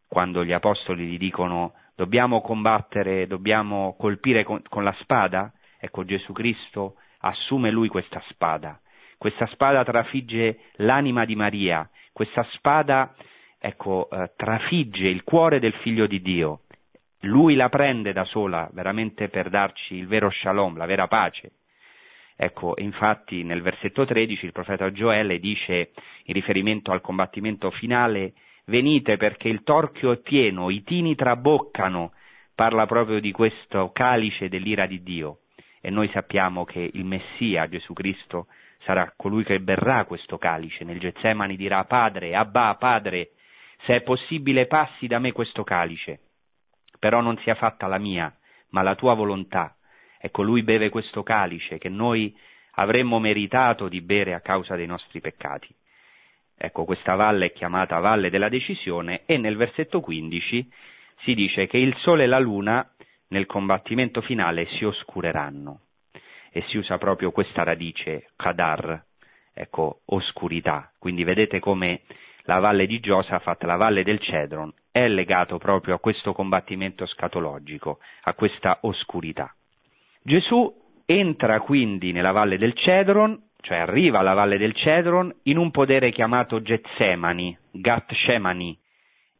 Quando 0.06 0.44
gli 0.44 0.52
apostoli 0.52 1.06
gli 1.06 1.18
dicono 1.18 1.72
dobbiamo 1.96 2.40
combattere, 2.42 3.26
dobbiamo 3.26 3.96
colpire 3.98 4.44
con, 4.44 4.62
con 4.68 4.84
la 4.84 4.94
spada, 5.00 5.52
ecco 5.84 6.04
Gesù 6.04 6.32
Cristo 6.32 6.96
assume 7.18 7.70
lui 7.70 7.88
questa 7.88 8.22
spada. 8.30 8.80
Questa 9.18 9.46
spada 9.48 9.84
trafigge 9.84 10.60
l'anima 10.76 11.24
di 11.24 11.36
Maria, 11.36 11.88
questa 12.12 12.42
spada 12.52 13.14
ecco, 13.58 14.08
eh, 14.10 14.32
trafigge 14.36 15.08
il 15.08 15.22
cuore 15.24 15.58
del 15.58 15.74
figlio 15.74 16.06
di 16.06 16.20
Dio. 16.20 16.60
Lui 17.20 17.54
la 17.54 17.68
prende 17.68 18.12
da 18.12 18.24
sola, 18.24 18.68
veramente 18.72 19.28
per 19.28 19.48
darci 19.48 19.94
il 19.94 20.06
vero 20.06 20.30
shalom, 20.30 20.76
la 20.76 20.86
vera 20.86 21.06
pace. 21.06 21.52
Ecco, 22.36 22.74
infatti 22.78 23.42
nel 23.44 23.62
versetto 23.62 24.04
13 24.04 24.44
il 24.44 24.52
profeta 24.52 24.90
Gioele 24.90 25.38
dice, 25.38 25.92
in 26.24 26.34
riferimento 26.34 26.92
al 26.92 27.00
combattimento 27.00 27.70
finale, 27.70 28.34
venite 28.66 29.16
perché 29.16 29.48
il 29.48 29.62
torchio 29.62 30.12
è 30.12 30.18
pieno, 30.18 30.68
i 30.68 30.82
tini 30.82 31.14
traboccano, 31.14 32.12
parla 32.54 32.86
proprio 32.86 33.20
di 33.20 33.32
questo 33.32 33.90
calice 33.92 34.48
dell'ira 34.48 34.86
di 34.86 35.02
Dio. 35.02 35.38
E 35.86 35.90
noi 35.90 36.08
sappiamo 36.14 36.64
che 36.64 36.90
il 36.94 37.04
Messia, 37.04 37.68
Gesù 37.68 37.92
Cristo, 37.92 38.46
sarà 38.84 39.12
colui 39.14 39.44
che 39.44 39.60
berrà 39.60 40.06
questo 40.06 40.38
calice. 40.38 40.82
Nel 40.82 40.98
Getsemani 40.98 41.56
dirà 41.56 41.84
Padre, 41.84 42.34
Abba, 42.34 42.74
Padre, 42.78 43.32
se 43.84 43.96
è 43.96 44.00
possibile 44.00 44.64
passi 44.64 45.06
da 45.06 45.18
me 45.18 45.32
questo 45.32 45.62
calice, 45.62 46.20
però 46.98 47.20
non 47.20 47.36
sia 47.40 47.54
fatta 47.54 47.86
la 47.86 47.98
mia, 47.98 48.34
ma 48.70 48.80
la 48.80 48.94
tua 48.94 49.12
volontà. 49.12 49.76
Ecco, 50.18 50.40
lui 50.40 50.62
beve 50.62 50.88
questo 50.88 51.22
calice 51.22 51.76
che 51.76 51.90
noi 51.90 52.34
avremmo 52.76 53.18
meritato 53.18 53.86
di 53.86 54.00
bere 54.00 54.32
a 54.32 54.40
causa 54.40 54.76
dei 54.76 54.86
nostri 54.86 55.20
peccati. 55.20 55.68
Ecco, 56.56 56.86
questa 56.86 57.14
valle 57.14 57.44
è 57.44 57.52
chiamata 57.52 57.98
Valle 57.98 58.30
della 58.30 58.48
Decisione 58.48 59.24
e 59.26 59.36
nel 59.36 59.58
versetto 59.58 60.00
15 60.00 60.72
si 61.24 61.34
dice 61.34 61.66
che 61.66 61.76
il 61.76 61.94
sole 61.98 62.24
e 62.24 62.26
la 62.26 62.38
luna 62.38 62.88
nel 63.34 63.46
combattimento 63.46 64.20
finale 64.20 64.66
si 64.76 64.84
oscureranno 64.84 65.80
e 66.52 66.62
si 66.68 66.76
usa 66.76 66.98
proprio 66.98 67.32
questa 67.32 67.64
radice, 67.64 68.30
kadar, 68.36 69.02
ecco, 69.52 70.02
oscurità. 70.04 70.92
Quindi 71.00 71.24
vedete 71.24 71.58
come 71.58 72.02
la 72.42 72.60
valle 72.60 72.86
di 72.86 73.00
Giosafat, 73.00 73.64
la 73.64 73.74
valle 73.74 74.04
del 74.04 74.20
Cedron, 74.20 74.72
è 74.92 75.08
legato 75.08 75.58
proprio 75.58 75.96
a 75.96 75.98
questo 75.98 76.32
combattimento 76.32 77.06
scatologico, 77.06 77.98
a 78.22 78.34
questa 78.34 78.78
oscurità. 78.82 79.52
Gesù 80.22 80.72
entra 81.04 81.58
quindi 81.58 82.12
nella 82.12 82.30
valle 82.30 82.56
del 82.56 82.74
Cedron, 82.74 83.36
cioè 83.62 83.78
arriva 83.78 84.20
alla 84.20 84.34
valle 84.34 84.58
del 84.58 84.76
Cedron, 84.76 85.34
in 85.44 85.56
un 85.56 85.72
podere 85.72 86.12
chiamato 86.12 86.62
Getsemani, 86.62 87.58
Gat 87.72 88.12
Shemani, 88.12 88.78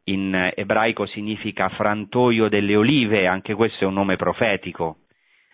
in 0.05 0.53
ebraico 0.55 1.07
significa 1.07 1.69
frantoio 1.71 2.49
delle 2.49 2.77
olive, 2.77 3.27
anche 3.27 3.55
questo 3.55 3.85
è 3.85 3.87
un 3.87 3.95
nome 3.95 4.17
profetico. 4.17 4.99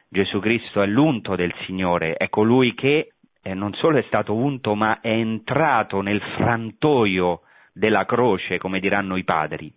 Gesù 0.09 0.41
Cristo 0.41 0.83
è 0.83 0.87
l'unto 0.87 1.37
del 1.37 1.55
Signore, 1.65 2.15
è 2.15 2.29
colui 2.29 2.75
che 2.75 3.13
eh, 3.43 3.55
non 3.55 3.73
solo 3.75 3.99
è 3.99 4.03
stato 4.09 4.35
unto, 4.35 4.75
ma 4.75 5.01
è 5.01 5.11
entrato 5.11 6.01
nel 6.01 6.21
frantoio 6.37 7.43
della 7.73 8.05
croce, 8.05 8.59
come 8.59 8.81
diranno 8.81 9.17
i 9.17 9.25
padri. 9.25 9.73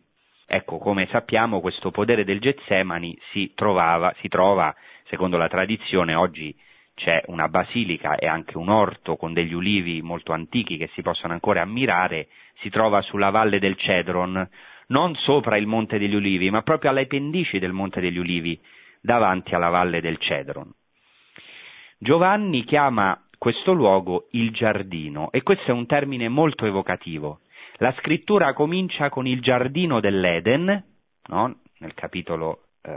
Ecco, 0.45 0.77
come 0.77 1.07
sappiamo, 1.11 1.61
questo 1.61 1.91
podere 1.91 2.23
del 2.23 2.39
Getsemani 2.39 3.17
si, 3.31 3.53
trovava, 3.55 4.13
si 4.19 4.27
trova, 4.27 4.75
secondo 5.05 5.37
la 5.37 5.47
tradizione, 5.47 6.15
oggi 6.15 6.55
c'è 6.95 7.23
una 7.27 7.47
basilica 7.47 8.15
e 8.15 8.27
anche 8.27 8.57
un 8.57 8.69
orto 8.69 9.15
con 9.15 9.33
degli 9.33 9.53
ulivi 9.53 10.01
molto 10.01 10.31
antichi 10.31 10.77
che 10.77 10.89
si 10.93 11.01
possono 11.01 11.33
ancora 11.33 11.61
ammirare, 11.61 12.27
si 12.59 12.69
trova 12.69 13.01
sulla 13.01 13.29
valle 13.29 13.59
del 13.59 13.77
Cedron, 13.77 14.47
non 14.87 15.15
sopra 15.15 15.57
il 15.57 15.65
Monte 15.65 15.97
degli 15.97 16.15
Ulivi, 16.15 16.49
ma 16.49 16.61
proprio 16.61 16.91
alle 16.91 17.07
pendici 17.07 17.59
del 17.59 17.71
Monte 17.71 17.99
degli 17.99 18.17
Ulivi, 18.17 18.59
davanti 19.01 19.55
alla 19.55 19.69
valle 19.69 20.01
del 20.01 20.17
Cedron. 20.17 20.71
Giovanni 21.97 22.63
chiama 22.63 23.19
questo 23.37 23.73
luogo 23.73 24.27
il 24.31 24.51
giardino 24.51 25.31
e 25.31 25.41
questo 25.41 25.71
è 25.71 25.73
un 25.73 25.85
termine 25.85 26.29
molto 26.29 26.65
evocativo. 26.65 27.41
La 27.77 27.93
scrittura 27.97 28.53
comincia 28.53 29.09
con 29.09 29.25
il 29.25 29.41
giardino 29.41 29.99
dell'Eden, 29.99 30.83
no? 31.27 31.55
nel 31.79 31.93
capitolo 31.93 32.67
eh, 32.81 32.91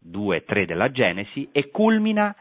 2 0.00 0.36
e 0.36 0.44
3 0.44 0.66
della 0.66 0.90
Genesi, 0.90 1.48
e 1.52 1.70
culmina 1.70 2.34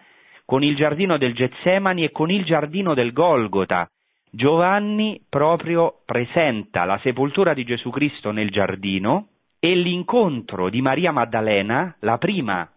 con 0.49 0.63
il 0.63 0.75
giardino 0.75 1.19
del 1.19 1.35
Getsemani 1.35 2.03
e 2.03 2.11
con 2.11 2.31
il 2.31 2.43
giardino 2.43 2.95
del 2.95 3.13
Golgota. 3.13 3.87
Giovanni 4.31 5.23
proprio 5.29 6.01
presenta 6.03 6.85
la 6.85 6.97
sepoltura 7.03 7.53
di 7.53 7.63
Gesù 7.63 7.91
Cristo 7.91 8.31
nel 8.31 8.49
giardino 8.49 9.27
e 9.59 9.75
l'incontro 9.75 10.69
di 10.69 10.81
Maria 10.81 11.11
Maddalena, 11.11 11.95
la 11.99 12.17
prima, 12.17 12.67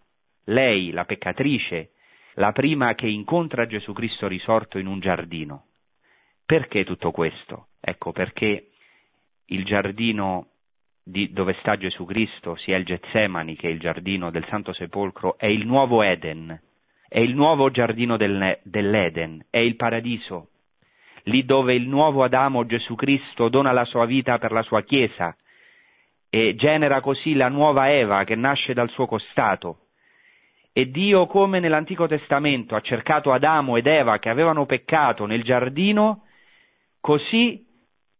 lei, 0.44 0.90
la 0.90 1.06
peccatrice, 1.06 1.92
la 2.34 2.52
prima 2.52 2.94
che 2.94 3.06
incontra 3.06 3.64
Gesù 3.64 3.94
Cristo 3.94 4.28
risorto 4.28 4.76
in 4.76 4.86
un 4.86 5.00
giardino. 5.00 5.64
Perché 6.44 6.84
tutto 6.84 7.10
questo? 7.10 7.68
Ecco, 7.80 8.12
perché 8.12 8.68
il 9.46 9.64
giardino 9.64 10.48
di, 11.02 11.32
dove 11.32 11.56
sta 11.60 11.78
Gesù 11.78 12.04
Cristo, 12.04 12.54
sia 12.56 12.76
il 12.76 12.84
Getsemani 12.84 13.56
che 13.56 13.68
il 13.68 13.80
giardino 13.80 14.30
del 14.30 14.44
Santo 14.50 14.74
Sepolcro, 14.74 15.38
è 15.38 15.46
il 15.46 15.64
nuovo 15.64 16.02
Eden, 16.02 16.60
è 17.12 17.18
il 17.18 17.34
nuovo 17.34 17.70
giardino 17.70 18.16
del, 18.16 18.58
dell'Eden, 18.62 19.44
è 19.50 19.58
il 19.58 19.76
paradiso, 19.76 20.48
lì 21.24 21.44
dove 21.44 21.74
il 21.74 21.86
nuovo 21.86 22.24
Adamo 22.24 22.64
Gesù 22.64 22.94
Cristo 22.94 23.50
dona 23.50 23.70
la 23.70 23.84
sua 23.84 24.06
vita 24.06 24.38
per 24.38 24.50
la 24.50 24.62
sua 24.62 24.80
Chiesa 24.80 25.36
e 26.30 26.54
genera 26.54 27.02
così 27.02 27.34
la 27.34 27.48
nuova 27.48 27.92
Eva 27.92 28.24
che 28.24 28.34
nasce 28.34 28.72
dal 28.72 28.88
suo 28.88 29.04
costato. 29.04 29.88
E 30.72 30.90
Dio, 30.90 31.26
come 31.26 31.60
nell'Antico 31.60 32.08
Testamento, 32.08 32.76
ha 32.76 32.80
cercato 32.80 33.30
Adamo 33.30 33.76
ed 33.76 33.86
Eva 33.88 34.18
che 34.18 34.30
avevano 34.30 34.64
peccato 34.64 35.26
nel 35.26 35.42
giardino, 35.42 36.24
così 36.98 37.62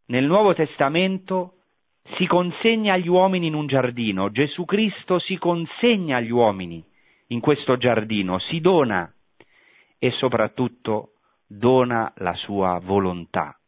nel 0.09 0.27
Nuovo 0.27 0.53
Testamento 0.53 1.55
si 2.17 2.27
consegna 2.27 2.93
agli 2.93 3.09
uomini 3.09 3.47
in 3.47 3.55
un 3.55 3.67
giardino, 3.67 4.31
Gesù 4.31 4.67
Cristo 4.67 5.19
si 5.19 5.39
consegna 5.39 6.19
agli 6.19 6.31
uomini 6.31 6.91
in 7.33 7.41
questo 7.41 7.79
giardino, 7.79 8.39
si 8.39 8.61
dona 8.61 9.11
e 9.99 10.11
soprattutto 10.13 11.15
dona 11.47 12.13
la 12.17 12.35
sua 12.35 12.79
volontà. 12.83 13.59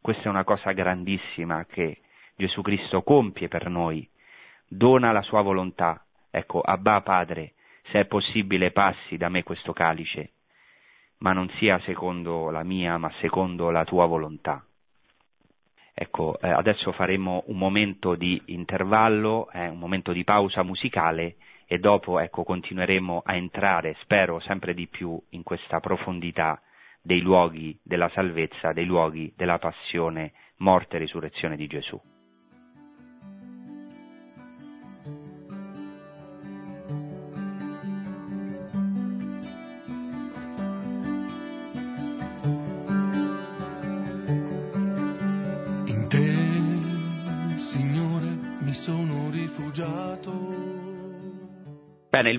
Questa 0.00 0.22
è 0.22 0.28
una 0.28 0.44
cosa 0.44 0.70
grandissima 0.72 1.64
che 1.66 1.98
Gesù 2.36 2.62
Cristo 2.62 3.02
compie 3.02 3.48
per 3.48 3.68
noi, 3.68 4.08
dona 4.68 5.10
la 5.10 5.22
sua 5.22 5.42
volontà. 5.42 6.04
Ecco, 6.30 6.60
Abba 6.60 7.00
Padre, 7.02 7.54
se 7.90 8.00
è 8.00 8.04
possibile 8.06 8.70
passi 8.70 9.16
da 9.16 9.28
me 9.28 9.42
questo 9.42 9.72
calice, 9.72 10.30
ma 11.18 11.32
non 11.32 11.48
sia 11.58 11.80
secondo 11.80 12.50
la 12.50 12.62
mia, 12.62 12.98
ma 12.98 13.12
secondo 13.20 13.70
la 13.70 13.84
tua 13.84 14.06
volontà. 14.06 14.64
Ecco, 15.92 16.38
eh, 16.40 16.48
adesso 16.48 16.92
faremo 16.92 17.42
un 17.46 17.58
momento 17.58 18.14
di 18.14 18.40
intervallo, 18.46 19.50
eh, 19.52 19.68
un 19.68 19.78
momento 19.78 20.12
di 20.12 20.24
pausa 20.24 20.62
musicale 20.62 21.36
e 21.66 21.78
dopo 21.78 22.18
ecco, 22.18 22.44
continueremo 22.44 23.22
a 23.24 23.34
entrare, 23.34 23.96
spero, 24.00 24.40
sempre 24.40 24.74
di 24.74 24.86
più 24.86 25.20
in 25.30 25.42
questa 25.42 25.80
profondità 25.80 26.60
dei 27.02 27.20
luoghi 27.20 27.78
della 27.82 28.08
salvezza, 28.10 28.72
dei 28.72 28.84
luoghi 28.84 29.32
della 29.36 29.58
passione, 29.58 30.32
morte 30.58 30.96
e 30.96 31.00
risurrezione 31.00 31.56
di 31.56 31.66
Gesù. 31.66 32.00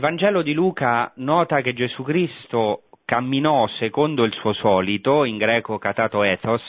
Vangelo 0.03 0.41
di 0.41 0.51
Luca 0.51 1.13
nota 1.15 1.61
che 1.61 1.71
Gesù 1.71 2.03
Cristo 2.03 2.89
camminò 3.05 3.65
secondo 3.79 4.25
il 4.25 4.33
suo 4.33 4.51
solito, 4.51 5.23
in 5.23 5.37
greco 5.37 5.77
katato 5.77 6.23
ethos, 6.23 6.61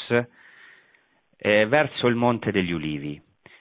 eh, 1.37 1.66
verso 1.66 2.07
il 2.07 2.14
Monte 2.14 2.53
degli 2.53 2.70
Ulivi. 2.70 3.20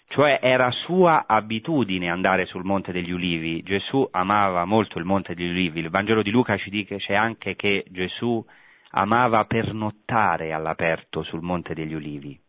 Cioè 0.09 0.37
era 0.43 0.69
sua 0.69 1.25
abitudine 1.25 2.07
andare 2.07 2.45
sul 2.45 2.63
Monte 2.63 2.91
degli 2.91 3.09
Ulivi. 3.09 3.63
Gesù 3.63 4.07
amava 4.11 4.63
molto 4.65 4.99
il 4.99 5.05
Monte 5.05 5.33
degli 5.33 5.49
Ulivi. 5.49 5.79
Il 5.79 5.89
Vangelo 5.89 6.21
di 6.21 6.29
Luca 6.29 6.55
ci 6.57 6.69
dice 6.69 7.15
anche 7.15 7.55
che 7.55 7.83
Gesù 7.89 8.45
amava 8.91 9.43
pernottare 9.45 10.53
all'aperto 10.53 11.23
sul 11.23 11.41
Monte 11.41 11.73
degli 11.73 11.95
Ulivi. 11.95 12.39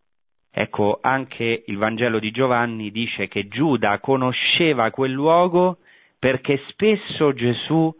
Ecco, 0.52 0.98
anche 1.00 1.62
il 1.64 1.78
Vangelo 1.78 2.18
di 2.18 2.30
Giovanni 2.30 2.90
dice 2.90 3.28
che 3.28 3.48
Giuda 3.48 3.98
conosceva 3.98 4.90
quel 4.90 5.12
luogo 5.12 5.78
perché 6.24 6.58
spesso 6.68 7.34
Gesù 7.34 7.94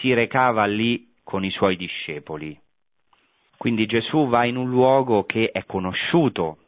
si 0.00 0.14
recava 0.14 0.64
lì 0.64 1.12
con 1.22 1.44
i 1.44 1.50
suoi 1.50 1.76
discepoli. 1.76 2.58
Quindi 3.58 3.84
Gesù 3.84 4.26
va 4.26 4.46
in 4.46 4.56
un 4.56 4.70
luogo 4.70 5.24
che 5.24 5.50
è 5.50 5.66
conosciuto, 5.66 6.60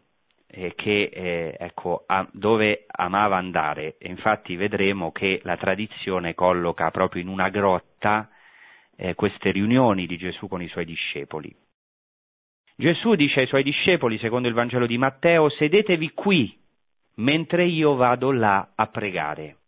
eh, 0.47 0.75
che, 0.75 1.05
eh, 1.11 1.57
ecco, 1.59 2.05
a, 2.07 2.29
dove 2.33 2.85
amava 2.87 3.39
andare. 3.39 3.97
E 3.97 4.11
infatti 4.11 4.57
vedremo 4.57 5.11
che 5.11 5.41
la 5.45 5.57
tradizione 5.57 6.35
colloca 6.35 6.91
proprio 6.91 7.23
in 7.23 7.29
una 7.29 7.49
grotta 7.49 8.29
eh, 8.95 9.15
queste 9.15 9.53
riunioni 9.53 10.05
di 10.07 10.19
Gesù 10.19 10.49
con 10.49 10.61
i 10.61 10.69
suoi 10.69 10.85
discepoli. 10.85 11.51
Gesù 12.77 13.15
dice 13.15 13.41
ai 13.41 13.47
suoi 13.47 13.63
discepoli, 13.63 14.19
secondo 14.19 14.49
il 14.49 14.55
Vangelo 14.55 14.85
di 14.85 14.99
Matteo, 14.99 15.49
sedetevi 15.49 16.11
qui 16.11 16.55
mentre 17.15 17.65
io 17.65 17.95
vado 17.95 18.31
là 18.33 18.73
a 18.75 18.87
pregare. 18.89 19.60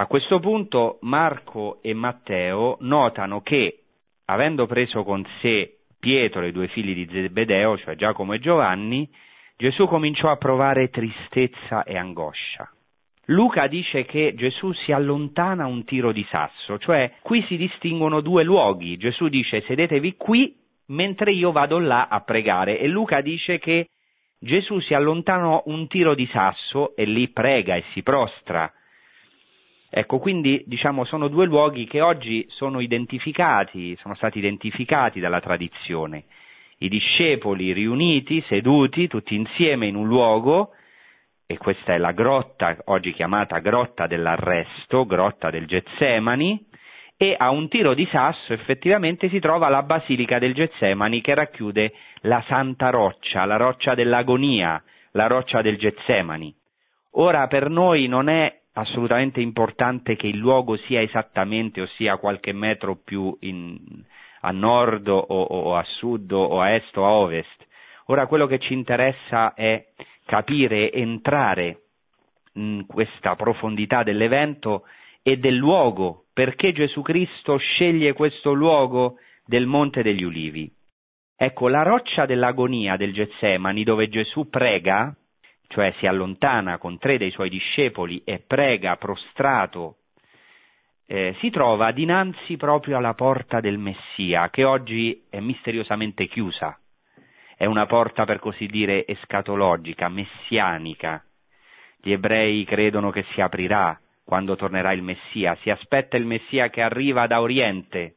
A 0.00 0.06
questo 0.06 0.38
punto 0.38 0.98
Marco 1.00 1.80
e 1.82 1.92
Matteo 1.92 2.76
notano 2.82 3.40
che, 3.40 3.80
avendo 4.26 4.66
preso 4.66 5.02
con 5.02 5.26
sé 5.40 5.78
Pietro 5.98 6.42
e 6.42 6.48
i 6.48 6.52
due 6.52 6.68
figli 6.68 6.94
di 6.94 7.08
Zebedeo, 7.10 7.76
cioè 7.78 7.96
Giacomo 7.96 8.32
e 8.32 8.38
Giovanni, 8.38 9.10
Gesù 9.56 9.88
cominciò 9.88 10.30
a 10.30 10.36
provare 10.36 10.90
tristezza 10.90 11.82
e 11.82 11.96
angoscia. 11.96 12.70
Luca 13.24 13.66
dice 13.66 14.04
che 14.04 14.34
Gesù 14.36 14.72
si 14.72 14.92
allontana 14.92 15.66
un 15.66 15.82
tiro 15.82 16.12
di 16.12 16.24
sasso, 16.30 16.78
cioè 16.78 17.14
qui 17.20 17.44
si 17.48 17.56
distinguono 17.56 18.20
due 18.20 18.44
luoghi. 18.44 18.98
Gesù 18.98 19.26
dice 19.26 19.62
sedetevi 19.62 20.14
qui 20.14 20.54
mentre 20.86 21.32
io 21.32 21.50
vado 21.50 21.80
là 21.80 22.06
a 22.06 22.20
pregare 22.20 22.78
e 22.78 22.86
Luca 22.86 23.20
dice 23.20 23.58
che 23.58 23.88
Gesù 24.38 24.78
si 24.78 24.94
allontana 24.94 25.60
un 25.64 25.88
tiro 25.88 26.14
di 26.14 26.28
sasso 26.30 26.94
e 26.94 27.04
lì 27.04 27.30
prega 27.30 27.74
e 27.74 27.82
si 27.92 28.04
prostra 28.04 28.72
Ecco, 29.90 30.18
quindi 30.18 30.62
diciamo 30.66 31.04
sono 31.04 31.28
due 31.28 31.46
luoghi 31.46 31.86
che 31.86 32.00
oggi 32.00 32.46
sono 32.50 32.80
identificati, 32.80 33.96
sono 34.00 34.14
stati 34.14 34.38
identificati 34.38 35.18
dalla 35.18 35.40
tradizione. 35.40 36.24
I 36.78 36.88
discepoli 36.88 37.72
riuniti, 37.72 38.44
seduti 38.48 39.08
tutti 39.08 39.34
insieme 39.34 39.86
in 39.86 39.96
un 39.96 40.06
luogo, 40.06 40.72
e 41.46 41.56
questa 41.56 41.94
è 41.94 41.98
la 41.98 42.12
grotta, 42.12 42.76
oggi 42.84 43.12
chiamata 43.14 43.58
grotta 43.58 44.06
dell'arresto, 44.06 45.06
grotta 45.06 45.48
del 45.48 45.66
Getsemani, 45.66 46.66
e 47.16 47.34
a 47.36 47.50
un 47.50 47.68
tiro 47.68 47.94
di 47.94 48.06
sasso 48.12 48.52
effettivamente 48.52 49.28
si 49.30 49.40
trova 49.40 49.68
la 49.70 49.82
basilica 49.82 50.38
del 50.38 50.54
Getsemani 50.54 51.20
che 51.22 51.34
racchiude 51.34 51.92
la 52.20 52.44
santa 52.46 52.90
roccia, 52.90 53.46
la 53.46 53.56
roccia 53.56 53.94
dell'agonia, 53.94 54.80
la 55.12 55.26
roccia 55.26 55.62
del 55.62 55.78
Getsemani. 55.78 56.54
Ora 57.12 57.46
per 57.46 57.70
noi 57.70 58.06
non 58.06 58.28
è 58.28 58.54
assolutamente 58.78 59.40
importante 59.40 60.14
che 60.16 60.28
il 60.28 60.36
luogo 60.36 60.76
sia 60.76 61.00
esattamente, 61.00 61.80
ossia 61.80 62.16
qualche 62.16 62.52
metro 62.52 62.96
più 62.96 63.36
in, 63.40 63.76
a 64.40 64.50
nord 64.52 65.08
o, 65.08 65.18
o, 65.18 65.76
a 65.76 65.82
sud 65.84 66.30
o 66.30 66.60
a 66.60 66.74
est 66.74 66.96
o 66.96 67.04
a 67.04 67.10
ovest. 67.10 67.66
Ora 68.06 68.26
quello 68.26 68.46
che 68.46 68.58
ci 68.58 68.72
interessa 68.72 69.54
è 69.54 69.84
capire, 70.24 70.92
entrare 70.92 71.82
in 72.54 72.86
questa 72.86 73.34
profondità 73.34 74.02
dell'evento 74.02 74.84
e 75.22 75.36
del 75.38 75.56
luogo, 75.56 76.24
perché 76.32 76.72
Gesù 76.72 77.02
Cristo 77.02 77.56
sceglie 77.56 78.12
questo 78.12 78.52
luogo 78.52 79.16
del 79.44 79.66
Monte 79.66 80.02
degli 80.02 80.22
Ulivi. 80.22 80.70
Ecco, 81.36 81.68
la 81.68 81.82
roccia 81.82 82.26
dell'agonia 82.26 82.96
del 82.96 83.12
Getsemani, 83.12 83.84
dove 83.84 84.08
Gesù 84.08 84.48
prega, 84.48 85.14
cioè 85.68 85.94
si 85.98 86.06
allontana 86.06 86.78
con 86.78 86.98
tre 86.98 87.18
dei 87.18 87.30
suoi 87.30 87.50
discepoli 87.50 88.22
e 88.24 88.42
prega 88.44 88.96
prostrato, 88.96 89.96
eh, 91.06 91.34
si 91.40 91.50
trova 91.50 91.92
dinanzi 91.92 92.56
proprio 92.56 92.96
alla 92.96 93.14
porta 93.14 93.60
del 93.60 93.78
Messia, 93.78 94.50
che 94.50 94.64
oggi 94.64 95.24
è 95.30 95.40
misteriosamente 95.40 96.26
chiusa. 96.26 96.78
È 97.56 97.64
una 97.64 97.86
porta, 97.86 98.24
per 98.24 98.38
così 98.38 98.66
dire, 98.66 99.06
escatologica, 99.06 100.08
messianica. 100.08 101.24
Gli 102.00 102.12
ebrei 102.12 102.64
credono 102.64 103.10
che 103.10 103.24
si 103.32 103.40
aprirà 103.40 103.98
quando 104.24 104.56
tornerà 104.56 104.92
il 104.92 105.02
Messia, 105.02 105.56
si 105.62 105.70
aspetta 105.70 106.16
il 106.18 106.26
Messia 106.26 106.68
che 106.68 106.82
arriva 106.82 107.26
da 107.26 107.40
Oriente. 107.40 108.16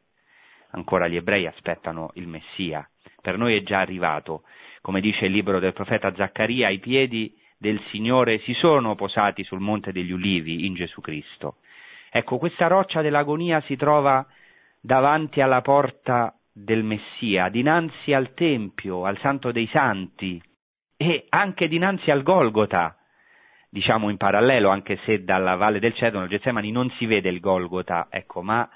Ancora 0.71 1.07
gli 1.07 1.15
ebrei 1.15 1.47
aspettano 1.47 2.11
il 2.15 2.27
Messia. 2.27 2.87
Per 3.21 3.37
noi 3.37 3.55
è 3.55 3.63
già 3.63 3.79
arrivato. 3.79 4.43
Come 4.81 4.99
dice 4.99 5.25
il 5.25 5.31
libro 5.31 5.59
del 5.59 5.73
profeta 5.73 6.13
Zaccaria, 6.13 6.67
ai 6.67 6.79
piedi 6.79 7.33
del 7.61 7.79
Signore 7.91 8.39
si 8.39 8.53
sono 8.53 8.95
posati 8.95 9.43
sul 9.43 9.59
Monte 9.59 9.91
degli 9.91 10.11
Ulivi 10.11 10.65
in 10.65 10.73
Gesù 10.73 10.99
Cristo. 10.99 11.57
Ecco, 12.09 12.39
questa 12.39 12.65
roccia 12.65 13.03
dell'agonia 13.03 13.61
si 13.67 13.75
trova 13.75 14.25
davanti 14.81 15.41
alla 15.41 15.61
porta 15.61 16.33
del 16.51 16.81
Messia, 16.83 17.49
dinanzi 17.49 18.13
al 18.13 18.33
Tempio, 18.33 19.05
al 19.05 19.19
Santo 19.19 19.51
dei 19.51 19.67
Santi 19.67 20.41
e 20.97 21.27
anche 21.29 21.67
dinanzi 21.67 22.09
al 22.09 22.23
Golgota, 22.23 22.97
diciamo 23.69 24.09
in 24.09 24.17
parallelo, 24.17 24.69
anche 24.69 24.97
se 25.05 25.23
dalla 25.23 25.53
Valle 25.53 25.77
del 25.77 25.93
Cedro, 25.93 26.25
Getsemani, 26.25 26.71
non 26.71 26.89
si 26.97 27.05
vede 27.05 27.29
il 27.29 27.39
Golgota, 27.39 28.07
ecco, 28.09 28.41
ma 28.41 28.67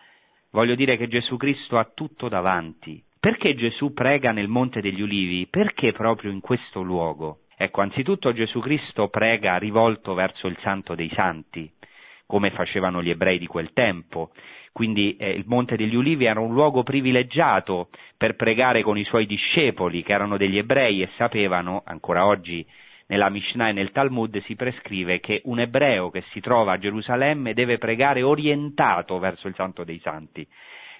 voglio 0.51 0.75
dire 0.75 0.95
che 0.95 1.07
Gesù 1.07 1.37
Cristo 1.37 1.79
ha 1.79 1.89
tutto 1.91 2.29
davanti. 2.29 3.03
Perché 3.19 3.55
Gesù 3.55 3.93
prega 3.93 4.31
nel 4.31 4.47
Monte 4.47 4.79
degli 4.79 5.01
Ulivi? 5.01 5.47
Perché 5.47 5.91
proprio 5.91 6.29
in 6.29 6.39
questo 6.39 6.83
luogo? 6.83 7.39
Ecco, 7.57 7.81
anzitutto 7.81 8.33
Gesù 8.33 8.59
Cristo 8.59 9.07
prega 9.07 9.57
rivolto 9.57 10.13
verso 10.13 10.47
il 10.47 10.57
Santo 10.61 10.93
dei 10.95 11.09
Santi, 11.13 11.71
come 12.25 12.51
facevano 12.51 13.01
gli 13.01 13.09
ebrei 13.09 13.39
di 13.39 13.47
quel 13.47 13.71
tempo. 13.73 14.31
Quindi 14.71 15.15
eh, 15.15 15.29
il 15.29 15.45
Monte 15.47 15.77
degli 15.77 15.95
Ulivi 15.95 16.25
era 16.25 16.41
un 16.41 16.53
luogo 16.53 16.83
privilegiato 16.83 17.89
per 18.17 18.35
pregare 18.35 18.81
con 18.81 18.97
i 18.97 19.05
suoi 19.05 19.25
discepoli, 19.25 20.03
che 20.03 20.11
erano 20.11 20.35
degli 20.35 20.57
ebrei 20.57 21.01
e 21.01 21.09
sapevano, 21.17 21.81
ancora 21.85 22.25
oggi 22.25 22.65
nella 23.07 23.29
Mishnah 23.29 23.69
e 23.69 23.71
nel 23.71 23.91
Talmud 23.91 24.41
si 24.43 24.55
prescrive 24.55 25.19
che 25.19 25.41
un 25.45 25.59
ebreo 25.59 26.09
che 26.09 26.23
si 26.31 26.41
trova 26.41 26.73
a 26.73 26.77
Gerusalemme 26.77 27.53
deve 27.53 27.77
pregare 27.77 28.21
orientato 28.21 29.19
verso 29.19 29.47
il 29.47 29.55
Santo 29.55 29.83
dei 29.83 29.99
Santi. 29.99 30.45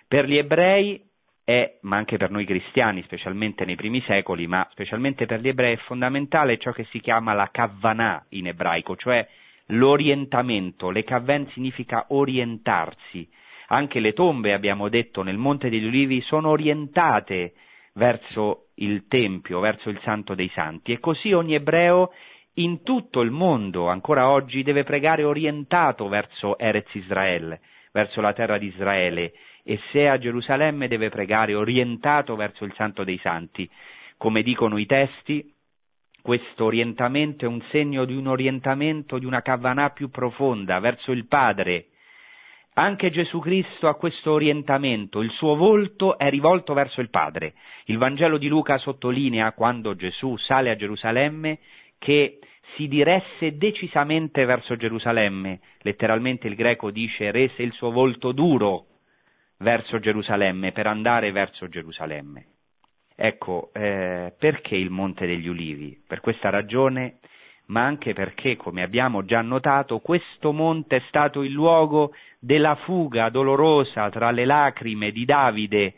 Per 0.08 0.26
gli 0.26 0.38
ebrei 0.38 1.02
è, 1.46 1.78
ma 1.82 1.96
anche 1.98 2.18
per 2.18 2.32
noi 2.32 2.44
cristiani, 2.44 3.04
specialmente 3.04 3.66
nei 3.66 3.76
primi 3.76 4.02
secoli, 4.02 4.48
ma 4.48 4.68
specialmente 4.72 5.28
per 5.28 5.40
gli 5.40 5.48
ebrei, 5.48 5.76
è 5.76 5.78
fondamentale 5.78 6.58
ciò 6.58 6.72
che 6.72 6.86
si 6.86 7.00
chiama 7.00 7.34
la 7.34 7.50
kavvanà 7.52 8.26
in 8.30 8.48
ebraico, 8.48 8.96
cioè 8.96 9.26
l'orientamento. 9.68 10.90
Le 10.90 11.04
kavven 11.04 11.48
significa 11.52 12.06
orientarsi. 12.10 13.30
Anche 13.68 14.00
le 14.00 14.14
tombe, 14.14 14.54
abbiamo 14.54 14.90
detto, 14.90 15.22
nel 15.22 15.38
Monte 15.38 15.70
degli 15.70 15.86
Ulivi 15.86 16.20
sono 16.22 16.50
orientate 16.50 17.54
verso 17.94 18.70
il 18.76 19.06
Tempio, 19.08 19.60
verso 19.60 19.90
il 19.90 20.00
Santo 20.04 20.34
dei 20.34 20.50
Santi. 20.54 20.94
E 20.94 21.00
così 21.00 21.32
ogni 21.32 21.54
ebreo 21.54 22.12
in 22.56 22.82
tutto 22.82 23.22
il 23.22 23.32
mondo, 23.32 23.88
ancora 23.88 24.30
oggi, 24.30 24.64
deve 24.64 24.84
pregare 24.84 25.24
orientato 25.24 26.08
verso 26.08 26.58
Erez 26.58 26.92
Israele, 26.94 27.62
verso 27.92 28.20
la 28.22 28.34
terra 28.34 28.58
di 28.58 28.68
Israele, 28.68 29.34
e 29.68 29.80
se 29.92 30.08
a 30.08 30.20
Gerusalemme 30.20 30.88
deve 30.88 31.10
pregare 31.10 31.56
orientato 31.56 32.36
verso 32.36 32.66
il 32.66 32.74
Santo 32.76 33.04
dei 33.04 33.18
Santi. 33.18 33.68
Come 34.16 34.44
dicono 34.44 34.78
i 34.78 34.86
testi, 34.86 35.52
questo 36.22 36.66
orientamento 36.66 37.46
è 37.46 37.48
un 37.48 37.62
segno 37.72 38.06
di 38.06 38.16
un 38.16 38.28
orientamento, 38.28 39.18
di 39.18 39.26
una 39.26 39.42
cavanà 39.42 39.90
più 39.90 40.10
profonda 40.10 40.78
verso 40.80 41.12
il 41.12 41.26
Padre. 41.28 41.88
Anche 42.76 43.10
Gesù 43.10 43.40
Cristo 43.40 43.88
ha 43.88 43.96
questo 43.96 44.34
orientamento, 44.34 45.22
il 45.22 45.32
suo 45.32 45.56
volto 45.56 46.18
è 46.18 46.30
rivolto 46.30 46.74
verso 46.74 47.02
il 47.02 47.10
Padre. 47.10 47.56
Il 47.86 47.98
Vangelo 47.98 48.38
di 48.38 48.48
Luca 48.48 48.78
sottolinea 48.78 49.54
quando 49.54 49.96
Gesù 49.96 50.38
sale 50.38 50.70
a 50.70 50.76
Gerusalemme 50.76 51.58
che 51.98 52.40
si 52.76 52.88
diresse 52.88 53.58
decisamente 53.58 54.46
verso 54.46 54.76
Gerusalemme, 54.76 55.60
letteralmente 55.80 56.48
il 56.48 56.56
greco 56.56 56.92
dice 56.92 57.32
rese 57.32 57.64
il 57.64 57.72
suo 57.72 57.92
volto 57.92 58.32
duro 58.32 58.88
verso 59.58 60.00
Gerusalemme, 60.00 60.72
per 60.72 60.88
andare 60.88 61.32
verso 61.32 61.68
Gerusalemme. 61.68 62.46
Ecco, 63.16 63.70
eh, 63.74 64.34
perché 64.38 64.76
il 64.76 64.90
Monte 64.90 65.26
degli 65.26 65.48
Ulivi? 65.48 65.98
Per 66.06 66.20
questa 66.20 66.50
ragione, 66.50 67.20
ma 67.68 67.84
anche 67.84 68.14
perché, 68.14 68.58
come 68.58 68.84
abbiamo 68.84 69.24
già 69.24 69.42
notato, 69.42 70.00
questo 70.00 70.52
monte 70.52 70.98
è 70.98 71.04
stato 71.08 71.42
il 71.42 71.52
luogo 71.52 72.14
della 72.40 72.76
fuga 72.76 73.30
dolorosa 73.30 74.10
tra 74.10 74.32
le 74.32 74.46
lacrime 74.46 75.12
di 75.12 75.26
Davide, 75.26 75.96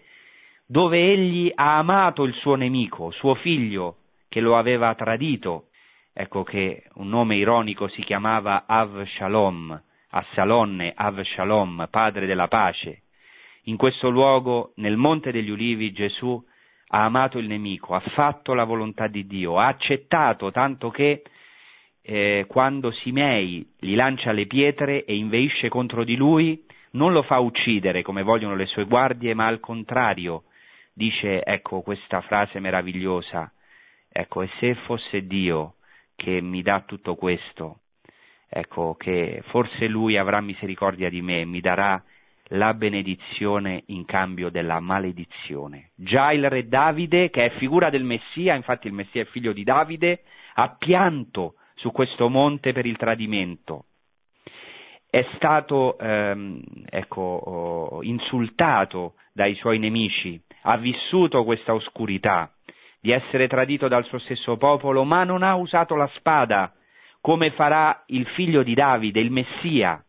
dove 0.66 1.00
egli 1.00 1.52
ha 1.54 1.78
amato 1.78 2.24
il 2.24 2.34
suo 2.36 2.56
nemico, 2.56 3.12
suo 3.12 3.36
figlio, 3.36 3.98
che 4.30 4.40
lo 4.40 4.58
aveva 4.58 4.94
tradito. 4.96 5.70
Ecco 6.14 6.44
che 6.44 6.84
un 6.96 7.10
nome 7.10 7.36
ironico 7.36 7.88
si 7.90 8.02
chiamava 8.02 8.66
Av 8.68 9.06
Shalom, 9.06 9.82
Assalonne 10.10 10.94
Av 10.96 11.22
Shalom, 11.22 11.88
padre 11.90 12.26
della 12.26 12.48
pace. 12.48 13.02
In 13.68 13.76
questo 13.76 14.10
luogo, 14.10 14.72
nel 14.76 14.96
Monte 14.96 15.32
degli 15.32 15.50
Ulivi, 15.50 15.92
Gesù 15.92 16.42
ha 16.90 17.04
amato 17.04 17.38
il 17.38 17.48
nemico, 17.48 17.96
ha 17.96 18.00
fatto 18.00 18.54
la 18.54 18.64
volontà 18.64 19.08
di 19.08 19.28
Dio, 19.28 19.60
ha 19.60 19.68
accettato 19.68 20.52
tanto 20.52 20.90
che 20.90 21.22
eh, 22.02 22.46
quando 22.48 22.92
Simei 22.92 23.74
gli 23.78 23.94
lancia 23.94 24.32
le 24.32 24.46
pietre 24.46 25.04
e 25.04 25.18
inveisce 25.18 25.68
contro 25.68 26.06
di 26.06 26.16
lui, 26.16 26.64
non 26.92 27.12
lo 27.12 27.24
fa 27.24 27.40
uccidere 27.40 28.04
come 28.04 28.24
vogliono 28.24 28.56
le 28.56 28.68
sue 28.68 28.86
guardie, 28.86 29.34
ma 29.34 29.48
al 29.48 29.60
contrario 29.60 30.44
dice, 30.94 31.44
ecco 31.44 31.82
questa 31.82 32.22
frase 32.22 32.62
meravigliosa, 32.62 33.52
ecco, 34.10 34.44
e 34.44 34.50
se 34.60 34.76
fosse 34.86 35.28
Dio 35.28 35.76
che 36.16 36.40
mi 36.40 36.62
dà 36.62 36.84
tutto 36.86 37.16
questo, 37.16 37.80
ecco, 38.48 38.96
che 38.96 39.44
forse 39.48 39.88
lui 39.88 40.16
avrà 40.16 40.40
misericordia 40.40 41.10
di 41.10 41.22
me, 41.22 41.44
mi 41.44 41.60
darà 41.60 42.02
la 42.50 42.74
benedizione 42.74 43.84
in 43.88 44.06
cambio 44.06 44.50
della 44.50 44.80
maledizione. 44.80 45.92
Già 45.96 46.32
il 46.32 46.50
re 46.50 46.68
Davide, 46.68 47.30
che 47.30 47.46
è 47.46 47.50
figura 47.58 47.90
del 47.90 48.04
Messia, 48.04 48.56
infatti 48.56 48.88
il 48.88 48.94
Messia 48.94 49.22
è 49.22 49.26
figlio 49.26 49.54
di 49.54 49.64
Davide, 49.64 50.24
ha 50.56 50.76
pianto 50.78 51.56
su 51.76 51.92
questo 51.92 52.30
monte 52.30 52.74
per 52.74 52.86
il 52.86 52.98
tradimento. 52.98 53.86
È 55.10 55.26
stato 55.36 55.98
ehm, 55.98 56.62
ecco, 56.90 57.22
oh, 57.22 58.04
insultato 58.04 59.16
dai 59.34 59.56
suoi 59.56 59.80
nemici, 59.80 60.40
ha 60.64 60.78
vissuto 60.78 61.44
questa 61.44 61.74
oscurità 61.74 62.52
di 63.00 63.12
essere 63.12 63.48
tradito 63.48 63.88
dal 63.88 64.04
suo 64.06 64.20
stesso 64.20 64.58
popolo, 64.58 65.04
ma 65.04 65.24
non 65.24 65.44
ha 65.44 65.56
usato 65.56 65.96
la 65.96 66.10
spada 66.16 66.74
come 67.22 67.52
farà 67.52 68.04
il 68.08 68.26
figlio 68.36 68.64
di 68.64 68.74
Davide, 68.74 69.20
il 69.20 69.32
Messia, 69.32 70.04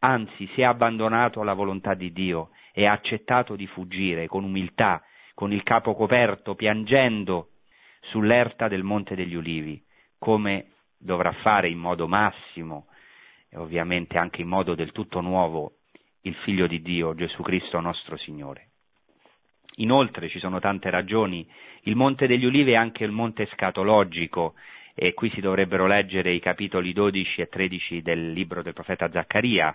anzi 0.00 0.48
si 0.54 0.60
è 0.60 0.64
abbandonato 0.64 1.40
alla 1.40 1.54
volontà 1.54 1.94
di 1.94 2.12
Dio 2.12 2.50
e 2.72 2.86
ha 2.86 2.92
accettato 2.92 3.56
di 3.56 3.66
fuggire 3.66 4.26
con 4.26 4.44
umiltà, 4.44 5.02
con 5.34 5.52
il 5.52 5.62
capo 5.62 5.94
coperto, 5.94 6.54
piangendo 6.54 7.48
sull'erta 8.02 8.68
del 8.68 8.82
Monte 8.82 9.14
degli 9.14 9.34
Ulivi, 9.34 9.82
come 10.18 10.72
dovrà 10.98 11.32
fare 11.32 11.68
in 11.68 11.78
modo 11.78 12.06
massimo 12.06 12.86
e 13.48 13.56
ovviamente 13.56 14.18
anche 14.18 14.42
in 14.42 14.48
modo 14.48 14.74
del 14.74 14.92
tutto 14.92 15.20
nuovo 15.20 15.76
il 16.22 16.34
Figlio 16.44 16.66
di 16.66 16.82
Dio, 16.82 17.14
Gesù 17.14 17.42
Cristo 17.42 17.80
nostro 17.80 18.16
Signore. 18.18 18.68
Inoltre 19.76 20.28
ci 20.28 20.38
sono 20.38 20.60
tante 20.60 20.90
ragioni, 20.90 21.48
il 21.82 21.96
Monte 21.96 22.26
degli 22.26 22.44
Ulivi 22.44 22.72
è 22.72 22.76
anche 22.76 23.04
il 23.04 23.12
monte 23.12 23.48
scatologico 23.52 24.54
e 24.94 25.14
qui 25.14 25.30
si 25.30 25.40
dovrebbero 25.40 25.86
leggere 25.86 26.32
i 26.32 26.40
capitoli 26.40 26.92
12 26.92 27.40
e 27.40 27.48
13 27.48 28.02
del 28.02 28.32
libro 28.32 28.62
del 28.62 28.74
profeta 28.74 29.10
Zaccaria, 29.10 29.74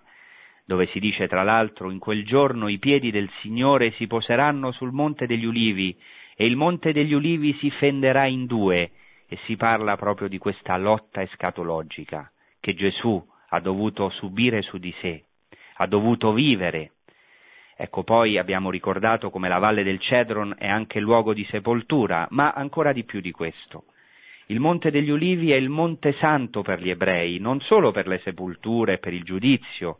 dove 0.65 0.87
si 0.87 0.99
dice 0.99 1.27
tra 1.27 1.43
l'altro 1.43 1.91
in 1.91 1.99
quel 1.99 2.25
giorno 2.25 2.67
i 2.67 2.79
piedi 2.79 3.11
del 3.11 3.29
Signore 3.41 3.91
si 3.91 4.07
poseranno 4.07 4.71
sul 4.71 4.91
Monte 4.91 5.27
degli 5.27 5.45
Ulivi 5.45 5.95
e 6.35 6.45
il 6.45 6.55
Monte 6.55 6.91
degli 6.91 7.13
Ulivi 7.13 7.55
si 7.59 7.69
fenderà 7.71 8.25
in 8.25 8.45
due 8.45 8.91
e 9.27 9.37
si 9.45 9.55
parla 9.55 9.95
proprio 9.95 10.27
di 10.27 10.37
questa 10.37 10.77
lotta 10.77 11.21
escatologica 11.21 12.31
che 12.59 12.73
Gesù 12.73 13.23
ha 13.49 13.59
dovuto 13.59 14.09
subire 14.09 14.61
su 14.63 14.77
di 14.77 14.93
sé, 14.99 15.23
ha 15.75 15.85
dovuto 15.85 16.33
vivere 16.33 16.91
Ecco, 17.77 18.03
poi 18.03 18.37
abbiamo 18.37 18.69
ricordato 18.69 19.29
come 19.29 19.49
la 19.49 19.57
Valle 19.57 19.83
del 19.83 19.99
Cedron 19.99 20.55
è 20.57 20.65
anche 20.65 21.01
luogo 21.01 21.33
di 21.33 21.45
sepoltura, 21.51 22.25
ma 22.31 22.53
ancora 22.53 22.93
di 22.93 23.03
più 23.03 23.19
di 23.19 23.31
questo. 23.31 23.83
Il 24.45 24.61
Monte 24.61 24.91
degli 24.91 25.09
Ulivi 25.09 25.51
è 25.51 25.55
il 25.55 25.67
Monte 25.67 26.13
Santo 26.13 26.61
per 26.61 26.81
gli 26.81 26.89
ebrei, 26.89 27.39
non 27.39 27.59
solo 27.61 27.91
per 27.91 28.07
le 28.07 28.21
sepolture 28.23 28.93
e 28.93 28.97
per 28.99 29.11
il 29.11 29.23
giudizio, 29.23 29.97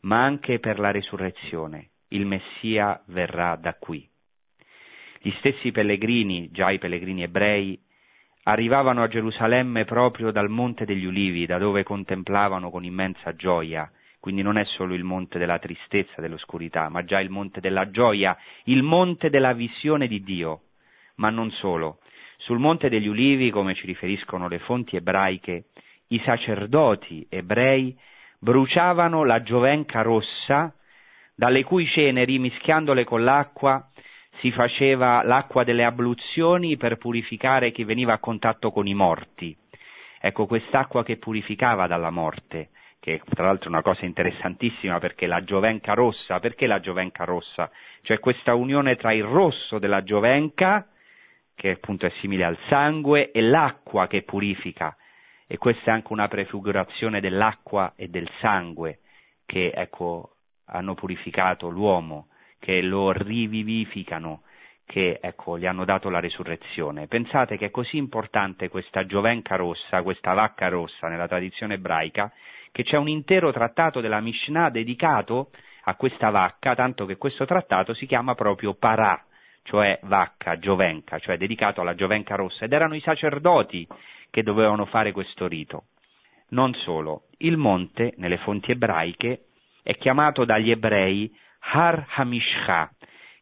ma 0.00 0.22
anche 0.22 0.58
per 0.58 0.78
la 0.78 0.90
resurrezione. 0.90 1.90
Il 2.08 2.26
Messia 2.26 3.02
verrà 3.06 3.56
da 3.56 3.74
qui. 3.74 4.08
Gli 5.20 5.32
stessi 5.38 5.72
pellegrini, 5.72 6.50
già 6.50 6.70
i 6.70 6.78
pellegrini 6.78 7.22
ebrei, 7.22 7.78
arrivavano 8.44 9.02
a 9.02 9.08
Gerusalemme 9.08 9.84
proprio 9.84 10.30
dal 10.30 10.48
Monte 10.48 10.84
degli 10.84 11.04
Ulivi, 11.04 11.46
da 11.46 11.58
dove 11.58 11.82
contemplavano 11.82 12.70
con 12.70 12.84
immensa 12.84 13.34
gioia 13.34 13.90
quindi 14.20 14.42
non 14.42 14.58
è 14.58 14.64
solo 14.64 14.94
il 14.94 15.04
monte 15.04 15.38
della 15.38 15.58
tristezza, 15.58 16.20
dell'oscurità, 16.20 16.88
ma 16.88 17.04
già 17.04 17.20
il 17.20 17.30
monte 17.30 17.60
della 17.60 17.90
gioia, 17.90 18.36
il 18.64 18.82
monte 18.82 19.30
della 19.30 19.52
visione 19.52 20.08
di 20.08 20.22
Dio. 20.22 20.62
Ma 21.16 21.30
non 21.30 21.50
solo. 21.52 22.00
Sul 22.38 22.58
monte 22.58 22.88
degli 22.88 23.06
ulivi, 23.06 23.50
come 23.50 23.74
ci 23.74 23.86
riferiscono 23.86 24.48
le 24.48 24.58
fonti 24.58 24.96
ebraiche, 24.96 25.66
i 26.08 26.20
sacerdoti 26.24 27.26
ebrei 27.28 27.96
bruciavano 28.38 29.24
la 29.24 29.42
giovenca 29.42 30.02
rossa, 30.02 30.72
dalle 31.34 31.64
cui 31.64 31.86
ceneri, 31.86 32.38
mischiandole 32.38 33.04
con 33.04 33.24
l'acqua, 33.24 33.88
si 34.40 34.52
faceva 34.52 35.22
l'acqua 35.22 35.64
delle 35.64 35.84
abluzioni 35.84 36.76
per 36.76 36.96
purificare 36.96 37.72
chi 37.72 37.84
veniva 37.84 38.12
a 38.12 38.18
contatto 38.18 38.70
con 38.70 38.86
i 38.86 38.94
morti. 38.94 39.56
Ecco, 40.20 40.46
quest'acqua 40.46 41.04
che 41.04 41.16
purificava 41.16 41.86
dalla 41.86 42.10
morte 42.10 42.70
che 43.00 43.22
tra 43.24 43.44
l'altro 43.44 43.66
è 43.66 43.72
una 43.72 43.82
cosa 43.82 44.04
interessantissima 44.04 44.98
perché 44.98 45.26
la 45.26 45.42
giovenca 45.42 45.94
rossa, 45.94 46.40
perché 46.40 46.66
la 46.66 46.80
giovenca 46.80 47.24
rossa? 47.24 47.70
Cioè 48.02 48.18
questa 48.18 48.54
unione 48.54 48.96
tra 48.96 49.12
il 49.12 49.24
rosso 49.24 49.78
della 49.78 50.02
giovenca, 50.02 50.86
che 51.54 51.70
appunto 51.70 52.06
è 52.06 52.12
simile 52.20 52.44
al 52.44 52.58
sangue, 52.68 53.30
e 53.30 53.40
l'acqua 53.40 54.06
che 54.06 54.22
purifica. 54.22 54.96
E 55.50 55.56
questa 55.56 55.90
è 55.90 55.94
anche 55.94 56.12
una 56.12 56.28
prefigurazione 56.28 57.20
dell'acqua 57.20 57.94
e 57.96 58.08
del 58.08 58.28
sangue 58.40 58.98
che 59.46 59.72
ecco, 59.74 60.34
hanno 60.66 60.92
purificato 60.92 61.70
l'uomo, 61.70 62.28
che 62.58 62.82
lo 62.82 63.12
rivivificano, 63.12 64.42
che 64.84 65.18
ecco, 65.22 65.58
gli 65.58 65.64
hanno 65.64 65.86
dato 65.86 66.10
la 66.10 66.20
resurrezione. 66.20 67.06
Pensate 67.06 67.56
che 67.56 67.66
è 67.66 67.70
così 67.70 67.96
importante 67.96 68.68
questa 68.68 69.06
giovenca 69.06 69.56
rossa, 69.56 70.02
questa 70.02 70.34
vacca 70.34 70.68
rossa 70.68 71.08
nella 71.08 71.26
tradizione 71.26 71.74
ebraica, 71.74 72.30
che 72.70 72.82
c'è 72.82 72.98
un 72.98 73.08
intero 73.08 73.50
trattato 73.50 74.02
della 74.02 74.20
Mishnah 74.20 74.68
dedicato 74.68 75.50
a 75.84 75.94
questa 75.94 76.28
vacca, 76.28 76.74
tanto 76.74 77.06
che 77.06 77.16
questo 77.16 77.46
trattato 77.46 77.94
si 77.94 78.04
chiama 78.04 78.34
proprio 78.34 78.74
Parà, 78.74 79.24
cioè 79.62 79.98
vacca, 80.02 80.58
giovenca, 80.58 81.18
cioè 81.18 81.38
dedicato 81.38 81.80
alla 81.80 81.94
giovenca 81.94 82.34
rossa, 82.34 82.66
ed 82.66 82.72
erano 82.74 82.94
i 82.94 83.00
sacerdoti 83.00 83.88
che 84.30 84.42
dovevano 84.42 84.84
fare 84.86 85.12
questo 85.12 85.46
rito. 85.46 85.84
Non 86.50 86.74
solo, 86.74 87.24
il 87.38 87.56
monte, 87.56 88.14
nelle 88.16 88.38
fonti 88.38 88.70
ebraiche, 88.70 89.44
è 89.82 89.94
chiamato 89.96 90.44
dagli 90.44 90.70
ebrei 90.70 91.30
Har 91.72 92.06
Hamishcha, 92.16 92.90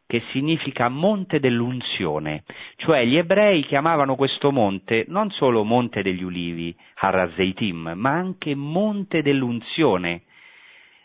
che 0.07 0.22
significa 0.30 0.89
monte 0.89 1.41
dell'unzione, 1.41 2.45
cioè 2.76 3.05
gli 3.05 3.16
ebrei 3.16 3.64
chiamavano 3.64 4.14
questo 4.14 4.53
monte 4.53 5.05
non 5.09 5.30
solo 5.30 5.64
monte 5.64 6.03
degli 6.03 6.22
ulivi, 6.22 6.74
Harazeitim, 6.95 7.93
ma 7.97 8.11
anche 8.11 8.55
monte 8.55 9.22
dell'unzione. 9.22 10.22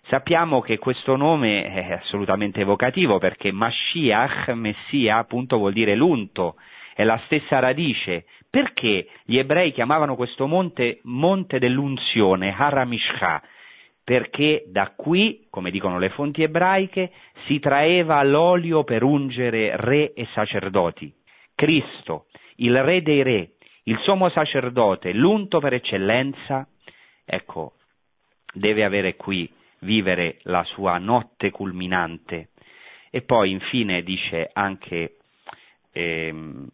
Sappiamo 0.04 0.62
che 0.62 0.78
questo 0.78 1.16
nome 1.16 1.64
è 1.64 1.94
assolutamente 1.94 2.62
evocativo 2.62 3.18
perché 3.18 3.52
Mashiach, 3.52 4.50
Messia, 4.50 5.18
appunto 5.18 5.58
vuol 5.58 5.74
dire 5.74 5.96
l'unto, 5.96 6.56
è 6.94 7.04
la 7.04 7.20
stessa 7.26 7.60
radice. 7.60 8.26
Perché 8.52 9.08
gli 9.24 9.38
ebrei 9.38 9.72
chiamavano 9.72 10.16
questo 10.16 10.45
monte 10.45 10.99
monte 11.04 11.58
dell'unzione, 11.58 12.54
Haramishcha? 12.56 13.41
perché 14.04 14.66
da 14.68 14.91
qui, 14.95 15.47
come 15.49 15.72
dicono 15.72 15.99
le 15.99 16.10
fonti 16.10 16.43
ebraiche, 16.43 17.12
si 17.45 17.60
traeva 17.60 18.22
l'olio 18.24 18.84
per 18.84 19.04
ungere 19.04 19.78
re 19.78 20.14
e 20.14 20.28
sacerdoti. 20.34 21.14
Cristo, 21.56 22.26
il 22.56 22.82
re 22.84 23.02
dei 23.02 23.24
re, 23.24 23.52
il 23.84 23.97
sommo 23.99 24.30
sacerdote, 24.30 25.14
l'unto 25.14 25.60
per 25.60 25.76
eccellenza, 25.76 26.68
ecco, 27.24 27.74
deve 28.54 28.84
avere 28.84 29.16
qui, 29.16 29.49
vivere 29.80 30.39
la 30.43 30.64
sua 30.66 30.97
notte 30.97 31.49
culminante. 31.52 32.49
E 33.12 33.22
poi 33.22 33.52
infine 33.52 34.04
dice 34.04 34.49
anche, 34.52 35.18
ehm, 35.93 36.68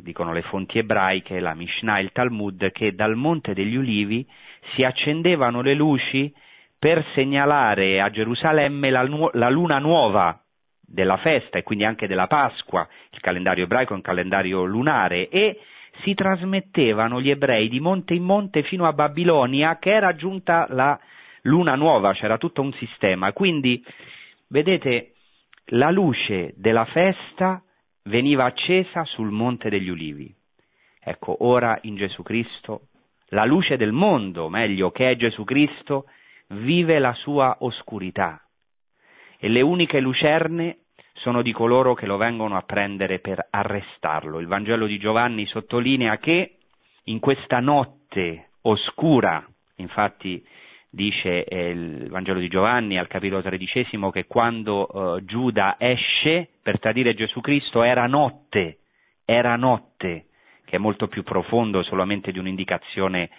dicono 0.00 0.32
le 0.32 0.42
fonti 0.42 0.78
ebraiche, 0.78 1.40
la 1.40 1.54
Mishnah 1.54 1.98
e 1.98 2.02
il 2.02 2.12
Talmud, 2.12 2.70
che 2.72 2.94
dal 2.94 3.16
Monte 3.16 3.54
degli 3.54 3.76
Ulivi 3.76 4.26
si 4.74 4.84
accendevano 4.84 5.62
le 5.62 5.74
luci 5.74 6.32
per 6.78 7.04
segnalare 7.14 8.00
a 8.00 8.10
Gerusalemme 8.10 8.90
la, 8.90 9.02
nu- 9.02 9.30
la 9.34 9.50
luna 9.50 9.78
nuova 9.78 10.40
della 10.80 11.18
festa 11.18 11.58
e 11.58 11.62
quindi 11.62 11.84
anche 11.84 12.06
della 12.06 12.26
Pasqua, 12.26 12.86
il 13.10 13.20
calendario 13.20 13.64
ebraico 13.64 13.92
è 13.92 13.96
un 13.96 14.02
calendario 14.02 14.64
lunare, 14.64 15.28
e 15.28 15.60
si 16.02 16.14
trasmettevano 16.14 17.20
gli 17.20 17.30
ebrei 17.30 17.68
di 17.68 17.80
monte 17.80 18.14
in 18.14 18.22
monte 18.22 18.62
fino 18.62 18.86
a 18.86 18.92
Babilonia 18.92 19.78
che 19.78 19.90
era 19.92 20.14
giunta 20.14 20.66
la 20.70 20.98
luna 21.42 21.74
nuova, 21.74 22.12
c'era 22.14 22.38
tutto 22.38 22.62
un 22.62 22.72
sistema. 22.74 23.32
Quindi, 23.32 23.84
vedete, 24.48 25.12
la 25.72 25.90
luce 25.90 26.54
della 26.56 26.84
festa 26.86 27.62
veniva 28.04 28.44
accesa 28.44 29.04
sul 29.04 29.30
monte 29.30 29.68
degli 29.68 29.88
ulivi. 29.88 30.34
Ecco, 31.02 31.44
ora 31.44 31.78
in 31.82 31.96
Gesù 31.96 32.22
Cristo 32.22 32.88
la 33.28 33.44
luce 33.44 33.76
del 33.76 33.92
mondo, 33.92 34.48
meglio, 34.48 34.90
che 34.90 35.10
è 35.10 35.16
Gesù 35.16 35.44
Cristo, 35.44 36.06
vive 36.48 36.98
la 36.98 37.14
sua 37.14 37.58
oscurità 37.60 38.42
e 39.38 39.48
le 39.48 39.62
uniche 39.62 40.00
lucerne 40.00 40.78
sono 41.14 41.42
di 41.42 41.52
coloro 41.52 41.94
che 41.94 42.06
lo 42.06 42.16
vengono 42.16 42.56
a 42.56 42.62
prendere 42.62 43.20
per 43.20 43.46
arrestarlo. 43.50 44.38
Il 44.38 44.46
Vangelo 44.46 44.86
di 44.86 44.98
Giovanni 44.98 45.46
sottolinea 45.46 46.18
che 46.18 46.56
in 47.04 47.20
questa 47.20 47.60
notte 47.60 48.50
oscura, 48.62 49.44
infatti 49.76 50.44
dice 50.90 51.44
eh, 51.44 51.70
il 51.70 52.08
Vangelo 52.08 52.40
di 52.40 52.48
Giovanni 52.48 52.98
al 52.98 53.06
capitolo 53.06 53.40
tredicesimo 53.40 54.10
che 54.10 54.26
quando 54.26 55.16
eh, 55.16 55.24
Giuda 55.24 55.76
esce 55.78 56.48
per 56.62 56.80
tradire 56.80 57.14
Gesù 57.14 57.40
Cristo 57.40 57.82
era 57.82 58.06
notte, 58.06 58.78
era 59.24 59.54
notte, 59.54 60.26
che 60.64 60.76
è 60.76 60.78
molto 60.78 61.06
più 61.06 61.22
profondo 61.22 61.82
solamente 61.84 62.32
di 62.32 62.38
un'indicazione 62.38 63.30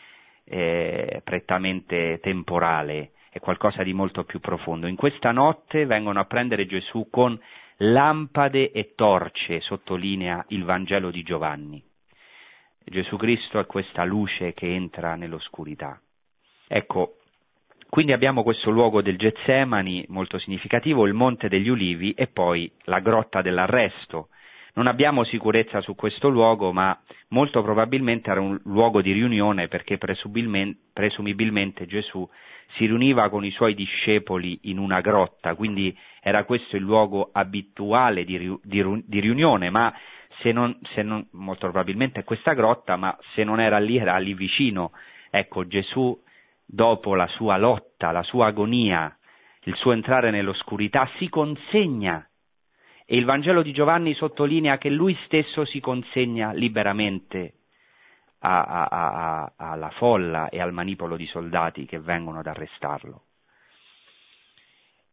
eh, 0.45 1.21
prettamente 1.23 2.19
temporale, 2.21 3.11
è 3.29 3.39
qualcosa 3.39 3.83
di 3.83 3.93
molto 3.93 4.23
più 4.23 4.39
profondo. 4.39 4.87
In 4.87 4.95
questa 4.95 5.31
notte 5.31 5.85
vengono 5.85 6.19
a 6.19 6.25
prendere 6.25 6.65
Gesù 6.65 7.09
con 7.09 7.39
lampade 7.77 8.71
e 8.71 8.93
torce, 8.95 9.59
sottolinea 9.59 10.45
il 10.49 10.63
Vangelo 10.63 11.11
di 11.11 11.23
Giovanni. 11.23 11.83
Gesù 12.83 13.15
Cristo 13.15 13.59
è 13.59 13.65
questa 13.65 14.03
luce 14.03 14.53
che 14.53 14.73
entra 14.73 15.15
nell'oscurità. 15.15 15.99
Ecco, 16.67 17.20
quindi 17.91 18.13
abbiamo 18.13 18.41
questo 18.41 18.69
luogo 18.69 19.01
del 19.01 19.17
Getsemani 19.17 20.05
molto 20.07 20.39
significativo, 20.39 21.05
il 21.05 21.13
Monte 21.13 21.49
degli 21.49 21.67
Ulivi 21.67 22.13
e 22.13 22.27
poi 22.27 22.71
la 22.83 22.99
grotta 22.99 23.41
dell'arresto, 23.41 24.29
non 24.75 24.87
abbiamo 24.87 25.25
sicurezza 25.25 25.81
su 25.81 25.93
questo 25.93 26.29
luogo, 26.29 26.71
ma 26.71 26.97
molto 27.31 27.61
probabilmente 27.61 28.31
era 28.31 28.39
un 28.39 28.57
luogo 28.63 29.01
di 29.01 29.11
riunione 29.11 29.67
perché 29.67 29.97
presumibilmente 29.97 31.85
Gesù 31.85 32.25
si 32.77 32.85
riuniva 32.85 33.27
con 33.27 33.43
i 33.43 33.51
suoi 33.51 33.75
discepoli 33.75 34.57
in 34.63 34.77
una 34.77 35.01
grotta, 35.01 35.55
quindi 35.55 35.93
era 36.21 36.45
questo 36.45 36.77
il 36.77 36.83
luogo 36.83 37.31
abituale 37.33 38.23
di, 38.23 38.57
di, 38.63 39.03
di 39.05 39.19
riunione, 39.19 39.69
ma 39.69 39.93
se 40.39 40.53
non, 40.53 40.79
se 40.93 41.01
non, 41.01 41.27
molto 41.31 41.69
probabilmente 41.69 42.21
è 42.21 42.23
questa 42.23 42.53
grotta, 42.53 42.95
ma 42.95 43.13
se 43.35 43.43
non 43.43 43.59
era 43.59 43.79
lì 43.79 43.97
era 43.97 44.17
lì 44.17 44.33
vicino. 44.33 44.93
Ecco, 45.29 45.67
Gesù 45.67 46.17
dopo 46.71 47.15
la 47.15 47.27
sua 47.27 47.57
lotta, 47.57 48.11
la 48.11 48.23
sua 48.23 48.47
agonia, 48.47 49.15
il 49.63 49.75
suo 49.75 49.91
entrare 49.91 50.31
nell'oscurità, 50.31 51.09
si 51.17 51.27
consegna. 51.27 52.25
E 53.05 53.17
il 53.17 53.25
Vangelo 53.25 53.61
di 53.61 53.73
Giovanni 53.73 54.13
sottolinea 54.13 54.77
che 54.77 54.89
lui 54.89 55.17
stesso 55.25 55.65
si 55.65 55.81
consegna 55.81 56.53
liberamente 56.53 57.55
a, 58.39 58.63
a, 58.63 58.87
a, 58.87 59.53
alla 59.57 59.89
folla 59.91 60.47
e 60.49 60.61
al 60.61 60.71
manipolo 60.71 61.17
di 61.17 61.25
soldati 61.27 61.85
che 61.85 61.99
vengono 61.99 62.39
ad 62.39 62.47
arrestarlo. 62.47 63.23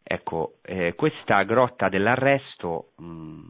Ecco, 0.04 0.58
eh, 0.62 0.94
questa 0.94 1.42
grotta 1.42 1.88
dell'arresto, 1.88 2.92
mh, 2.96 3.40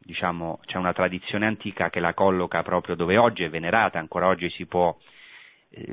diciamo, 0.00 0.58
c'è 0.66 0.76
una 0.76 0.92
tradizione 0.92 1.46
antica 1.46 1.88
che 1.88 2.00
la 2.00 2.12
colloca 2.12 2.62
proprio 2.62 2.96
dove 2.96 3.16
oggi 3.16 3.44
è 3.44 3.48
venerata, 3.48 3.98
ancora 4.00 4.26
oggi 4.26 4.50
si 4.50 4.66
può 4.66 4.94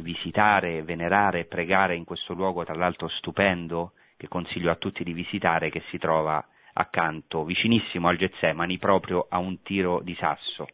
visitare, 0.01 0.83
venerare, 0.83 1.45
pregare 1.45 1.95
in 1.95 2.03
questo 2.03 2.33
luogo, 2.33 2.63
tra 2.63 2.75
l'altro 2.75 3.07
stupendo, 3.07 3.93
che 4.17 4.27
consiglio 4.27 4.71
a 4.71 4.75
tutti 4.75 5.03
di 5.03 5.13
visitare, 5.13 5.69
che 5.69 5.83
si 5.89 5.97
trova 5.97 6.45
accanto, 6.73 7.43
vicinissimo 7.45 8.07
al 8.07 8.17
Getsemani, 8.17 8.77
proprio 8.77 9.25
a 9.29 9.37
un 9.37 9.61
tiro 9.61 10.01
di 10.01 10.15
sasso. 10.15 10.67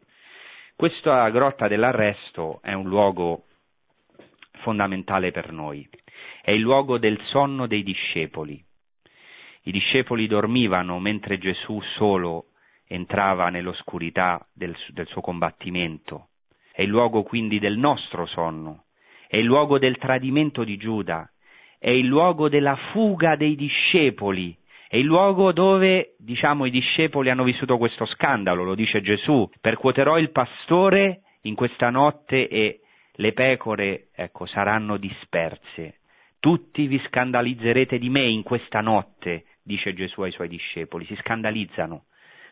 Questa 0.76 1.30
grotta 1.30 1.68
dell'arresto 1.68 2.60
è 2.62 2.74
un 2.74 2.88
luogo 2.88 3.46
fondamentale 4.62 5.32
per 5.32 5.52
noi, 5.52 5.88
è 6.42 6.52
il 6.52 6.62
luogo 6.62 6.98
del 6.98 7.20
sonno 7.26 7.68
dei 7.68 7.84
discepoli. 7.84 8.64
I 9.68 9.72
discepoli 9.72 10.28
dormivano 10.28 11.00
mentre 11.00 11.38
Gesù 11.38 11.80
solo 11.96 12.48
entrava 12.88 13.50
nell'oscurità 13.50 14.46
del, 14.54 14.76
del 14.90 15.08
suo 15.08 15.22
combattimento. 15.22 16.28
È 16.72 16.82
il 16.82 16.90
luogo 16.90 17.24
quindi 17.24 17.58
del 17.58 17.78
nostro 17.78 18.26
sonno, 18.26 18.85
è 19.36 19.40
il 19.40 19.48
luogo 19.48 19.78
del 19.78 19.98
tradimento 19.98 20.64
di 20.64 20.78
Giuda, 20.78 21.30
è 21.78 21.90
il 21.90 22.06
luogo 22.06 22.48
della 22.48 22.78
fuga 22.94 23.36
dei 23.36 23.58
discepoli, 23.58 24.56
è 24.88 24.96
il 24.96 25.04
luogo 25.04 25.52
dove, 25.52 26.16
diciamo, 26.20 26.64
i 26.64 26.72
discepoli 26.72 27.30
hanno 27.30 27.44
vissuto 27.44 27.78
questo 27.78 28.06
scandalo, 28.06 28.64
lo 28.64 28.76
dice 28.76 29.02
Gesù, 29.02 29.50
percuoterò 29.60 30.18
il 30.18 30.32
pastore 30.32 31.24
in 31.42 31.56
questa 31.56 31.90
notte 31.90 32.48
e 32.48 32.80
le 33.16 33.34
pecore, 33.34 34.08
ecco, 34.16 34.46
saranno 34.46 34.96
disperse. 34.96 36.00
Tutti 36.40 36.88
vi 36.88 37.02
scandalizzerete 37.08 38.00
di 38.00 38.08
me 38.08 38.24
in 38.24 38.42
questa 38.42 38.80
notte, 38.80 39.48
dice 39.62 39.94
Gesù 39.94 40.22
ai 40.22 40.32
suoi 40.32 40.48
discepoli, 40.48 41.04
si 41.08 41.16
scandalizzano 41.18 42.06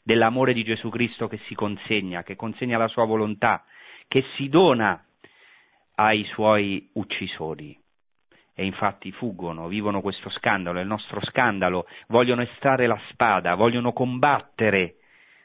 dell'amore 0.03 0.51
di 0.51 0.65
Gesù 0.65 0.89
Cristo 0.89 1.29
che 1.29 1.39
si 1.47 1.55
consegna, 1.55 2.23
che 2.23 2.35
consegna 2.35 2.77
la 2.77 2.89
sua 2.89 3.05
volontà, 3.05 3.63
che 4.09 4.25
si 4.35 4.49
dona 4.49 5.01
ai 5.95 6.23
suoi 6.25 6.89
uccisori. 6.93 7.77
E 8.55 8.65
infatti 8.65 9.11
fuggono, 9.11 9.67
vivono 9.67 10.01
questo 10.01 10.29
scandalo, 10.29 10.79
il 10.79 10.87
nostro 10.87 11.19
scandalo, 11.25 11.87
vogliono 12.07 12.43
estrarre 12.43 12.85
la 12.85 12.99
spada, 13.09 13.55
vogliono 13.55 13.93
combattere, 13.93 14.97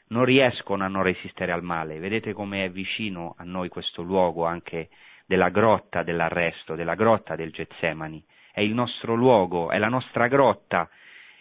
non 0.09 0.25
riescono 0.25 0.83
a 0.83 0.87
non 0.87 1.01
resistere 1.01 1.51
al 1.51 1.63
male. 1.63 1.97
Vedete 1.97 2.33
come 2.33 2.65
è 2.65 2.69
vicino 2.69 3.35
a 3.37 3.43
noi 3.43 3.69
questo 3.69 4.03
luogo 4.03 4.45
anche 4.45 4.89
della 5.25 5.49
grotta 5.49 6.03
dell'arresto, 6.03 6.75
della 6.75 6.95
grotta 6.95 7.35
del 7.35 7.51
Getsemani. 7.51 8.23
È 8.51 8.61
il 8.61 8.73
nostro 8.73 9.15
luogo, 9.15 9.69
è 9.69 9.77
la 9.77 9.89
nostra 9.89 10.27
grotta, 10.27 10.89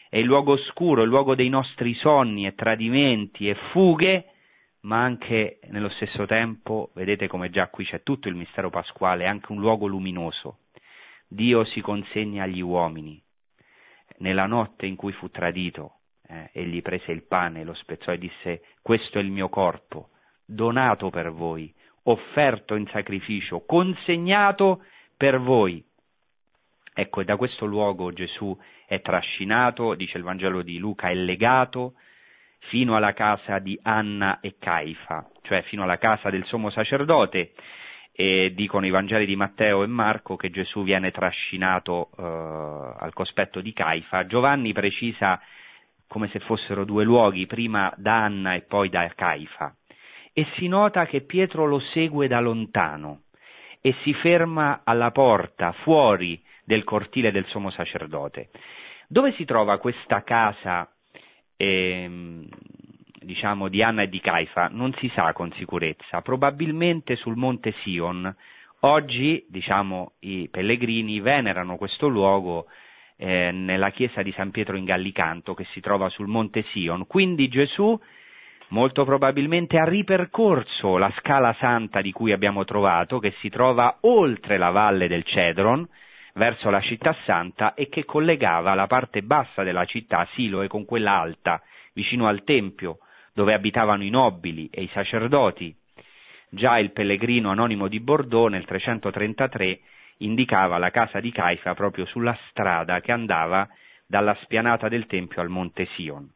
è 0.09 0.17
il 0.17 0.25
luogo 0.25 0.53
oscuro, 0.53 1.03
il 1.03 1.09
luogo 1.09 1.35
dei 1.35 1.49
nostri 1.51 1.95
sogni 1.95 2.47
e 2.47 2.55
tradimenti 2.55 3.49
e 3.49 3.55
fughe, 3.73 4.25
ma 4.81 5.03
anche 5.03 5.59
nello 5.70 5.89
stesso 5.91 6.26
tempo, 6.26 6.91
vedete 6.95 7.26
come 7.26 7.51
già 7.51 7.68
qui 7.68 7.85
c'è 7.85 8.03
tutto 8.03 8.29
il 8.29 8.35
mistero 8.35 8.70
pasquale, 8.70 9.26
anche 9.26 9.53
un 9.53 9.59
luogo 9.59 9.87
luminoso. 9.87 10.59
Dio 11.26 11.64
si 11.64 11.81
consegna 11.81 12.45
agli 12.45 12.61
uomini. 12.61 13.20
Nella 14.18 14.47
notte 14.47 14.87
in 14.87 14.97
cui 14.97 15.12
fu 15.12 15.31
tradito, 15.31 15.99
eh, 16.26 16.51
egli 16.53 16.83
prese 16.83 17.12
il 17.12 17.24
pane, 17.24 17.64
lo 17.64 17.74
spezzò 17.74 18.12
e 18.12 18.18
disse, 18.18 18.62
questo 18.83 19.18
è 19.18 19.22
il 19.22 19.31
mio 19.31 19.49
corpo, 19.49 20.11
donato 20.45 21.11
per 21.11 21.31
voi, 21.31 21.72
offerto 22.05 22.74
in 22.74 22.87
sacrificio, 22.87 23.64
consegnato 23.64 24.85
per 25.16 25.39
voi. 25.41 25.85
Ecco, 26.95 27.20
e 27.20 27.24
da 27.24 27.37
questo 27.37 27.66
luogo 27.66 28.12
Gesù 28.12 28.57
è 28.87 29.01
trascinato, 29.03 29.95
dice 29.95 30.16
il 30.16 30.24
Vangelo 30.24 30.62
di 30.62 30.79
Luca, 30.79 31.11
è 31.11 31.14
legato 31.14 31.95
fino 32.69 32.97
alla 32.97 33.13
casa 33.13 33.59
di 33.59 33.79
Anna 33.83 34.41
e 34.41 34.57
Caifa, 34.59 35.29
cioè 35.43 35.63
fino 35.63 35.83
alla 35.85 35.99
casa 35.99 36.31
del 36.31 36.45
sommo 36.45 36.71
sacerdote, 36.71 37.53
e 38.13 38.53
dicono 38.55 38.85
i 38.85 38.91
Vangeli 38.91 39.27
di 39.27 39.37
Matteo 39.37 39.85
e 39.85 39.87
Marco 39.87 40.37
che 40.37 40.51
Gesù 40.51 40.83
viene 40.83 41.13
trascinato 41.13 42.11
eh, 42.19 42.23
al 43.05 43.13
cospetto 43.13 43.61
di 43.61 43.73
Caifa. 43.73 44.27
Giovanni 44.27 44.73
precisa 44.73 45.41
come 46.09 46.29
se 46.29 46.41
fossero 46.41 46.85
due 46.85 47.05
luoghi, 47.05 47.47
prima 47.47 47.93
da 47.97 48.25
Anna 48.25 48.55
e 48.55 48.63
poi 48.63 48.89
da 48.89 49.09
Caifa. 49.15 49.73
E 50.33 50.47
si 50.57 50.67
nota 50.67 51.07
che 51.07 51.21
Pietro 51.21 51.67
lo 51.67 51.79
segue 51.79 52.27
da 52.27 52.41
lontano 52.41 53.23
e 53.81 53.95
si 54.03 54.13
ferma 54.15 54.81
alla 54.85 55.13
porta, 55.13 55.73
fuori 55.83 56.43
del 56.65 56.85
cortile 56.85 57.31
del 57.31 57.47
sommo 57.47 57.71
sacerdote. 57.71 58.51
Dove 59.07 59.33
si 59.35 59.45
trova 59.45 59.79
questa 59.79 60.23
casa, 60.23 60.91
eh, 61.59 62.49
diciamo, 63.21 63.69
di 63.69 63.83
Anna 63.83 64.03
e 64.03 64.09
di 64.09 64.21
Caifa? 64.21 64.69
Non 64.69 64.95
si 64.95 65.11
sa 65.15 65.35
con 65.35 65.53
sicurezza, 65.53 66.23
probabilmente 66.23 67.17
sul 67.17 67.37
monte 67.37 67.75
Sion. 67.83 68.35
Oggi, 68.81 69.45
diciamo, 69.49 70.13
i 70.21 70.49
pellegrini 70.51 71.21
venerano 71.21 71.77
questo 71.77 72.09
luogo 72.09 72.67
eh, 73.17 73.51
nella 73.51 73.91
chiesa 73.91 74.23
di 74.23 74.33
San 74.33 74.53
Pietro 74.53 74.77
in 74.77 74.85
Gallicanto 74.85 75.53
che 75.55 75.67
si 75.73 75.81
trova 75.81 76.09
sul 76.09 76.29
monte 76.29 76.65
Sion. 76.73 77.07
Quindi 77.07 77.49
Gesù 77.49 78.01
molto 78.69 79.05
probabilmente 79.05 79.79
ha 79.79 79.85
ripercorso 79.85 80.97
la 80.97 81.13
scala 81.19 81.55
santa 81.59 82.01
di 82.01 82.13
cui 82.13 82.33
abbiamo 82.33 82.65
trovato, 82.65 83.19
che 83.19 83.35
si 83.41 83.49
trova 83.49 83.99
oltre 84.03 84.59
la 84.59 84.71
valle 84.71 85.09
del 85.09 85.25
Cedron, 85.25 85.87
verso 86.39 86.70
la 86.70 86.80
città 86.80 87.14
santa 87.24 87.74
e 87.74 87.89
che 87.89 88.05
collegava 88.05 88.74
la 88.74 88.86
parte 88.86 89.22
bassa 89.22 89.62
della 89.64 89.84
città 89.84 90.26
Siloe 90.32 90.68
con 90.68 90.86
quella 90.86 91.18
alta, 91.18 91.61
vicino 91.93 92.28
al 92.28 92.45
Tempio, 92.45 93.01
dove 93.34 93.53
abitavano 93.53 94.05
i 94.05 94.09
nobili 94.09 94.70
e 94.72 94.82
i 94.82 94.91
sacerdoti. 94.93 95.74
Già 96.49 96.78
il 96.78 96.93
pellegrino 96.93 97.51
anonimo 97.51 97.89
di 97.89 98.01
Bordeaux 98.01 98.49
nel 98.51 98.64
333 98.64 99.80
indicava 100.18 100.78
la 100.78 100.91
casa 100.91 101.20
di 101.20 101.30
Caifa 101.30 101.74
proprio 101.74 102.07
sulla 102.07 102.36
strada 102.49 103.01
che 103.01 103.12
andava 103.12 103.68
dalla 104.07 104.36
spianata 104.43 104.89
del 104.89 105.07
Tempio 105.07 105.43
al 105.43 105.49
Monte 105.49 105.86
Sion. 105.95 106.26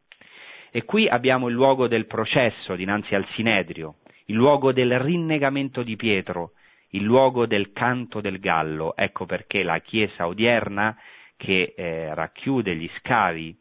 E 0.70 0.84
qui 0.84 1.08
abbiamo 1.08 1.48
il 1.48 1.54
luogo 1.54 1.86
del 1.86 2.06
processo 2.06 2.74
dinanzi 2.74 3.14
al 3.14 3.26
Sinedrio, 3.34 3.96
il 4.26 4.34
luogo 4.34 4.72
del 4.72 4.98
rinnegamento 4.98 5.82
di 5.82 5.96
Pietro, 5.96 6.52
il 6.94 7.02
luogo 7.02 7.46
del 7.46 7.72
canto 7.72 8.20
del 8.20 8.38
gallo, 8.38 8.94
ecco 8.96 9.26
perché 9.26 9.62
la 9.62 9.78
chiesa 9.80 10.26
odierna 10.26 10.96
che 11.36 11.74
eh, 11.76 12.14
racchiude 12.14 12.74
gli 12.76 12.88
scavi 12.98 13.56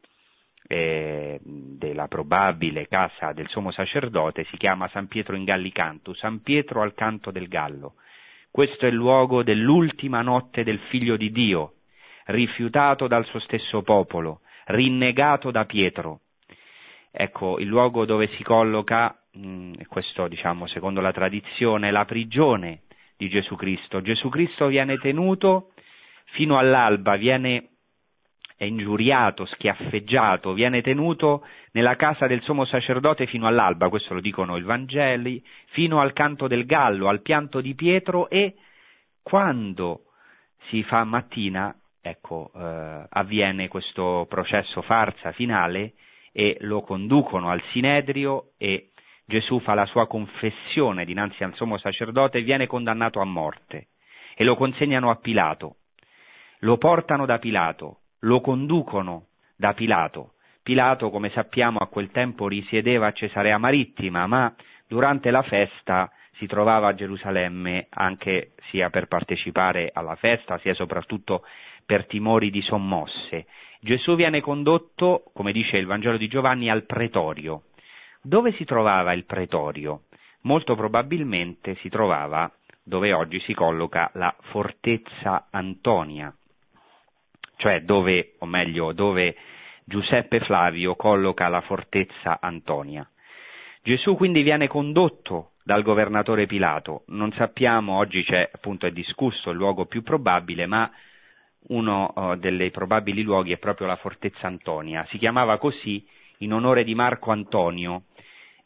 eh, 0.67 1.39
della 1.43 2.07
probabile 2.07 2.87
casa 2.87 3.33
del 3.33 3.47
sommo 3.49 3.71
sacerdote 3.71 4.45
si 4.45 4.57
chiama 4.57 4.89
San 4.89 5.07
Pietro 5.07 5.35
in 5.35 5.43
Gallicanto, 5.43 6.13
San 6.13 6.41
Pietro 6.41 6.81
al 6.81 6.93
canto 6.93 7.31
del 7.31 7.47
gallo. 7.47 7.95
Questo 8.49 8.85
è 8.85 8.89
il 8.89 8.95
luogo 8.95 9.43
dell'ultima 9.43 10.21
notte 10.21 10.63
del 10.63 10.79
figlio 10.89 11.15
di 11.15 11.31
Dio, 11.31 11.75
rifiutato 12.25 13.07
dal 13.07 13.25
suo 13.25 13.39
stesso 13.39 13.81
popolo, 13.81 14.41
rinnegato 14.65 15.51
da 15.51 15.65
Pietro. 15.65 16.21
Ecco, 17.11 17.59
il 17.59 17.67
luogo 17.67 18.05
dove 18.05 18.27
si 18.35 18.43
colloca, 18.43 19.17
mh, 19.33 19.47
mm, 19.47 19.73
questo 19.87 20.27
diciamo 20.27 20.67
secondo 20.67 20.99
la 20.99 21.13
tradizione, 21.13 21.91
la 21.91 22.05
prigione 22.05 22.81
di 23.21 23.29
Gesù 23.29 23.55
Cristo. 23.55 24.01
Gesù 24.01 24.29
Cristo 24.29 24.65
viene 24.65 24.97
tenuto 24.97 25.73
fino 26.31 26.57
all'alba, 26.57 27.17
viene 27.17 27.67
ingiuriato, 28.57 29.45
schiaffeggiato, 29.45 30.53
viene 30.53 30.81
tenuto 30.81 31.45
nella 31.73 31.95
casa 31.95 32.25
del 32.25 32.41
sommo 32.41 32.65
sacerdote 32.65 33.27
fino 33.27 33.45
all'alba, 33.45 33.89
questo 33.89 34.15
lo 34.15 34.21
dicono 34.21 34.57
i 34.57 34.63
Vangeli, 34.63 35.43
fino 35.67 35.99
al 35.99 36.13
canto 36.13 36.47
del 36.47 36.65
gallo, 36.65 37.09
al 37.09 37.21
pianto 37.21 37.61
di 37.61 37.75
Pietro 37.75 38.27
e 38.27 38.55
quando 39.21 40.05
si 40.69 40.81
fa 40.81 41.03
mattina, 41.03 41.75
ecco, 42.01 42.49
eh, 42.55 43.05
avviene 43.07 43.67
questo 43.67 44.25
processo 44.27 44.81
farsa 44.81 45.31
finale 45.31 45.93
e 46.31 46.57
lo 46.61 46.81
conducono 46.81 47.49
al 47.49 47.61
Sinedrio 47.71 48.53
e 48.57 48.90
Gesù 49.31 49.59
fa 49.59 49.73
la 49.73 49.85
sua 49.85 50.07
confessione 50.07 51.05
dinanzi 51.05 51.45
al 51.45 51.55
sommo 51.55 51.77
sacerdote 51.77 52.39
e 52.39 52.41
viene 52.41 52.67
condannato 52.67 53.21
a 53.21 53.23
morte 53.23 53.87
e 54.35 54.43
lo 54.43 54.57
consegnano 54.57 55.09
a 55.09 55.15
Pilato. 55.15 55.77
Lo 56.59 56.77
portano 56.77 57.25
da 57.25 57.39
Pilato, 57.39 57.99
lo 58.19 58.41
conducono 58.41 59.27
da 59.55 59.73
Pilato. 59.73 60.33
Pilato, 60.61 61.09
come 61.09 61.29
sappiamo, 61.29 61.79
a 61.79 61.87
quel 61.87 62.11
tempo 62.11 62.49
risiedeva 62.49 63.07
a 63.07 63.11
Cesarea 63.13 63.57
Marittima, 63.57 64.27
ma 64.27 64.53
durante 64.85 65.31
la 65.31 65.43
festa 65.43 66.11
si 66.33 66.45
trovava 66.45 66.89
a 66.89 66.93
Gerusalemme 66.93 67.87
anche 67.89 68.51
sia 68.69 68.89
per 68.89 69.07
partecipare 69.07 69.91
alla 69.93 70.15
festa, 70.15 70.57
sia 70.57 70.73
soprattutto 70.73 71.45
per 71.85 72.05
timori 72.05 72.49
di 72.49 72.61
sommosse. 72.61 73.45
Gesù 73.79 74.15
viene 74.15 74.41
condotto, 74.41 75.23
come 75.33 75.53
dice 75.53 75.77
il 75.77 75.85
Vangelo 75.85 76.17
di 76.17 76.27
Giovanni, 76.27 76.69
al 76.69 76.83
pretorio. 76.83 77.63
Dove 78.23 78.51
si 78.53 78.65
trovava 78.65 79.13
il 79.13 79.25
pretorio? 79.25 80.03
Molto 80.41 80.75
probabilmente 80.75 81.75
si 81.81 81.89
trovava 81.89 82.51
dove 82.83 83.13
oggi 83.13 83.39
si 83.41 83.55
colloca 83.55 84.11
la 84.13 84.35
fortezza 84.51 85.47
Antonia, 85.49 86.31
cioè 87.55 87.81
dove, 87.81 88.35
o 88.37 88.45
meglio, 88.45 88.91
dove 88.91 89.35
Giuseppe 89.85 90.39
Flavio 90.41 90.95
colloca 90.95 91.47
la 91.47 91.61
fortezza 91.61 92.39
Antonia. 92.39 93.09
Gesù 93.81 94.15
quindi 94.15 94.43
viene 94.43 94.67
condotto 94.67 95.53
dal 95.63 95.81
governatore 95.81 96.45
Pilato, 96.45 97.03
non 97.07 97.31
sappiamo, 97.33 97.97
oggi 97.97 98.23
c'è 98.23 98.47
appunto 98.53 98.85
è 98.85 98.91
discusso 98.91 99.49
il 99.49 99.57
luogo 99.57 99.85
più 99.85 100.03
probabile, 100.03 100.67
ma 100.67 100.91
uno 101.69 102.13
uh, 102.15 102.35
dei 102.35 102.69
probabili 102.69 103.23
luoghi 103.23 103.51
è 103.51 103.57
proprio 103.57 103.87
la 103.87 103.95
fortezza 103.95 104.45
Antonia, 104.45 105.07
si 105.09 105.17
chiamava 105.17 105.57
così 105.57 106.05
in 106.41 106.53
onore 106.53 106.83
di 106.83 106.95
Marco 106.95 107.31
Antonio, 107.31 108.03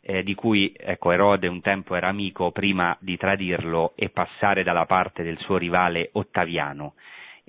eh, 0.07 0.21
di 0.21 0.35
cui 0.35 0.71
ecco, 0.77 1.11
Erode 1.11 1.47
un 1.47 1.61
tempo 1.61 1.95
era 1.95 2.09
amico 2.09 2.51
prima 2.51 2.95
di 2.99 3.17
tradirlo 3.17 3.93
e 3.95 4.09
passare 4.09 4.61
dalla 4.61 4.85
parte 4.85 5.23
del 5.23 5.39
suo 5.39 5.57
rivale 5.57 6.09
Ottaviano. 6.13 6.93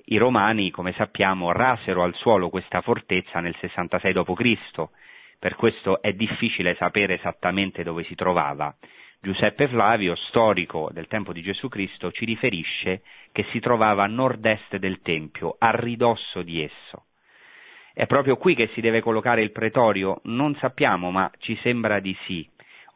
I 0.05 0.17
romani, 0.17 0.71
come 0.71 0.93
sappiamo, 0.93 1.51
rasero 1.51 2.01
al 2.01 2.15
suolo 2.15 2.49
questa 2.49 2.81
fortezza 2.81 3.41
nel 3.41 3.55
66 3.59 4.13
d.C., 4.13 4.87
per 5.39 5.55
questo 5.55 6.01
è 6.01 6.13
difficile 6.13 6.75
sapere 6.75 7.15
esattamente 7.15 7.83
dove 7.83 8.03
si 8.05 8.15
trovava. 8.15 8.75
Giuseppe 9.21 9.67
Flavio, 9.67 10.15
storico 10.15 10.89
del 10.91 11.05
tempo 11.05 11.33
di 11.33 11.43
Gesù 11.43 11.67
Cristo, 11.67 12.11
ci 12.11 12.25
riferisce 12.25 13.03
che 13.31 13.45
si 13.51 13.59
trovava 13.59 14.03
a 14.03 14.07
nord-est 14.07 14.77
del 14.77 15.01
Tempio, 15.03 15.55
a 15.59 15.69
ridosso 15.71 16.41
di 16.41 16.63
esso. 16.63 17.06
È 17.97 18.05
proprio 18.05 18.37
qui 18.37 18.53
che 18.53 18.69
si 18.75 18.79
deve 18.79 19.01
collocare 19.01 19.41
il 19.41 19.51
pretorio? 19.51 20.19
Non 20.25 20.53
sappiamo, 20.57 21.09
ma 21.09 21.31
ci 21.39 21.57
sembra 21.63 21.99
di 21.99 22.15
sì. 22.27 22.47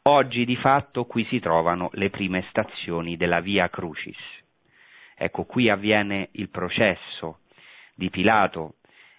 Oggi 0.04 0.46
di 0.46 0.56
fatto 0.56 1.06
qui 1.06 1.26
si 1.26 1.40
trovano 1.40 1.90
le 1.94 2.12
prime 2.12 2.46
stazioni 2.50 3.18
della 3.18 3.40
Via 3.40 3.68
Crucis. 3.68 4.20
Ecco, 5.16 5.46
qui 5.46 5.72
avviene 5.72 6.30
il 6.34 6.50
processo 6.50 7.40
di 7.96 8.12
Pilato, 8.12 8.76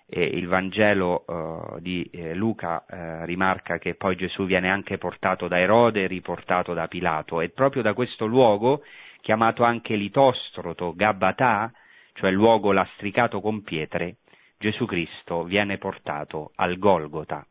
e 0.07 0.23
il 0.23 0.47
Vangelo 0.47 1.25
uh, 1.27 1.81
di 1.81 2.09
eh, 2.13 2.33
Luca 2.37 2.85
uh, 2.89 3.25
rimarca 3.25 3.79
che 3.79 3.97
poi 3.97 4.15
Gesù 4.15 4.47
viene 4.47 4.71
anche 4.71 4.99
portato 4.99 5.49
da 5.49 5.59
Erode 5.59 6.05
e 6.05 6.07
riportato 6.07 6.75
da 6.75 6.87
Pilato 6.87 7.41
e 7.41 7.49
proprio 7.49 7.83
da 7.83 7.93
questo 7.93 8.27
luogo, 8.27 8.85
chiamato 9.21 9.65
anche 9.65 9.97
Litostroto, 9.97 10.93
Gabbatà, 10.95 11.73
cioè 12.13 12.31
luogo 12.31 12.71
lastricato 12.71 13.41
con 13.41 13.65
pietre, 13.65 14.19
Gesù 14.63 14.87
Cristo 14.87 15.43
viene 15.43 15.77
portato 15.77 16.53
al 16.55 16.79
Golgota 16.79 17.45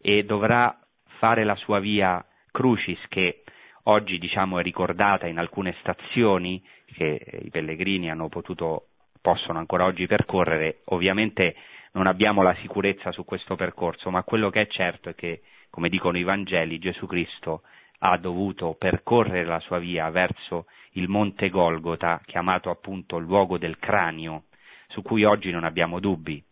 e 0.00 0.24
dovrà 0.24 0.74
fare 1.18 1.44
la 1.44 1.54
sua 1.56 1.78
via 1.78 2.24
Crucis 2.50 2.98
che 3.08 3.42
oggi 3.84 4.16
diciamo 4.16 4.58
è 4.58 4.62
ricordata 4.62 5.26
in 5.26 5.36
alcune 5.36 5.74
stazioni 5.80 6.64
che 6.86 7.20
i 7.42 7.50
pellegrini 7.50 8.10
hanno 8.10 8.30
potuto 8.30 8.86
possono 9.20 9.58
ancora 9.58 9.84
oggi 9.84 10.06
percorrere, 10.06 10.80
ovviamente 10.86 11.54
non 11.92 12.06
abbiamo 12.06 12.40
la 12.40 12.56
sicurezza 12.62 13.12
su 13.12 13.26
questo 13.26 13.54
percorso, 13.54 14.08
ma 14.10 14.22
quello 14.22 14.48
che 14.48 14.62
è 14.62 14.66
certo 14.68 15.10
è 15.10 15.14
che, 15.14 15.42
come 15.68 15.90
dicono 15.90 16.16
i 16.16 16.22
Vangeli, 16.22 16.78
Gesù 16.78 17.06
Cristo 17.06 17.60
ha 17.98 18.16
dovuto 18.16 18.74
percorrere 18.78 19.44
la 19.44 19.60
sua 19.60 19.78
via 19.78 20.08
verso 20.08 20.64
il 20.92 21.08
monte 21.08 21.50
Golgota, 21.50 22.22
chiamato 22.24 22.70
appunto 22.70 23.18
luogo 23.18 23.58
del 23.58 23.78
cranio, 23.78 24.44
su 24.92 25.02
cui 25.02 25.24
oggi 25.24 25.50
non 25.50 25.64
abbiamo 25.64 25.98
dubbi. 25.98 26.42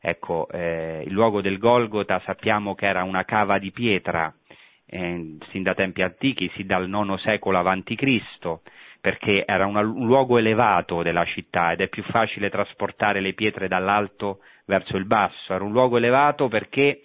Ecco, 0.00 0.48
eh, 0.50 1.02
il 1.06 1.12
luogo 1.12 1.40
del 1.40 1.58
Golgota 1.58 2.20
sappiamo 2.26 2.74
che 2.74 2.86
era 2.86 3.04
una 3.04 3.24
cava 3.24 3.58
di 3.58 3.70
pietra, 3.70 4.34
eh, 4.86 5.38
sin 5.50 5.62
da 5.62 5.74
tempi 5.74 6.02
antichi, 6.02 6.50
sin 6.54 6.66
dal 6.66 6.88
IX 6.88 7.14
secolo 7.22 7.58
a.C., 7.58 8.58
perché 9.00 9.44
era 9.46 9.66
una, 9.66 9.80
un 9.80 10.06
luogo 10.06 10.38
elevato 10.38 11.02
della 11.02 11.24
città 11.26 11.72
ed 11.72 11.80
è 11.80 11.88
più 11.88 12.02
facile 12.04 12.50
trasportare 12.50 13.20
le 13.20 13.34
pietre 13.34 13.68
dall'alto 13.68 14.40
verso 14.66 14.96
il 14.96 15.04
basso. 15.04 15.52
Era 15.52 15.64
un 15.64 15.72
luogo 15.72 15.98
elevato 15.98 16.48
perché 16.48 17.02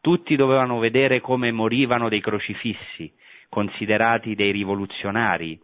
tutti 0.00 0.36
dovevano 0.36 0.78
vedere 0.78 1.20
come 1.20 1.50
morivano 1.50 2.08
dei 2.08 2.20
crocifissi, 2.20 3.12
considerati 3.48 4.36
dei 4.36 4.52
rivoluzionari, 4.52 5.60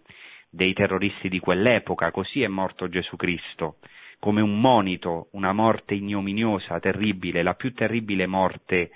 dei 0.50 0.72
terroristi 0.72 1.28
di 1.28 1.38
quell'epoca. 1.38 2.10
Così 2.10 2.42
è 2.42 2.48
morto 2.48 2.88
Gesù 2.88 3.14
Cristo 3.14 3.76
come 4.18 4.40
un 4.40 4.60
monito, 4.60 5.28
una 5.32 5.52
morte 5.52 5.94
ignominiosa, 5.94 6.80
terribile, 6.80 7.42
la 7.42 7.54
più 7.54 7.72
terribile 7.72 8.26
morte 8.26 8.90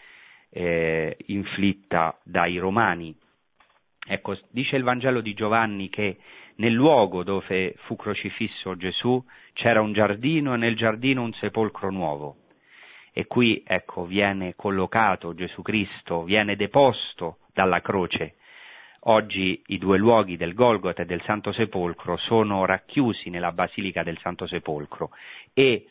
eh, 0.51 1.16
inflitta 1.27 2.18
dai 2.25 2.59
romani. 2.59 3.14
Ecco, 4.07 4.37
dice 4.51 4.77
il 4.77 4.83
Vangelo 4.83 5.21
di 5.21 5.35
Giovanni 5.35 5.89
che 5.89 6.18
nel 6.57 6.73
luogo 6.73 7.23
dove 7.23 7.75
fu 7.85 7.97
crocifisso 7.97 8.77
Gesù 8.77 9.23
c'era 9.53 9.81
un 9.81 9.93
giardino 9.93 10.55
e 10.55 10.57
nel 10.57 10.77
giardino 10.77 11.23
un 11.23 11.33
sepolcro 11.35 11.91
nuovo. 11.91 12.37
E 13.12 13.27
qui, 13.27 13.62
ecco, 13.66 14.07
viene 14.07 14.55
collocato 14.57 15.35
Gesù 15.35 15.62
Cristo, 15.62 16.25
viene 16.25 16.57
deposto 16.57 17.39
dalla 17.53 17.81
croce 17.81 18.37
Oggi 19.05 19.62
i 19.68 19.78
due 19.78 19.96
luoghi 19.96 20.36
del 20.36 20.53
Golgota 20.53 21.03
e 21.03 21.07
del 21.07 21.22
Santo 21.22 21.53
Sepolcro 21.53 22.18
sono 22.18 22.66
racchiusi 22.66 23.30
nella 23.30 23.51
Basilica 23.51 24.03
del 24.03 24.18
Santo 24.18 24.46
Sepolcro 24.46 25.11
e 25.55 25.86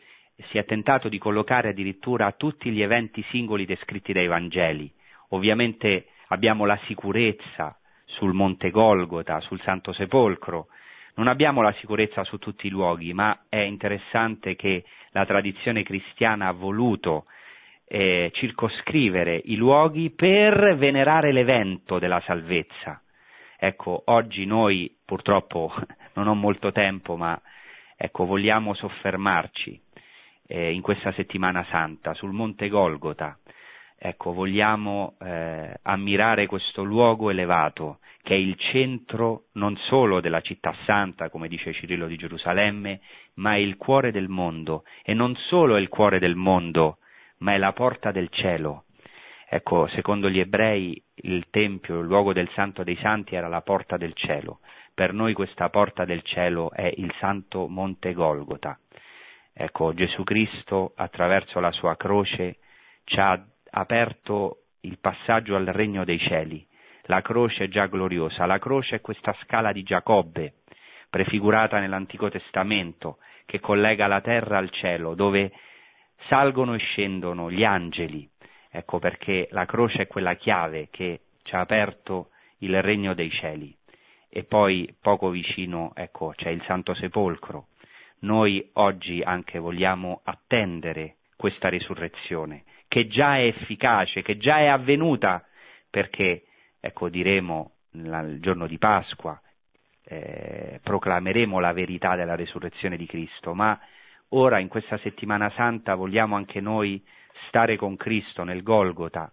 si 0.49 0.59
è 0.59 0.65
tentato 0.65 1.09
di 1.09 1.17
collocare 1.17 1.69
addirittura 1.69 2.31
tutti 2.33 2.69
gli 2.69 2.83
eventi 2.83 3.25
singoli 3.31 3.65
descritti 3.65 4.13
dai 4.13 4.27
Vangeli. 4.27 4.91
Ovviamente 5.29 6.09
abbiamo 6.27 6.65
la 6.65 6.79
sicurezza 6.85 7.79
sul 8.05 8.33
Monte 8.33 8.69
Golgota, 8.69 9.39
sul 9.39 9.59
Santo 9.61 9.91
Sepolcro, 9.91 10.67
non 11.15 11.27
abbiamo 11.27 11.63
la 11.63 11.73
sicurezza 11.79 12.23
su 12.23 12.37
tutti 12.37 12.67
i 12.67 12.69
luoghi, 12.69 13.11
ma 13.13 13.45
è 13.49 13.57
interessante 13.57 14.55
che 14.55 14.85
la 15.11 15.25
tradizione 15.25 15.81
cristiana 15.81 16.47
ha 16.47 16.53
voluto 16.53 17.25
eh, 17.91 18.29
circoscrivere 18.33 19.41
i 19.45 19.55
luoghi 19.55 20.11
per 20.11 20.75
venerare 20.77 21.31
l'evento 21.31 21.97
della 21.97 22.21
salvezza. 22.21 23.01
Ecco, 23.57 24.03
oggi 24.05 24.45
noi 24.45 24.95
purtroppo 25.03 25.73
non 26.13 26.27
ho 26.27 26.35
molto 26.35 26.71
tempo, 26.71 27.15
ma 27.15 27.39
ecco, 27.97 28.25
vogliamo 28.25 28.75
soffermarci 28.75 29.81
eh, 30.47 30.71
in 30.71 30.81
questa 30.81 31.11
settimana 31.13 31.65
santa 31.71 32.13
sul 32.13 32.31
Monte 32.31 32.69
Golgota. 32.69 33.37
Ecco, 33.97 34.33
vogliamo 34.33 35.15
eh, 35.19 35.73
ammirare 35.81 36.45
questo 36.45 36.83
luogo 36.83 37.31
elevato 37.31 37.99
che 38.21 38.35
è 38.35 38.37
il 38.37 38.55
centro 38.57 39.45
non 39.53 39.75
solo 39.87 40.21
della 40.21 40.41
città 40.41 40.75
santa, 40.85 41.29
come 41.29 41.47
dice 41.47 41.73
Cirillo 41.73 42.05
di 42.05 42.17
Gerusalemme, 42.17 43.01
ma 43.35 43.55
è 43.55 43.57
il 43.57 43.77
cuore 43.77 44.11
del 44.11 44.29
mondo 44.29 44.83
e 45.03 45.15
non 45.15 45.35
solo 45.35 45.75
è 45.75 45.79
il 45.79 45.89
cuore 45.89 46.19
del 46.19 46.35
mondo, 46.35 46.99
ma 47.39 47.53
è 47.53 47.57
la 47.57 47.73
porta 47.73 48.11
del 48.11 48.29
cielo. 48.29 48.85
Ecco, 49.47 49.87
secondo 49.87 50.29
gli 50.29 50.39
ebrei 50.39 51.01
il 51.15 51.47
Tempio, 51.49 51.99
il 51.99 52.05
luogo 52.05 52.33
del 52.33 52.49
Santo 52.51 52.83
dei 52.83 52.97
Santi 52.97 53.35
era 53.35 53.47
la 53.47 53.61
porta 53.61 53.97
del 53.97 54.13
cielo. 54.13 54.59
Per 54.93 55.13
noi 55.13 55.33
questa 55.33 55.69
porta 55.69 56.05
del 56.05 56.21
cielo 56.23 56.71
è 56.71 56.91
il 56.97 57.11
Santo 57.19 57.67
Monte 57.67 58.13
Golgota. 58.13 58.77
Ecco, 59.53 59.93
Gesù 59.93 60.23
Cristo 60.23 60.93
attraverso 60.95 61.59
la 61.59 61.71
sua 61.71 61.95
croce 61.95 62.57
ci 63.05 63.19
ha 63.19 63.43
aperto 63.71 64.65
il 64.81 64.99
passaggio 64.99 65.55
al 65.55 65.65
regno 65.65 66.03
dei 66.03 66.19
cieli. 66.19 66.65
La 67.03 67.21
croce 67.21 67.65
è 67.65 67.67
già 67.69 67.87
gloriosa, 67.87 68.45
la 68.45 68.59
croce 68.59 68.97
è 68.97 69.01
questa 69.01 69.35
scala 69.41 69.71
di 69.71 69.81
Giacobbe, 69.81 70.53
prefigurata 71.09 71.79
nell'Antico 71.79 72.29
Testamento, 72.29 73.17
che 73.45 73.59
collega 73.59 74.05
la 74.05 74.21
terra 74.21 74.59
al 74.59 74.69
cielo, 74.69 75.15
dove 75.15 75.51
salgono 76.27 76.73
e 76.73 76.79
scendono 76.79 77.51
gli 77.51 77.63
angeli, 77.63 78.27
ecco 78.69 78.99
perché 78.99 79.47
la 79.51 79.65
croce 79.65 80.03
è 80.03 80.07
quella 80.07 80.35
chiave 80.35 80.87
che 80.91 81.21
ci 81.43 81.55
ha 81.55 81.59
aperto 81.59 82.29
il 82.59 82.81
regno 82.81 83.13
dei 83.13 83.31
cieli. 83.31 83.75
E 84.29 84.43
poi 84.43 84.93
poco 85.01 85.29
vicino, 85.29 85.91
ecco, 85.95 86.33
c'è 86.35 86.49
il 86.49 86.63
Santo 86.65 86.93
Sepolcro. 86.93 87.67
Noi 88.19 88.69
oggi 88.73 89.21
anche 89.21 89.57
vogliamo 89.57 90.21
attendere 90.23 91.15
questa 91.35 91.69
risurrezione, 91.69 92.63
che 92.87 93.07
già 93.07 93.37
è 93.37 93.45
efficace, 93.45 94.21
che 94.21 94.37
già 94.37 94.59
è 94.59 94.67
avvenuta, 94.67 95.43
perché, 95.89 96.43
ecco, 96.79 97.09
diremo 97.09 97.71
il 97.93 98.37
giorno 98.39 98.67
di 98.67 98.77
Pasqua, 98.77 99.41
eh, 100.03 100.79
proclameremo 100.83 101.59
la 101.59 101.71
verità 101.71 102.15
della 102.15 102.35
risurrezione 102.35 102.97
di 102.97 103.05
Cristo, 103.05 103.53
ma 103.53 103.79
ora 104.29 104.59
in 104.59 104.67
questa 104.67 104.97
settimana 104.99 105.51
santa 105.55 105.95
vogliamo 105.95 106.35
anche 106.35 106.61
noi 106.61 107.03
stare 107.47 107.77
con 107.77 107.95
Cristo 107.95 108.43
nel 108.43 108.63
Golgota, 108.63 109.31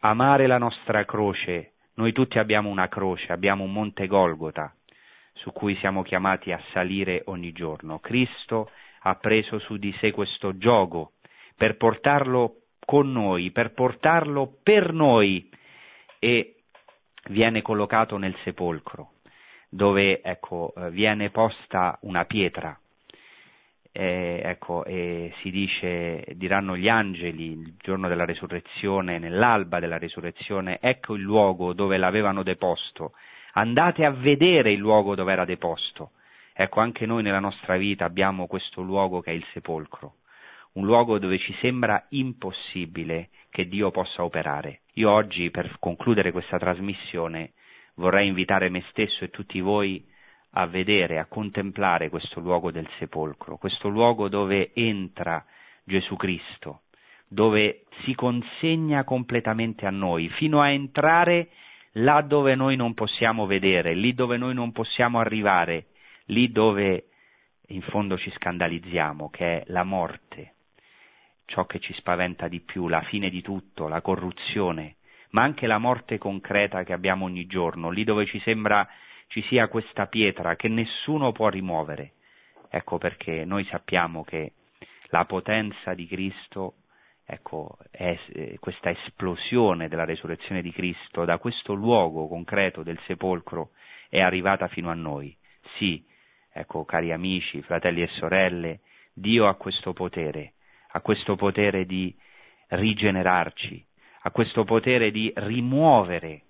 amare 0.00 0.46
la 0.46 0.58
nostra 0.58 1.04
croce, 1.04 1.68
Noi 1.94 2.12
tutti 2.12 2.38
abbiamo 2.38 2.70
una 2.70 2.88
croce, 2.88 3.32
abbiamo 3.32 3.64
un 3.64 3.72
monte 3.72 4.06
Golgota 4.06 4.74
su 5.34 5.52
cui 5.52 5.76
siamo 5.76 6.02
chiamati 6.02 6.50
a 6.52 6.62
salire 6.72 7.22
ogni 7.26 7.52
giorno. 7.52 7.98
Cristo 7.98 8.70
ha 9.00 9.14
preso 9.16 9.58
su 9.58 9.76
di 9.76 9.94
sé 10.00 10.10
questo 10.10 10.56
gioco 10.56 11.12
per 11.56 11.76
portarlo 11.76 12.62
con 12.84 13.12
noi, 13.12 13.50
per 13.50 13.72
portarlo 13.72 14.58
per 14.62 14.92
noi 14.92 15.50
e 16.18 16.62
viene 17.28 17.62
collocato 17.62 18.16
nel 18.16 18.36
sepolcro, 18.42 19.12
dove 19.68 20.22
ecco, 20.22 20.72
eh, 20.76 20.90
viene 20.90 21.30
posta 21.30 21.98
una 22.02 22.24
pietra. 22.24 22.78
Eh, 23.94 24.40
ecco, 24.42 24.86
e 24.86 25.34
si 25.42 25.50
dice, 25.50 26.24
diranno 26.36 26.78
gli 26.78 26.88
angeli 26.88 27.50
il 27.50 27.74
giorno 27.76 28.08
della 28.08 28.24
resurrezione, 28.24 29.18
nell'alba 29.18 29.80
della 29.80 29.98
resurrezione, 29.98 30.78
ecco 30.80 31.14
il 31.14 31.20
luogo 31.20 31.74
dove 31.74 31.98
l'avevano 31.98 32.42
deposto, 32.42 33.12
andate 33.52 34.06
a 34.06 34.10
vedere 34.10 34.72
il 34.72 34.78
luogo 34.78 35.14
dove 35.14 35.32
era 35.32 35.44
deposto. 35.44 36.12
Ecco, 36.54 36.80
anche 36.80 37.04
noi 37.04 37.22
nella 37.22 37.38
nostra 37.38 37.76
vita 37.76 38.06
abbiamo 38.06 38.46
questo 38.46 38.80
luogo 38.80 39.20
che 39.20 39.30
è 39.30 39.34
il 39.34 39.44
sepolcro, 39.52 40.16
un 40.72 40.86
luogo 40.86 41.18
dove 41.18 41.38
ci 41.38 41.54
sembra 41.60 42.06
impossibile 42.10 43.28
che 43.50 43.68
Dio 43.68 43.90
possa 43.90 44.24
operare. 44.24 44.80
Io 44.94 45.10
oggi, 45.10 45.50
per 45.50 45.76
concludere 45.78 46.32
questa 46.32 46.58
trasmissione, 46.58 47.52
vorrei 47.96 48.28
invitare 48.28 48.70
me 48.70 48.82
stesso 48.88 49.24
e 49.24 49.28
tutti 49.28 49.60
voi 49.60 50.02
a 50.54 50.66
vedere, 50.66 51.18
a 51.18 51.26
contemplare 51.26 52.10
questo 52.10 52.40
luogo 52.40 52.70
del 52.70 52.88
sepolcro, 52.98 53.56
questo 53.56 53.88
luogo 53.88 54.28
dove 54.28 54.72
entra 54.74 55.44
Gesù 55.84 56.16
Cristo, 56.16 56.82
dove 57.28 57.84
si 58.04 58.14
consegna 58.14 59.04
completamente 59.04 59.86
a 59.86 59.90
noi, 59.90 60.28
fino 60.30 60.60
a 60.60 60.70
entrare 60.70 61.48
là 61.96 62.20
dove 62.20 62.54
noi 62.54 62.76
non 62.76 62.94
possiamo 62.94 63.46
vedere, 63.46 63.94
lì 63.94 64.14
dove 64.14 64.36
noi 64.36 64.54
non 64.54 64.72
possiamo 64.72 65.18
arrivare, 65.18 65.86
lì 66.26 66.50
dove 66.50 67.06
in 67.68 67.82
fondo 67.82 68.18
ci 68.18 68.30
scandalizziamo, 68.30 69.30
che 69.30 69.60
è 69.60 69.62
la 69.68 69.84
morte, 69.84 70.54
ciò 71.46 71.64
che 71.64 71.78
ci 71.78 71.94
spaventa 71.94 72.48
di 72.48 72.60
più, 72.60 72.88
la 72.88 73.02
fine 73.02 73.30
di 73.30 73.40
tutto, 73.40 73.88
la 73.88 74.02
corruzione, 74.02 74.96
ma 75.30 75.42
anche 75.42 75.66
la 75.66 75.78
morte 75.78 76.18
concreta 76.18 76.84
che 76.84 76.92
abbiamo 76.92 77.24
ogni 77.24 77.46
giorno, 77.46 77.88
lì 77.88 78.04
dove 78.04 78.26
ci 78.26 78.38
sembra 78.40 78.86
ci 79.32 79.42
sia 79.48 79.68
questa 79.68 80.06
pietra 80.08 80.56
che 80.56 80.68
nessuno 80.68 81.32
può 81.32 81.48
rimuovere. 81.48 82.12
Ecco 82.68 82.98
perché 82.98 83.46
noi 83.46 83.64
sappiamo 83.64 84.24
che 84.24 84.52
la 85.08 85.24
potenza 85.24 85.94
di 85.94 86.06
Cristo, 86.06 86.74
ecco, 87.24 87.78
è 87.90 88.18
eh, 88.28 88.58
questa 88.60 88.90
esplosione 88.90 89.88
della 89.88 90.04
resurrezione 90.04 90.60
di 90.60 90.70
Cristo 90.70 91.24
da 91.24 91.38
questo 91.38 91.72
luogo 91.72 92.28
concreto 92.28 92.82
del 92.82 93.00
sepolcro 93.06 93.70
è 94.10 94.20
arrivata 94.20 94.68
fino 94.68 94.90
a 94.90 94.94
noi. 94.94 95.34
Sì, 95.78 96.04
ecco, 96.52 96.84
cari 96.84 97.10
amici, 97.10 97.62
fratelli 97.62 98.02
e 98.02 98.08
sorelle, 98.18 98.80
Dio 99.14 99.48
ha 99.48 99.54
questo 99.54 99.94
potere, 99.94 100.54
ha 100.88 101.00
questo 101.00 101.36
potere 101.36 101.86
di 101.86 102.14
rigenerarci, 102.68 103.82
ha 104.24 104.30
questo 104.30 104.64
potere 104.64 105.10
di 105.10 105.32
rimuovere 105.34 106.42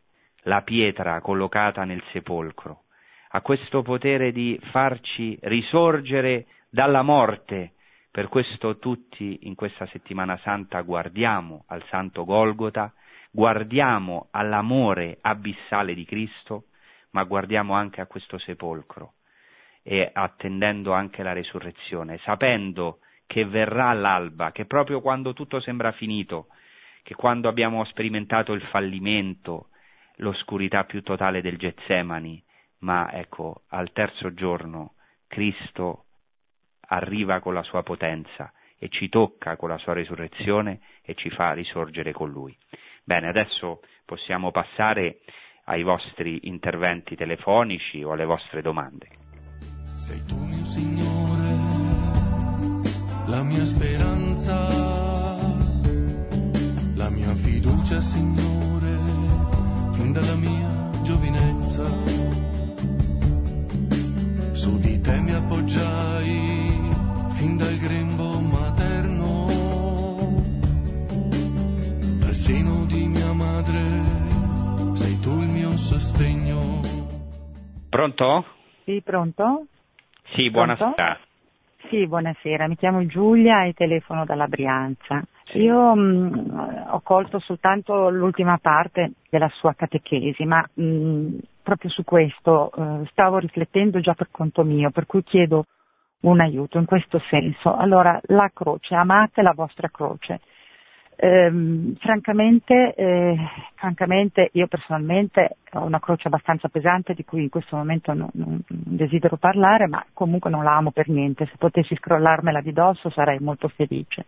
la 0.43 0.62
pietra 0.62 1.20
collocata 1.20 1.84
nel 1.84 2.03
sepolcro, 2.12 2.84
ha 3.30 3.40
questo 3.40 3.82
potere 3.82 4.32
di 4.32 4.59
farci 4.70 5.38
risorgere 5.43 6.47
dalla 6.68 7.03
morte. 7.03 7.72
Per 8.11 8.28
questo 8.28 8.78
tutti 8.78 9.40
in 9.43 9.55
questa 9.55 9.86
settimana 9.86 10.38
santa 10.43 10.82
guardiamo 10.82 11.64
al 11.68 11.82
Santo 11.88 12.24
Golgota, 12.24 12.93
guardiamo 13.30 14.28
all'amore 14.32 15.18
abissale 15.22 15.95
di 15.95 16.05
Cristo, 16.05 16.64
ma 17.12 17.24
guardiamo 17.24 17.74
anche 17.74 18.01
a 18.01 18.07
questo 18.07 18.38
sepolcro 18.38 19.14
e 19.82 20.11
attendendo 20.12 20.93
anche 20.93 21.22
la 21.22 21.32
resurrezione, 21.32 22.18
sapendo 22.18 22.99
che 23.26 23.47
verrà 23.47 23.93
l'alba, 23.95 24.53
che 24.53 24.66
proprio 24.66 25.01
quando 25.01 25.32
tutto 25.32 25.61
sembra 25.61 25.93
finito, 25.93 26.49
che 27.03 27.14
quando 27.14 27.49
abbiamo 27.49 27.82
sperimentato 27.84 28.53
il 28.53 28.62
fallimento, 28.64 29.68
l'oscurità 30.16 30.84
più 30.84 31.02
totale 31.02 31.40
del 31.40 31.56
Getsemani, 31.56 32.42
ma 32.78 33.12
ecco, 33.12 33.62
al 33.68 33.92
terzo 33.92 34.34
giorno 34.34 34.94
Cristo 35.26 36.04
arriva 36.88 37.40
con 37.40 37.54
la 37.54 37.62
sua 37.62 37.82
potenza 37.82 38.52
e 38.78 38.88
ci 38.88 39.08
tocca 39.08 39.56
con 39.56 39.68
la 39.68 39.78
sua 39.78 39.94
risurrezione 39.94 40.80
e 41.02 41.14
ci 41.14 41.30
fa 41.30 41.52
risorgere 41.52 42.12
con 42.12 42.30
lui. 42.30 42.56
Bene, 43.04 43.28
adesso 43.28 43.80
possiamo 44.04 44.50
passare 44.50 45.20
ai 45.64 45.82
vostri 45.82 46.48
interventi 46.48 47.14
telefonici 47.14 48.02
o 48.02 48.12
alle 48.12 48.24
vostre 48.24 48.62
domande. 48.62 49.08
Sei 49.98 50.24
tu 50.26 50.36
mio 50.36 50.64
Signore, 50.64 51.54
la 53.26 53.42
mia 53.42 53.64
speranza, 53.64 54.66
la 56.96 57.08
mia 57.08 57.34
fiducia 57.36 58.00
Signore, 58.00 58.51
Pronto? 77.93 78.47
Sì, 78.84 79.03
pronto? 79.05 79.66
Sì, 80.32 80.51
Pronto? 80.51 80.76
buonasera. 80.76 81.18
Sì, 81.90 82.07
buonasera, 82.07 82.66
mi 82.66 82.76
chiamo 82.76 83.05
Giulia 83.05 83.64
e 83.64 83.74
telefono 83.74 84.24
dalla 84.24 84.47
Brianza. 84.47 85.22
Sì. 85.45 85.59
Io 85.59 85.95
mh, 85.95 86.86
ho 86.88 87.01
colto 87.03 87.38
soltanto 87.40 88.09
l'ultima 88.09 88.57
parte 88.57 89.12
della 89.28 89.51
sua 89.51 89.74
catechesi, 89.74 90.43
ma 90.47 90.66
mh, 90.72 91.36
proprio 91.62 91.90
su 91.90 92.03
questo 92.03 92.72
eh, 92.72 93.07
stavo 93.11 93.36
riflettendo 93.36 94.01
già 94.01 94.14
per 94.14 94.28
conto 94.30 94.64
mio, 94.64 94.90
per 94.90 95.05
cui 95.05 95.22
chiedo 95.22 95.66
un 96.20 96.40
aiuto 96.40 96.78
in 96.78 96.86
questo 96.86 97.20
senso. 97.28 97.76
Allora, 97.76 98.18
la 98.28 98.51
croce, 98.55 98.95
amate 98.95 99.43
la 99.43 99.53
vostra 99.55 99.90
croce. 99.90 100.40
Ehm, 101.16 101.94
francamente, 101.96 102.94
eh, 102.94 103.36
francamente, 103.76 104.48
io 104.52 104.66
personalmente 104.66 105.56
ho 105.72 105.84
una 105.84 106.00
croce 106.00 106.28
abbastanza 106.28 106.68
pesante 106.68 107.14
di 107.14 107.24
cui 107.24 107.42
in 107.42 107.48
questo 107.48 107.76
momento 107.76 108.12
non, 108.12 108.28
non 108.32 108.60
desidero 108.66 109.36
parlare, 109.36 109.86
ma 109.86 110.04
comunque 110.12 110.50
non 110.50 110.64
la 110.64 110.76
amo 110.76 110.90
per 110.90 111.08
niente. 111.08 111.46
Se 111.46 111.56
potessi 111.58 111.94
scrollarmela 111.96 112.60
di 112.60 112.72
dosso 112.72 113.10
sarei 113.10 113.38
molto 113.38 113.68
felice. 113.68 114.26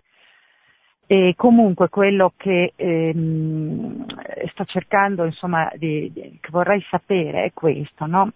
E 1.06 1.34
comunque 1.36 1.88
quello 1.88 2.32
che 2.36 2.72
ehm, 2.76 4.06
sto 4.50 4.64
cercando, 4.64 5.24
insomma, 5.24 5.70
di, 5.74 6.10
di- 6.12 6.38
che 6.40 6.48
vorrei 6.50 6.82
sapere 6.88 7.44
è 7.44 7.52
questo, 7.52 8.06
no? 8.06 8.30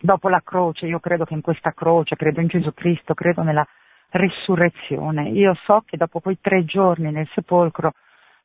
Dopo 0.00 0.28
la 0.28 0.40
croce, 0.44 0.86
io 0.86 1.00
credo 1.00 1.24
che 1.24 1.34
in 1.34 1.40
questa 1.40 1.72
croce, 1.72 2.16
credo 2.16 2.40
in 2.40 2.46
Gesù 2.46 2.72
Cristo, 2.72 3.14
credo 3.14 3.42
nella 3.42 3.66
risurrezione. 4.14 5.28
Io 5.30 5.54
so 5.64 5.82
che 5.86 5.96
dopo 5.96 6.20
quei 6.20 6.38
tre 6.40 6.64
giorni 6.64 7.10
nel 7.10 7.28
sepolcro 7.34 7.92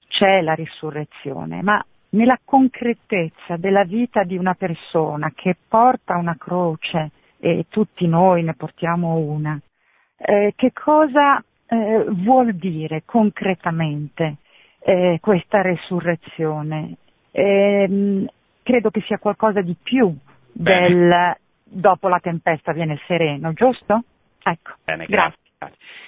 c'è 0.08 0.42
la 0.42 0.54
risurrezione, 0.54 1.62
ma 1.62 1.84
nella 2.10 2.40
concretezza 2.44 3.58
della 3.58 3.84
vita 3.84 4.24
di 4.24 4.36
una 4.36 4.56
persona 4.56 5.32
che 5.36 5.56
porta 5.68 6.18
una 6.18 6.36
croce 6.38 7.12
e 7.40 7.66
tutti 7.70 8.08
noi 8.08 8.44
ne 8.44 8.56
portiamo 8.56 9.16
una, 9.16 9.60
eh, 10.18 10.54
che 10.56 10.74
cosa 10.74 11.42
eh, 11.68 12.06
vuol 12.10 12.54
dire 12.56 13.04
concretamente 13.06 14.38
eh, 14.80 15.20
questa 15.22 15.62
resurrezione? 15.62 16.96
Ehm, 17.32 18.28
credo 18.64 18.90
che 18.90 19.02
sia 19.02 19.20
qualcosa 19.20 19.62
di 19.62 19.76
più 19.82 20.14
Bene. 20.52 20.88
del 20.88 21.38
dopo 21.64 22.08
la 22.08 22.20
tempesta 22.20 22.74
viene 22.74 22.94
il 22.94 23.02
sereno, 23.06 23.54
giusto? 23.54 24.04
Ecco, 24.42 24.72
Bene, 24.84 25.06
grazie. 25.06 25.08
grazie. 25.08 25.49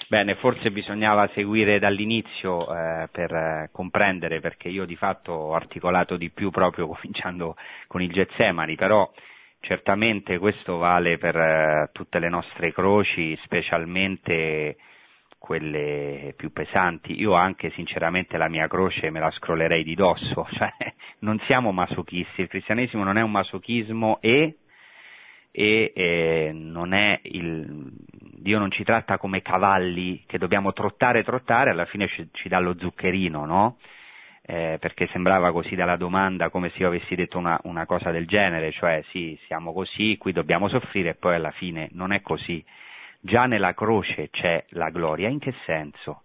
Bene, 0.08 0.36
forse 0.36 0.72
bisognava 0.72 1.30
seguire 1.34 1.78
dall'inizio 1.78 2.74
eh, 2.74 3.10
per 3.12 3.34
eh, 3.34 3.70
comprendere 3.74 4.40
perché 4.40 4.70
io 4.70 4.86
di 4.86 4.96
fatto 4.96 5.34
ho 5.34 5.54
articolato 5.54 6.16
di 6.16 6.30
più 6.30 6.52
proprio 6.52 6.88
cominciando 6.90 7.56
con 7.88 8.02
il 8.02 8.12
Getsemani, 8.12 8.76
però 8.76 9.12
certamente 9.60 10.38
questo 10.38 10.78
vale 10.78 11.18
per 11.18 11.36
eh, 11.36 11.90
tutte 11.92 12.20
le 12.20 12.30
nostre 12.30 12.72
croci, 12.72 13.38
specialmente 13.44 14.78
quelle 15.38 16.34
più 16.38 16.54
pesanti. 16.54 17.20
Io 17.20 17.34
anche 17.34 17.72
sinceramente 17.72 18.38
la 18.38 18.48
mia 18.48 18.68
croce 18.68 19.10
me 19.10 19.20
la 19.20 19.32
scrollerei 19.32 19.84
di 19.84 19.96
dosso, 19.96 20.48
cioè 20.56 20.72
non 21.20 21.38
siamo 21.46 21.74
masochisti, 21.74 22.42
il 22.42 22.48
cristianesimo 22.48 23.04
non 23.04 23.18
è 23.18 23.22
un 23.22 23.32
masochismo 23.32 24.20
e 24.22 24.60
e 25.52 25.92
eh, 25.96 26.52
non 26.54 26.94
è 26.94 27.20
il, 27.24 27.92
Dio 28.38 28.58
non 28.58 28.72
ci 28.72 28.84
tratta 28.84 29.18
come 29.18 29.42
cavalli 29.42 30.24
che 30.26 30.38
dobbiamo 30.38 30.74
trottare, 30.74 31.24
trottare, 31.24 31.70
alla 31.70 31.86
fine 31.86 32.08
ci, 32.08 32.30
ci 32.32 32.50
dà 32.50 32.60
lo 32.60 32.76
zuccherino, 32.78 33.46
no? 33.46 33.78
eh, 34.44 34.78
perché 34.80 35.08
sembrava 35.08 35.52
così 35.52 35.76
dalla 35.76 35.96
domanda 35.96 36.50
come 36.50 36.70
se 36.72 36.80
io 36.80 36.88
avessi 36.88 37.16
detto 37.16 37.38
una, 37.38 37.60
una 37.64 37.86
cosa 37.86 38.12
del 38.12 38.26
genere, 38.26 38.72
cioè 38.72 39.04
sì, 39.10 39.40
siamo 39.46 39.72
così, 39.74 40.18
qui 40.18 40.32
dobbiamo 40.32 40.68
soffrire 40.68 41.10
e 41.10 41.16
poi 41.16 41.36
alla 41.36 41.52
fine 41.52 41.90
non 41.92 42.12
è 42.12 42.22
così. 42.22 42.64
Già 43.20 43.46
nella 43.46 43.74
croce 43.74 44.30
c'è 44.32 44.66
la 44.70 44.90
gloria, 44.90 45.30
in 45.30 45.40
che 45.40 45.54
senso? 45.66 46.24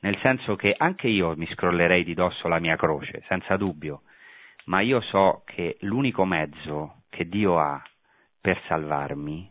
Nel 0.00 0.18
senso 0.22 0.56
che 0.56 0.74
anche 0.76 1.08
io 1.08 1.36
mi 1.36 1.46
scrollerei 1.46 2.02
di 2.02 2.14
dosso 2.14 2.48
la 2.48 2.58
mia 2.58 2.76
croce, 2.76 3.22
senza 3.28 3.56
dubbio, 3.56 4.02
ma 4.64 4.80
io 4.80 5.00
so 5.02 5.42
che 5.44 5.76
l'unico 5.80 6.24
mezzo 6.24 7.02
che 7.10 7.28
Dio 7.28 7.58
ha 7.58 7.82
per 8.40 8.60
salvarmi, 8.66 9.50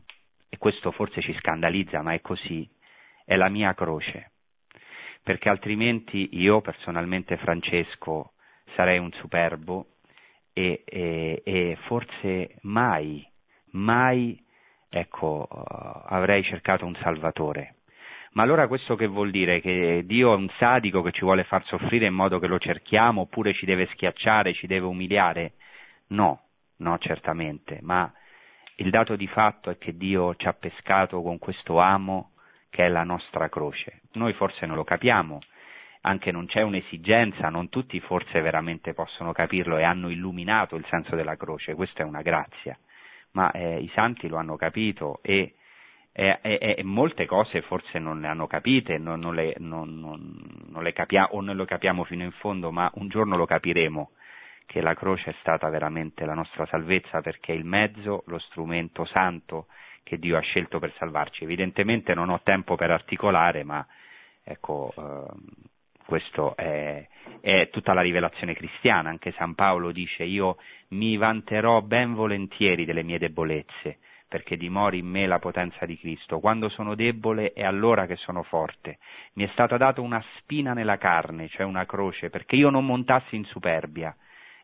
e 0.50 0.58
questo 0.58 0.92
forse 0.92 1.22
ci 1.22 1.34
scandalizza, 1.40 2.02
ma 2.02 2.14
è 2.14 2.22
così, 2.22 2.68
è 3.26 3.36
la 3.36 3.50
mia 3.50 3.74
croce 3.74 4.32
perché 5.30 5.50
altrimenti 5.50 6.30
io 6.32 6.62
personalmente 6.62 7.38
Francesco 7.38 8.32
sarei 8.76 8.98
un 8.98 9.12
superbo 9.12 9.88
e, 10.54 10.84
e, 10.86 11.42
e 11.44 11.78
forse 11.86 12.56
mai, 12.62 13.24
mai 13.72 14.44
ecco, 14.90 15.44
avrei 15.44 16.44
cercato 16.44 16.86
un 16.86 16.96
salvatore. 16.96 17.76
Ma 18.32 18.44
allora 18.44 18.68
questo 18.68 18.96
che 18.96 19.08
vuol 19.08 19.32
dire? 19.32 19.60
Che 19.60 20.04
Dio 20.06 20.34
è 20.34 20.36
un 20.36 20.50
sadico 20.58 21.02
che 21.02 21.12
ci 21.12 21.22
vuole 21.22 21.44
far 21.44 21.64
soffrire 21.66 22.06
in 22.06 22.14
modo 22.14 22.40
che 22.40 22.48
lo 22.48 22.60
cerchiamo 22.60 23.22
oppure 23.22 23.54
ci 23.54 23.66
deve 23.66 23.88
schiacciare, 23.92 24.54
ci 24.54 24.68
deve 24.68 24.86
umiliare? 24.86 25.54
No, 26.08 26.42
no 26.78 26.98
certamente, 27.00 27.80
ma 27.82 28.12
il 28.80 28.90
dato 28.90 29.16
di 29.16 29.28
fatto 29.28 29.70
è 29.70 29.78
che 29.78 29.98
Dio 29.98 30.36
ci 30.36 30.48
ha 30.48 30.54
pescato 30.54 31.22
con 31.22 31.38
questo 31.38 31.80
amo 31.80 32.32
che 32.70 32.86
è 32.86 32.90
la 32.90 33.04
nostra 33.04 33.50
croce. 33.50 34.02
Noi 34.14 34.34
forse 34.34 34.66
non 34.66 34.76
lo 34.76 34.84
capiamo, 34.84 35.40
anche 36.02 36.32
non 36.32 36.46
c'è 36.46 36.62
un'esigenza, 36.62 37.50
non 37.50 37.70
tutti 37.70 38.00
forse 38.00 38.40
veramente 38.42 38.94
possono 38.94 39.34
capirlo 39.34 39.78
e 39.78 39.84
hanno 39.84 40.10
illuminato 40.10 40.76
il 40.76 40.86
senso 40.90 41.16
della 41.16 41.36
croce, 41.36 41.76
questa 41.76 42.04
è 42.04 42.06
una 42.06 42.22
grazia, 42.22 42.78
ma 43.32 43.52
eh, 43.52 43.80
i 43.80 43.92
santi 43.94 44.28
lo 44.30 44.38
hanno 44.38 44.56
capito 44.56 45.20
e, 45.24 45.56
e, 46.14 46.40
e, 46.42 46.76
e, 46.78 46.84
molte 46.84 47.26
cose 47.26 47.62
forse 47.62 48.00
non 48.00 48.22
le 48.22 48.28
hanno 48.28 48.48
capite, 48.48 48.98
non, 48.98 49.20
non 49.20 49.36
le, 49.36 49.56
non, 49.58 50.80
le 50.80 50.94
capiamo 50.94 51.28
o 51.32 51.42
non 51.42 51.58
lo 51.58 51.66
capiamo 51.66 52.06
fino 52.06 52.24
in 52.24 52.32
fondo, 52.32 52.72
ma 52.72 52.90
un 52.96 53.10
giorno 53.10 53.36
lo 53.36 53.46
capiremo 53.46 54.12
che 54.70 54.82
la 54.82 54.94
croce 54.94 55.32
è 55.32 55.36
stata 55.40 55.68
veramente 55.70 56.26
la 56.26 56.36
nostra 56.36 56.64
salvezza 56.68 57.22
perché 57.22 57.54
è 57.54 57.56
il 57.56 57.66
mezzo, 57.66 58.22
lo 58.28 58.38
strumento 58.38 59.04
santo 59.06 59.66
che 60.04 60.20
Dio 60.20 60.38
ha 60.38 60.42
scelto 60.42 60.78
per 60.78 60.94
salvarci. 61.00 61.44
Evidentemente 61.44 62.14
non 62.14 62.30
ho 62.30 62.42
tempo 62.44 62.76
per 62.76 62.92
articolare, 62.92 63.64
ma 63.64 63.84
ecco, 64.44 64.94
eh, 64.96 65.24
questo 66.06 66.56
è, 66.56 67.04
è, 67.42 67.70
tutta 67.72 67.94
la 67.94 68.02
rivelazione 68.02 68.54
cristiana, 68.54 69.10
anche 69.10 69.32
San 69.32 69.56
Paolo 69.56 69.92
dice 69.92 70.24
io 70.24 70.58
mi 70.90 71.18
vanterò 71.18 71.82
ben 71.82 72.14
volentieri 72.14 72.86
delle 72.86 73.02
mie 73.02 73.18
debolezze, 73.18 73.98
perché 74.28 74.56
dimori 74.56 75.00
in 75.00 75.08
me 75.08 75.26
la 75.26 75.40
potenza 75.40 75.88
di 75.88 75.98
Cristo. 75.98 76.40
Quando 76.40 76.70
sono 76.70 76.94
debole 76.94 77.54
è 77.54 77.64
allora 77.64 78.06
che 78.06 78.18
sono 78.18 78.44
forte. 78.44 79.00
Mi 79.34 79.46
è 79.46 79.50
stata 79.54 79.78
data 79.78 80.00
una 80.00 80.24
spina 80.38 80.74
nella 80.74 81.00
carne, 81.00 81.48
cioè 81.48 81.66
una 81.66 81.88
croce, 81.88 82.30
perché 82.30 82.56
io 82.56 82.70
non 82.70 82.86
montassi 82.86 83.36
in 83.36 83.46
superbia, 83.46 84.16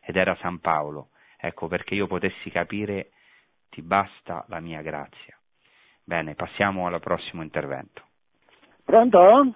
ed 0.06 0.16
era 0.16 0.36
San 0.36 0.60
Paolo. 0.60 1.08
Ecco, 1.36 1.66
perché 1.66 1.94
io 1.94 2.06
potessi 2.06 2.48
capire 2.50 3.10
ti 3.68 3.82
basta 3.82 4.44
la 4.48 4.60
mia 4.60 4.80
grazia. 4.80 5.36
Bene, 6.04 6.36
passiamo 6.36 6.86
al 6.86 7.00
prossimo 7.00 7.42
intervento. 7.42 8.02
Pronto? 8.84 9.54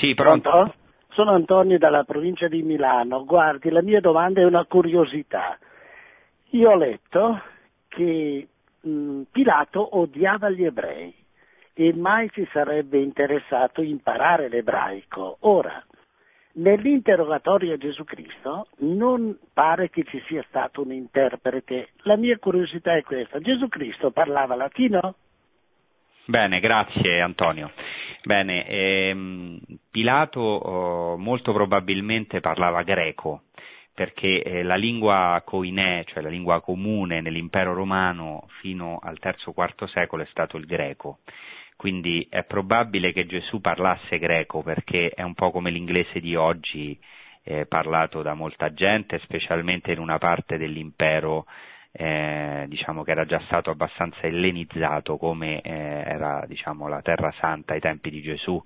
Sì, 0.00 0.12
pronto? 0.14 0.50
pronto? 0.50 0.74
Sono 1.10 1.30
Antonio 1.30 1.78
dalla 1.78 2.02
provincia 2.02 2.48
di 2.48 2.62
Milano. 2.62 3.24
Guardi, 3.24 3.70
la 3.70 3.82
mia 3.82 4.00
domanda 4.00 4.40
è 4.40 4.44
una 4.44 4.64
curiosità. 4.64 5.56
Io 6.50 6.70
ho 6.70 6.76
letto 6.76 7.40
che 7.86 8.48
mh, 8.80 9.22
Pilato 9.30 9.96
odiava 9.96 10.50
gli 10.50 10.64
ebrei 10.64 11.14
e 11.72 11.92
mai 11.94 12.28
si 12.32 12.46
sarebbe 12.52 12.98
interessato 12.98 13.80
a 13.80 13.84
imparare 13.84 14.48
l'ebraico. 14.48 15.36
Ora, 15.40 15.80
nell'interrogatorio 16.54 17.74
a 17.74 17.78
Gesù 17.78 18.04
Cristo 18.04 18.68
non 18.78 19.38
pare 19.52 19.90
che 19.90 20.04
ci 20.04 20.22
sia 20.26 20.44
stato 20.48 20.82
un 20.82 20.92
interprete. 20.92 21.90
La 22.02 22.16
mia 22.16 22.38
curiosità 22.38 22.96
è 22.96 23.02
questa. 23.02 23.40
Gesù 23.40 23.68
Cristo 23.68 24.10
parlava 24.10 24.54
latino? 24.54 25.16
Bene, 26.26 26.60
grazie 26.60 27.20
Antonio. 27.20 27.72
Bene, 28.22 28.66
ehm, 28.66 29.60
Pilato 29.90 30.40
oh, 30.40 31.16
molto 31.18 31.52
probabilmente 31.52 32.40
parlava 32.40 32.82
greco, 32.82 33.42
perché 33.92 34.42
eh, 34.42 34.62
la 34.62 34.76
lingua 34.76 35.42
coinè, 35.44 36.04
cioè 36.06 36.22
la 36.22 36.30
lingua 36.30 36.62
comune 36.62 37.20
nell'impero 37.20 37.74
romano 37.74 38.46
fino 38.60 38.98
al 39.02 39.18
III-IV 39.22 39.84
secolo 39.88 40.22
è 40.22 40.26
stato 40.30 40.56
il 40.56 40.64
greco. 40.64 41.18
Quindi 41.76 42.26
è 42.30 42.44
probabile 42.44 43.12
che 43.12 43.26
Gesù 43.26 43.60
parlasse 43.60 44.18
greco 44.18 44.62
perché 44.62 45.10
è 45.10 45.22
un 45.22 45.34
po' 45.34 45.50
come 45.50 45.70
l'inglese 45.70 46.20
di 46.20 46.34
oggi 46.34 46.98
eh, 47.42 47.66
parlato 47.66 48.22
da 48.22 48.34
molta 48.34 48.72
gente, 48.72 49.18
specialmente 49.20 49.92
in 49.92 49.98
una 49.98 50.18
parte 50.18 50.56
dell'impero 50.56 51.46
eh, 51.96 52.64
diciamo 52.66 53.04
che 53.04 53.12
era 53.12 53.24
già 53.24 53.40
stato 53.46 53.70
abbastanza 53.70 54.22
ellenizzato 54.22 55.16
come 55.16 55.60
eh, 55.60 55.70
era 55.70 56.44
diciamo, 56.46 56.88
la 56.88 57.00
Terra 57.02 57.32
Santa 57.38 57.74
ai 57.74 57.80
tempi 57.80 58.10
di 58.10 58.20
Gesù, 58.20 58.60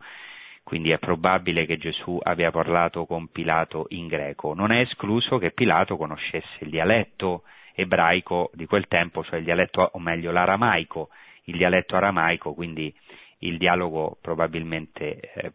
quindi 0.62 0.90
è 0.90 0.98
probabile 0.98 1.66
che 1.66 1.76
Gesù 1.76 2.18
abbia 2.22 2.50
parlato 2.50 3.04
con 3.04 3.28
Pilato 3.28 3.86
in 3.88 4.06
greco. 4.06 4.54
Non 4.54 4.70
è 4.72 4.80
escluso 4.80 5.36
che 5.36 5.50
Pilato 5.50 5.96
conoscesse 5.96 6.56
il 6.60 6.70
dialetto 6.70 7.42
ebraico 7.74 8.50
di 8.54 8.66
quel 8.66 8.86
tempo, 8.88 9.22
cioè 9.24 9.38
il 9.38 9.44
dialetto, 9.44 9.90
o 9.92 9.98
meglio 9.98 10.30
l'aramaico, 10.30 11.10
il 11.48 11.56
dialetto 11.56 11.96
aramaico, 11.96 12.52
quindi 12.54 12.94
il 13.38 13.58
dialogo 13.58 14.16
probabilmente 14.20 15.18
è 15.18 15.50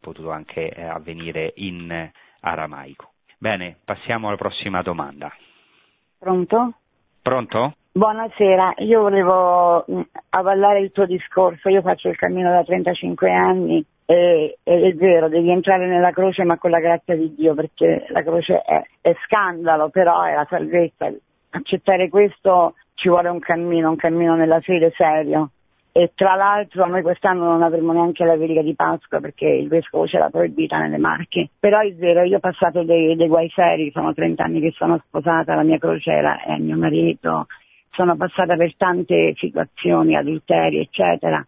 potuto 0.00 0.30
anche 0.30 0.70
eh, 0.70 0.84
avvenire 0.84 1.52
in 1.56 2.10
aramaico. 2.40 3.12
Bene, 3.38 3.76
passiamo 3.84 4.28
alla 4.28 4.36
prossima 4.36 4.82
domanda. 4.82 5.32
Pronto? 6.18 6.74
Pronto? 7.22 7.74
Buonasera, 7.92 8.74
io 8.78 9.00
volevo 9.00 9.84
avallare 10.30 10.80
il 10.80 10.92
tuo 10.92 11.04
discorso, 11.04 11.68
io 11.68 11.82
faccio 11.82 12.08
il 12.08 12.16
cammino 12.16 12.50
da 12.50 12.62
35 12.62 13.32
anni 13.32 13.84
e, 14.04 14.58
e, 14.62 14.80
è 14.88 14.94
vero, 14.94 15.28
devi 15.28 15.50
entrare 15.50 15.88
nella 15.88 16.12
croce 16.12 16.44
ma 16.44 16.58
con 16.58 16.70
la 16.70 16.78
grazia 16.78 17.16
di 17.16 17.34
Dio 17.34 17.54
perché 17.54 18.06
la 18.10 18.22
croce 18.22 18.60
è, 18.60 18.82
è 19.00 19.16
scandalo, 19.24 19.88
però 19.88 20.22
è 20.22 20.34
la 20.34 20.46
salvezza. 20.48 21.12
Accettare 21.50 22.08
questo 22.08 22.74
ci 22.98 23.08
vuole 23.08 23.28
un 23.28 23.38
cammino, 23.38 23.90
un 23.90 23.96
cammino 23.96 24.34
nella 24.34 24.60
fede 24.60 24.92
serio 24.96 25.50
e 25.92 26.12
tra 26.14 26.34
l'altro 26.34 26.86
noi 26.86 27.02
quest'anno 27.02 27.44
non 27.44 27.62
avremo 27.62 27.92
neanche 27.92 28.24
la 28.24 28.36
verica 28.36 28.60
di 28.60 28.74
Pasqua 28.74 29.20
perché 29.20 29.46
il 29.46 29.68
vescovo 29.68 30.06
ce 30.06 30.18
l'ha 30.18 30.28
proibita 30.30 30.78
nelle 30.78 30.98
Marche. 30.98 31.50
Però 31.58 31.78
è 31.78 31.92
vero, 31.94 32.22
io 32.22 32.38
ho 32.38 32.40
passato 32.40 32.82
dei, 32.82 33.14
dei 33.14 33.28
guai 33.28 33.48
seri, 33.54 33.92
sono 33.92 34.12
30 34.12 34.42
anni 34.42 34.60
che 34.60 34.72
sono 34.72 35.00
sposata, 35.06 35.54
la 35.54 35.62
mia 35.62 35.78
crociera 35.78 36.42
è 36.42 36.56
mio 36.58 36.76
marito, 36.76 37.46
sono 37.92 38.16
passata 38.16 38.56
per 38.56 38.74
tante 38.76 39.34
situazioni, 39.36 40.16
adulteri, 40.16 40.78
eccetera, 40.78 41.44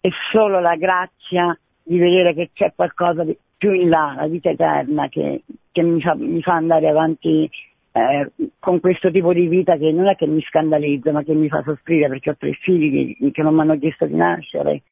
e 0.00 0.10
solo 0.30 0.60
la 0.60 0.76
grazia 0.76 1.56
di 1.82 1.98
vedere 1.98 2.32
che 2.32 2.50
c'è 2.52 2.72
qualcosa 2.76 3.24
di 3.24 3.36
più 3.56 3.72
in 3.72 3.88
là, 3.88 4.14
la 4.16 4.26
vita 4.28 4.50
eterna, 4.50 5.08
che, 5.08 5.42
che 5.72 5.82
mi, 5.82 6.00
fa, 6.00 6.14
mi 6.14 6.42
fa 6.42 6.54
andare 6.54 6.88
avanti 6.88 7.50
eh, 7.96 8.30
con 8.58 8.80
questo 8.80 9.10
tipo 9.10 9.32
di 9.32 9.46
vita 9.46 9.76
che 9.76 9.90
non 9.92 10.08
è 10.08 10.16
che 10.16 10.26
mi 10.26 10.42
scandalizza 10.42 11.12
ma 11.12 11.22
che 11.22 11.32
mi 11.32 11.48
fa 11.48 11.62
soffrire 11.62 12.08
perché 12.08 12.30
ho 12.30 12.36
tre 12.36 12.52
figli 12.52 13.16
che, 13.16 13.30
che 13.30 13.42
non 13.42 13.54
mi 13.54 13.60
hanno 13.60 13.78
chiesto 13.78 14.06
di 14.06 14.14
nascere 14.14 14.82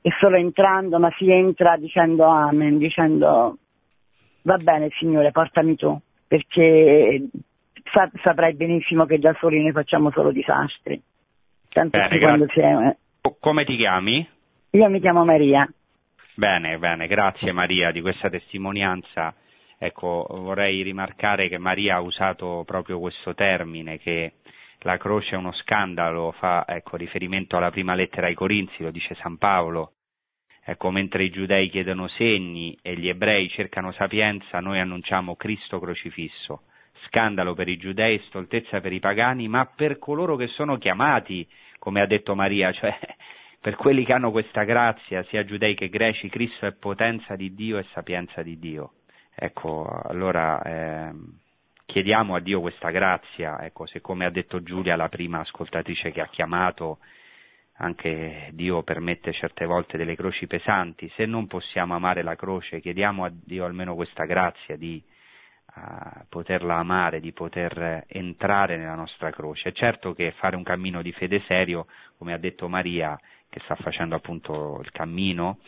e 0.00 0.10
solo 0.18 0.36
entrando 0.36 0.98
ma 0.98 1.10
si 1.16 1.30
entra 1.30 1.76
dicendo 1.76 2.24
amen, 2.24 2.78
dicendo 2.78 3.58
va 4.42 4.56
bene 4.56 4.90
Signore 4.98 5.30
portami 5.30 5.76
tu 5.76 5.98
perché 6.26 7.28
sa, 7.92 8.10
saprai 8.22 8.54
benissimo 8.54 9.06
che 9.06 9.18
da 9.18 9.34
soli 9.38 9.62
ne 9.62 9.72
facciamo 9.72 10.10
solo 10.10 10.30
disastri. 10.32 11.00
Tanto 11.68 11.98
bene, 11.98 12.18
quando 12.18 12.46
si 12.48 12.60
è... 12.60 12.96
Come 13.40 13.64
ti 13.64 13.76
chiami? 13.76 14.26
Io 14.70 14.88
mi 14.88 15.00
chiamo 15.00 15.24
Maria. 15.24 15.68
Bene, 16.34 16.78
bene, 16.78 17.06
grazie 17.06 17.52
Maria 17.52 17.90
di 17.90 18.00
questa 18.00 18.28
testimonianza 18.28 19.34
Ecco, 19.78 20.26
vorrei 20.30 20.82
rimarcare 20.82 21.48
che 21.48 21.58
Maria 21.58 21.96
ha 21.96 22.00
usato 22.00 22.62
proprio 22.64 22.98
questo 22.98 23.34
termine 23.34 23.98
che 23.98 24.34
la 24.80 24.96
croce 24.96 25.34
è 25.34 25.38
uno 25.38 25.52
scandalo, 25.52 26.32
fa 26.32 26.64
ecco, 26.66 26.96
riferimento 26.96 27.56
alla 27.56 27.70
prima 27.70 27.94
lettera 27.94 28.26
ai 28.28 28.34
Corinzi, 28.34 28.82
lo 28.82 28.90
dice 28.90 29.14
San 29.16 29.36
Paolo. 29.36 29.92
Ecco, 30.64 30.90
mentre 30.90 31.24
i 31.24 31.30
giudei 31.30 31.68
chiedono 31.68 32.08
segni 32.08 32.76
e 32.82 32.96
gli 32.96 33.08
ebrei 33.08 33.48
cercano 33.50 33.92
sapienza, 33.92 34.60
noi 34.60 34.80
annunciamo 34.80 35.36
Cristo 35.36 35.78
crocifisso. 35.78 36.62
Scandalo 37.06 37.54
per 37.54 37.68
i 37.68 37.76
giudei, 37.76 38.18
stoltezza 38.26 38.80
per 38.80 38.92
i 38.92 38.98
pagani, 38.98 39.46
ma 39.46 39.66
per 39.66 39.98
coloro 39.98 40.36
che 40.36 40.48
sono 40.48 40.78
chiamati, 40.78 41.46
come 41.78 42.00
ha 42.00 42.06
detto 42.06 42.34
Maria, 42.34 42.72
cioè 42.72 42.98
per 43.60 43.76
quelli 43.76 44.04
che 44.04 44.12
hanno 44.12 44.30
questa 44.30 44.64
grazia, 44.64 45.22
sia 45.24 45.44
giudei 45.44 45.74
che 45.74 45.88
greci, 45.88 46.28
Cristo 46.28 46.66
è 46.66 46.72
potenza 46.72 47.36
di 47.36 47.54
Dio 47.54 47.78
e 47.78 47.86
sapienza 47.92 48.42
di 48.42 48.58
Dio. 48.58 48.92
Ecco, 49.36 49.86
allora 50.04 50.62
eh, 50.62 51.12
chiediamo 51.84 52.34
a 52.34 52.40
Dio 52.40 52.60
questa 52.60 52.90
grazia, 52.90 53.62
ecco, 53.62 53.86
se 53.86 54.00
come 54.00 54.24
ha 54.24 54.30
detto 54.30 54.62
Giulia, 54.62 54.96
la 54.96 55.08
prima 55.08 55.40
ascoltatrice 55.40 56.10
che 56.10 56.22
ha 56.22 56.28
chiamato, 56.28 56.98
anche 57.78 58.48
Dio 58.52 58.82
permette 58.82 59.32
certe 59.32 59.66
volte 59.66 59.98
delle 59.98 60.16
croci 60.16 60.46
pesanti, 60.46 61.10
se 61.14 61.26
non 61.26 61.46
possiamo 61.46 61.94
amare 61.94 62.22
la 62.22 62.34
croce, 62.34 62.80
chiediamo 62.80 63.24
a 63.24 63.30
Dio 63.30 63.66
almeno 63.66 63.94
questa 63.94 64.24
grazia 64.24 64.76
di 64.76 65.02
uh, 65.74 66.24
poterla 66.30 66.76
amare, 66.76 67.20
di 67.20 67.32
poter 67.32 68.04
entrare 68.08 68.78
nella 68.78 68.94
nostra 68.94 69.30
croce. 69.30 69.72
Certo 69.72 70.14
che 70.14 70.32
fare 70.38 70.56
un 70.56 70.62
cammino 70.62 71.02
di 71.02 71.12
fede 71.12 71.42
serio, 71.46 71.86
come 72.16 72.32
ha 72.32 72.38
detto 72.38 72.66
Maria, 72.68 73.18
che 73.50 73.60
sta 73.64 73.74
facendo 73.76 74.14
appunto 74.14 74.80
il 74.82 74.90
cammino, 74.90 75.58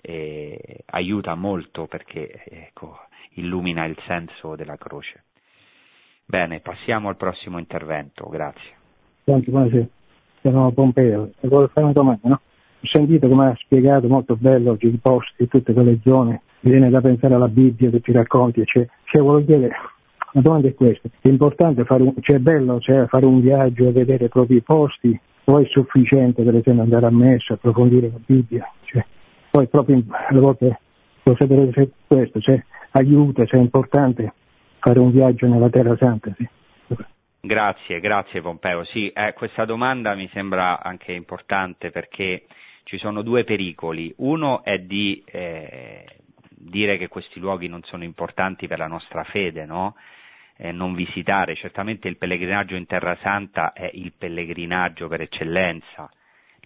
eh, 0.00 0.84
aiuta 0.86 1.34
molto 1.34 1.86
perché 1.86 2.44
ecco, 2.44 3.07
illumina 3.38 3.84
il 3.84 3.96
senso 4.06 4.56
della 4.56 4.76
croce. 4.76 5.24
Bene, 6.24 6.60
passiamo 6.60 7.08
al 7.08 7.16
prossimo 7.16 7.58
intervento, 7.58 8.28
grazie. 8.28 8.76
Buonasera, 9.24 9.86
sono 10.42 10.72
Pompeo 10.72 11.30
e 11.40 11.48
volevo 11.48 11.68
fare 11.68 11.84
una 11.84 11.92
domanda, 11.92 12.28
no? 12.28 12.40
Ho 12.80 12.86
sentito 12.86 13.28
come 13.28 13.46
ha 13.48 13.54
spiegato 13.56 14.08
molto 14.08 14.36
bello 14.36 14.72
oggi 14.72 14.86
i 14.86 14.98
posti, 15.00 15.48
tutte 15.48 15.72
quelle 15.72 15.98
zone, 16.02 16.42
mi 16.60 16.70
viene 16.70 16.90
da 16.90 17.00
pensare 17.00 17.34
alla 17.34 17.48
Bibbia 17.48 17.90
che 17.90 18.00
ti 18.00 18.12
racconti, 18.12 18.62
cioè, 18.64 18.86
cioè 19.04 19.22
volevo 19.22 19.46
chiedere, 19.46 19.74
la 20.32 20.40
domanda 20.40 20.68
è 20.68 20.74
questa, 20.74 21.08
è 21.20 21.28
importante 21.28 21.84
fare 21.84 22.02
un, 22.02 22.14
cioè 22.20 22.36
è 22.36 22.40
bello 22.40 22.78
cioè, 22.80 23.06
fare 23.06 23.26
un 23.26 23.40
viaggio 23.40 23.88
e 23.88 23.92
vedere 23.92 24.30
i 24.30 24.62
posti, 24.62 25.18
o 25.44 25.58
è 25.58 25.64
sufficiente 25.66 26.42
per 26.42 26.54
esempio 26.54 26.82
andare 26.82 27.06
a 27.06 27.10
messa, 27.10 27.54
approfondire 27.54 28.10
la 28.10 28.20
Bibbia, 28.24 28.70
cioè, 28.82 29.04
poi 29.50 29.66
proprio 29.66 30.02
alle 30.28 30.40
volte 30.40 30.80
devo 31.22 31.36
sapere 31.38 31.72
se 31.72 31.90
questo, 32.06 32.40
cioè, 32.40 32.62
aiuta, 32.98 33.46
se 33.46 33.56
è 33.56 33.60
importante 33.60 34.32
fare 34.78 34.98
un 34.98 35.10
viaggio 35.10 35.46
nella 35.46 35.70
Terra 35.70 35.96
Santa. 35.96 36.32
Sì. 36.36 36.48
Grazie, 37.40 38.00
grazie 38.00 38.40
Pompeo. 38.40 38.84
Sì, 38.84 39.10
eh, 39.10 39.32
questa 39.32 39.64
domanda 39.64 40.14
mi 40.14 40.28
sembra 40.32 40.82
anche 40.82 41.12
importante 41.12 41.90
perché 41.90 42.46
ci 42.84 42.98
sono 42.98 43.22
due 43.22 43.44
pericoli. 43.44 44.12
Uno 44.18 44.62
è 44.64 44.78
di 44.78 45.22
eh, 45.24 46.04
dire 46.48 46.98
che 46.98 47.08
questi 47.08 47.38
luoghi 47.38 47.68
non 47.68 47.82
sono 47.84 48.04
importanti 48.04 48.66
per 48.66 48.78
la 48.78 48.86
nostra 48.86 49.24
fede, 49.24 49.64
no? 49.64 49.94
eh, 50.58 50.72
non 50.72 50.94
visitare. 50.94 51.54
Certamente 51.54 52.08
il 52.08 52.18
pellegrinaggio 52.18 52.74
in 52.74 52.86
Terra 52.86 53.16
Santa 53.22 53.72
è 53.72 53.88
il 53.94 54.12
pellegrinaggio 54.16 55.08
per 55.08 55.22
eccellenza, 55.22 56.10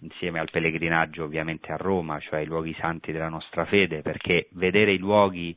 insieme 0.01 0.39
al 0.39 0.49
pellegrinaggio 0.51 1.23
ovviamente 1.23 1.71
a 1.71 1.77
Roma, 1.77 2.19
cioè 2.19 2.41
i 2.41 2.45
luoghi 2.45 2.75
santi 2.79 3.11
della 3.11 3.29
nostra 3.29 3.65
fede, 3.65 4.01
perché 4.01 4.47
vedere 4.51 4.91
i 4.91 4.97
luoghi, 4.97 5.55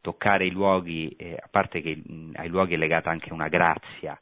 toccare 0.00 0.46
i 0.46 0.50
luoghi, 0.50 1.08
eh, 1.16 1.36
a 1.40 1.48
parte 1.50 1.80
che 1.80 1.96
mh, 1.96 2.32
ai 2.34 2.48
luoghi 2.48 2.74
è 2.74 2.76
legata 2.76 3.10
anche 3.10 3.32
una 3.32 3.48
grazia, 3.48 4.18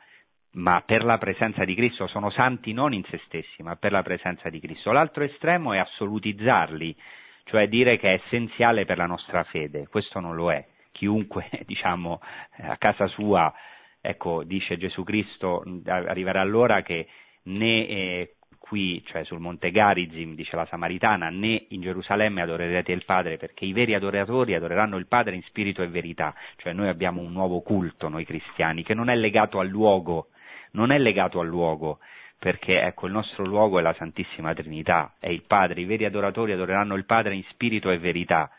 ma 0.52 0.82
per 0.84 1.04
la 1.04 1.18
presenza 1.18 1.64
di 1.64 1.74
Cristo 1.74 2.06
sono 2.06 2.30
santi 2.30 2.72
non 2.72 2.92
in 2.92 3.04
se 3.04 3.20
stessi, 3.26 3.62
ma 3.62 3.76
per 3.76 3.92
la 3.92 4.02
presenza 4.02 4.48
di 4.48 4.60
Cristo. 4.60 4.92
L'altro 4.92 5.24
estremo 5.24 5.72
è 5.72 5.78
assolutizzarli, 5.78 6.96
cioè 7.44 7.68
dire 7.68 7.98
che 7.98 8.14
è 8.14 8.20
essenziale 8.24 8.84
per 8.84 8.96
la 8.96 9.06
nostra 9.06 9.44
fede, 9.44 9.86
questo 9.88 10.20
non 10.20 10.34
lo 10.34 10.50
è. 10.50 10.66
Chiunque, 10.92 11.48
diciamo, 11.66 12.20
a 12.58 12.76
casa 12.78 13.06
sua, 13.08 13.52
ecco, 14.00 14.44
dice 14.44 14.78
Gesù 14.78 15.04
Cristo, 15.04 15.62
arriverà 15.84 16.42
l'ora 16.44 16.82
che 16.82 17.06
né 17.44 17.86
eh, 17.86 18.35
qui, 18.66 19.02
cioè 19.06 19.24
sul 19.24 19.38
Monte 19.38 19.70
Garizim, 19.70 20.34
dice 20.34 20.56
la 20.56 20.66
Samaritana, 20.66 21.28
né 21.30 21.66
in 21.68 21.80
Gerusalemme 21.80 22.42
adorerete 22.42 22.90
il 22.90 23.04
Padre, 23.04 23.36
perché 23.36 23.64
i 23.64 23.72
veri 23.72 23.94
adoratori 23.94 24.54
adoreranno 24.54 24.96
il 24.96 25.06
Padre 25.06 25.36
in 25.36 25.42
spirito 25.42 25.82
e 25.82 25.88
verità, 25.88 26.34
cioè 26.56 26.72
noi 26.72 26.88
abbiamo 26.88 27.20
un 27.20 27.32
nuovo 27.32 27.60
culto, 27.60 28.08
noi 28.08 28.24
cristiani, 28.24 28.82
che 28.82 28.94
non 28.94 29.08
è 29.08 29.14
legato 29.14 29.60
al 29.60 29.68
luogo, 29.68 30.28
non 30.72 30.90
è 30.90 30.98
legato 30.98 31.38
al 31.38 31.46
luogo, 31.46 32.00
perché 32.38 32.80
ecco 32.82 33.06
il 33.06 33.12
nostro 33.12 33.44
luogo 33.44 33.78
è 33.78 33.82
la 33.82 33.94
Santissima 33.94 34.52
Trinità, 34.52 35.14
è 35.20 35.28
il 35.28 35.42
Padre, 35.46 35.80
i 35.80 35.84
veri 35.84 36.04
adoratori 36.04 36.52
adoreranno 36.52 36.96
il 36.96 37.06
Padre 37.06 37.36
in 37.36 37.44
spirito 37.50 37.90
e 37.90 37.98
verità, 37.98 38.50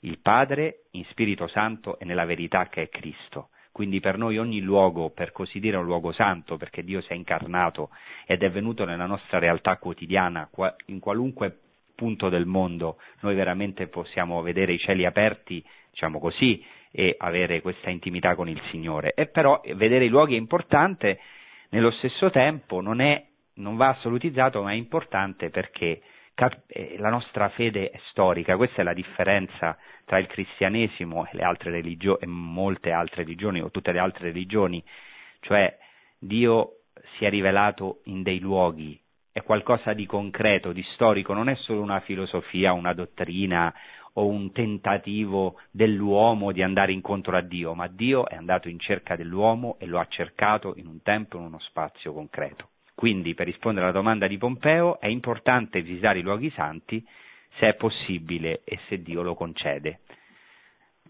il 0.00 0.18
Padre 0.18 0.86
in 0.92 1.04
Spirito 1.10 1.46
Santo 1.46 2.00
e 2.00 2.04
nella 2.04 2.24
verità 2.24 2.66
che 2.66 2.82
è 2.82 2.88
Cristo. 2.88 3.50
Quindi 3.82 3.98
per 3.98 4.16
noi 4.16 4.38
ogni 4.38 4.60
luogo, 4.60 5.10
per 5.10 5.32
così 5.32 5.58
dire, 5.58 5.74
è 5.74 5.80
un 5.80 5.86
luogo 5.86 6.12
santo, 6.12 6.56
perché 6.56 6.84
Dio 6.84 7.00
si 7.00 7.08
è 7.08 7.14
incarnato 7.16 7.90
ed 8.26 8.44
è 8.44 8.48
venuto 8.48 8.84
nella 8.84 9.06
nostra 9.06 9.40
realtà 9.40 9.76
quotidiana, 9.78 10.48
in 10.86 11.00
qualunque 11.00 11.58
punto 11.96 12.28
del 12.28 12.46
mondo, 12.46 12.98
noi 13.22 13.34
veramente 13.34 13.88
possiamo 13.88 14.40
vedere 14.40 14.74
i 14.74 14.78
cieli 14.78 15.04
aperti, 15.04 15.64
diciamo 15.90 16.20
così, 16.20 16.64
e 16.92 17.16
avere 17.18 17.60
questa 17.60 17.90
intimità 17.90 18.36
con 18.36 18.48
il 18.48 18.62
Signore. 18.70 19.14
E 19.14 19.26
però 19.26 19.60
vedere 19.74 20.04
i 20.04 20.08
luoghi 20.08 20.36
è 20.36 20.38
importante 20.38 21.18
nello 21.70 21.90
stesso 21.90 22.30
tempo 22.30 22.80
non, 22.80 23.00
è, 23.00 23.20
non 23.54 23.74
va 23.74 23.88
assolutizzato, 23.88 24.62
ma 24.62 24.70
è 24.70 24.74
importante 24.74 25.50
perché 25.50 26.02
eh, 26.68 26.94
la 26.98 27.10
nostra 27.10 27.48
fede 27.48 27.90
è 27.90 27.98
storica, 28.10 28.56
questa 28.56 28.82
è 28.82 28.84
la 28.84 28.94
differenza 28.94 29.76
tra 30.12 30.20
il 30.20 30.26
cristianesimo 30.26 31.26
e, 31.32 31.42
altre 31.42 31.70
religio- 31.70 32.20
e 32.20 32.26
molte 32.26 32.90
altre 32.92 33.22
religioni 33.22 33.62
o 33.62 33.70
tutte 33.70 33.92
le 33.92 33.98
altre 33.98 34.26
religioni, 34.26 34.84
cioè 35.40 35.74
Dio 36.18 36.80
si 37.16 37.24
è 37.24 37.30
rivelato 37.30 38.00
in 38.04 38.22
dei 38.22 38.38
luoghi, 38.38 39.00
è 39.32 39.42
qualcosa 39.42 39.94
di 39.94 40.04
concreto, 40.04 40.72
di 40.72 40.84
storico, 40.92 41.32
non 41.32 41.48
è 41.48 41.54
solo 41.54 41.80
una 41.80 42.00
filosofia, 42.00 42.74
una 42.74 42.92
dottrina 42.92 43.72
o 44.14 44.26
un 44.26 44.52
tentativo 44.52 45.58
dell'uomo 45.70 46.52
di 46.52 46.62
andare 46.62 46.92
incontro 46.92 47.34
a 47.34 47.40
Dio, 47.40 47.72
ma 47.72 47.86
Dio 47.86 48.28
è 48.28 48.34
andato 48.34 48.68
in 48.68 48.78
cerca 48.80 49.16
dell'uomo 49.16 49.76
e 49.78 49.86
lo 49.86 49.98
ha 49.98 50.06
cercato 50.10 50.74
in 50.76 50.88
un 50.88 51.00
tempo 51.00 51.38
in 51.38 51.44
uno 51.44 51.58
spazio 51.60 52.12
concreto. 52.12 52.68
Quindi, 52.94 53.32
per 53.32 53.46
rispondere 53.46 53.86
alla 53.86 53.94
domanda 53.94 54.26
di 54.26 54.36
Pompeo, 54.36 55.00
è 55.00 55.08
importante 55.08 55.80
visitare 55.80 56.18
i 56.18 56.22
luoghi 56.22 56.50
santi 56.50 57.02
se 57.58 57.68
è 57.68 57.74
possibile 57.74 58.62
e 58.64 58.78
se 58.88 59.02
Dio 59.02 59.22
lo 59.22 59.34
concede. 59.34 60.00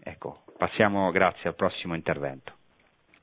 Ecco, 0.03 0.43
passiamo, 0.57 1.09
grazie, 1.11 1.49
al 1.49 1.55
prossimo 1.55 1.95
intervento. 1.95 2.53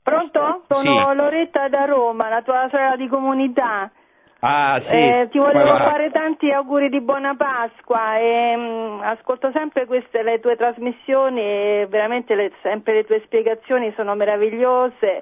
Pronto? 0.03 0.63
Sono 0.67 1.09
sì. 1.09 1.15
Loretta 1.15 1.67
da 1.67 1.85
Roma, 1.85 2.27
la 2.27 2.41
tua 2.41 2.67
sorella 2.69 2.95
di 2.95 3.07
comunità. 3.07 3.91
Ah, 4.43 4.81
sì. 4.81 4.87
Eh, 4.87 5.27
ti 5.29 5.37
volevo 5.37 5.69
fare 5.69 6.09
tanti 6.09 6.51
auguri 6.51 6.89
di 6.89 6.99
buona 6.99 7.35
Pasqua 7.35 8.17
e 8.17 8.55
mh, 8.55 8.61
mm, 8.61 9.01
ascolto 9.01 9.51
sempre 9.51 9.85
queste 9.85 10.23
le 10.23 10.39
tue 10.39 10.55
trasmissioni 10.55 11.39
e 11.39 11.87
veramente 11.87 12.33
le, 12.33 12.51
sempre 12.63 12.93
le 12.93 13.05
tue 13.05 13.21
spiegazioni 13.25 13.93
sono 13.95 14.15
meravigliose 14.15 15.21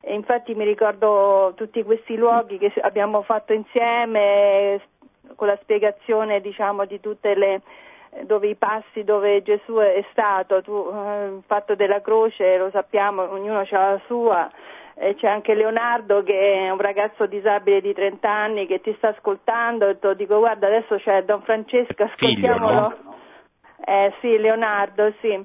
e 0.00 0.14
infatti 0.14 0.54
mi 0.54 0.64
ricordo 0.64 1.54
tutti 1.56 1.82
questi 1.82 2.16
luoghi 2.16 2.58
che 2.58 2.72
abbiamo 2.82 3.22
fatto 3.22 3.52
insieme 3.52 4.80
con 5.36 5.46
la 5.48 5.58
spiegazione 5.62 6.40
diciamo 6.40 6.84
di 6.84 7.00
tutte 7.00 7.34
le 7.34 7.60
dove 8.22 8.48
i 8.48 8.56
passi 8.56 9.04
dove 9.04 9.42
Gesù 9.42 9.76
è 9.76 10.04
stato, 10.10 10.60
tu, 10.60 10.72
eh, 10.92 11.24
il 11.28 11.42
fatto 11.46 11.74
della 11.74 12.02
croce 12.02 12.58
lo 12.58 12.68
sappiamo, 12.70 13.30
ognuno 13.30 13.60
ha 13.60 13.66
la 13.70 14.00
sua 14.06 14.50
c'è 15.16 15.26
anche 15.26 15.54
Leonardo 15.54 16.22
che 16.22 16.66
è 16.66 16.70
un 16.70 16.78
ragazzo 16.78 17.26
disabile 17.26 17.80
di 17.80 17.92
30 17.92 18.30
anni 18.30 18.66
che 18.66 18.80
ti 18.80 18.94
sta 18.98 19.08
ascoltando 19.08 19.88
e 19.88 19.98
ti 19.98 20.14
dico 20.16 20.38
guarda 20.38 20.66
adesso 20.66 20.96
c'è 20.96 21.24
Don 21.24 21.42
Francesco, 21.42 22.02
ascoltiamolo. 22.02 22.90
Figlio, 22.90 23.02
no? 23.02 23.16
Eh 23.84 24.12
sì, 24.20 24.38
Leonardo, 24.38 25.12
sì. 25.20 25.44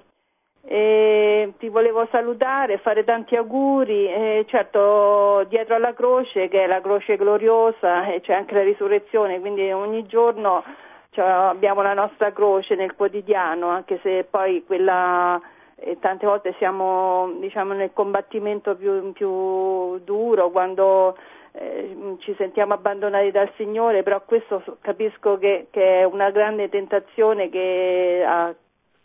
E 0.65 1.53
ti 1.59 1.69
volevo 1.69 2.07
salutare, 2.11 2.77
fare 2.79 3.03
tanti 3.03 3.35
auguri, 3.35 4.07
e 4.07 4.45
certo 4.47 5.45
dietro 5.47 5.75
alla 5.75 5.93
croce 5.93 6.49
che 6.49 6.63
è 6.63 6.67
la 6.67 6.81
croce 6.81 7.15
gloriosa 7.15 8.07
e 8.07 8.19
c'è 8.21 8.33
anche 8.33 8.53
la 8.53 8.63
risurrezione, 8.63 9.39
quindi 9.39 9.71
ogni 9.71 10.05
giorno 10.05 10.63
cioè, 11.11 11.25
abbiamo 11.25 11.81
la 11.81 11.93
nostra 11.93 12.33
croce 12.33 12.75
nel 12.75 12.95
quotidiano, 12.95 13.69
anche 13.69 13.99
se 14.03 14.25
poi 14.29 14.63
quella 14.65 15.41
e 15.79 15.99
tante 15.99 16.25
volte 16.25 16.55
siamo 16.57 17.35
diciamo, 17.39 17.73
nel 17.73 17.91
combattimento 17.93 18.75
più, 18.75 19.11
più 19.13 19.99
duro 19.99 20.49
quando 20.49 21.15
eh, 21.51 22.15
ci 22.19 22.33
sentiamo 22.35 22.73
abbandonati 22.73 23.31
dal 23.31 23.51
Signore, 23.55 24.03
però 24.03 24.21
questo 24.25 24.63
capisco 24.81 25.37
che, 25.37 25.67
che, 25.69 26.01
è 26.01 26.03
una 26.03 26.31
grande 26.31 26.69
tentazione 26.69 27.49
che 27.49 28.23
ha 28.27 28.53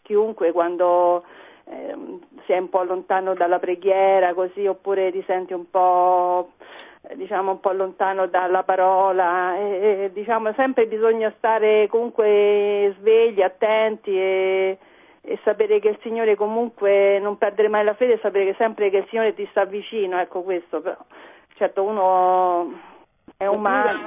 chiunque 0.03 0.53
quando 0.53 1.24
eh, 1.72 1.96
si 2.44 2.52
è 2.52 2.58
un 2.58 2.68
po' 2.68 2.82
lontano 2.82 3.34
dalla 3.34 3.58
preghiera 3.58 4.34
così 4.34 4.66
oppure 4.66 5.10
ti 5.10 5.22
senti 5.26 5.52
un 5.52 5.70
po' 5.70 6.52
diciamo 7.14 7.52
un 7.52 7.60
po' 7.60 7.72
lontano 7.72 8.26
dalla 8.26 8.62
parola 8.62 9.56
e, 9.56 10.10
diciamo 10.12 10.52
sempre 10.54 10.86
bisogna 10.86 11.32
stare 11.36 11.88
comunque 11.88 12.94
svegli, 12.98 13.42
attenti 13.42 14.16
e 14.16 14.78
e 15.24 15.38
sapere 15.44 15.78
che 15.78 15.88
il 15.88 15.98
Signore 16.02 16.34
comunque 16.34 17.20
non 17.20 17.38
perdere 17.38 17.68
mai 17.68 17.84
la 17.84 17.94
fede, 17.94 18.18
sapere 18.20 18.44
che 18.44 18.54
sempre 18.58 18.90
che 18.90 18.98
il 18.98 19.06
Signore 19.08 19.34
ti 19.34 19.46
sta 19.50 19.64
vicino, 19.64 20.18
ecco 20.18 20.42
questo 20.42 20.80
però. 20.80 20.96
Certo 21.54 21.84
uno 21.84 22.72
è 23.36 23.46
umano. 23.46 24.06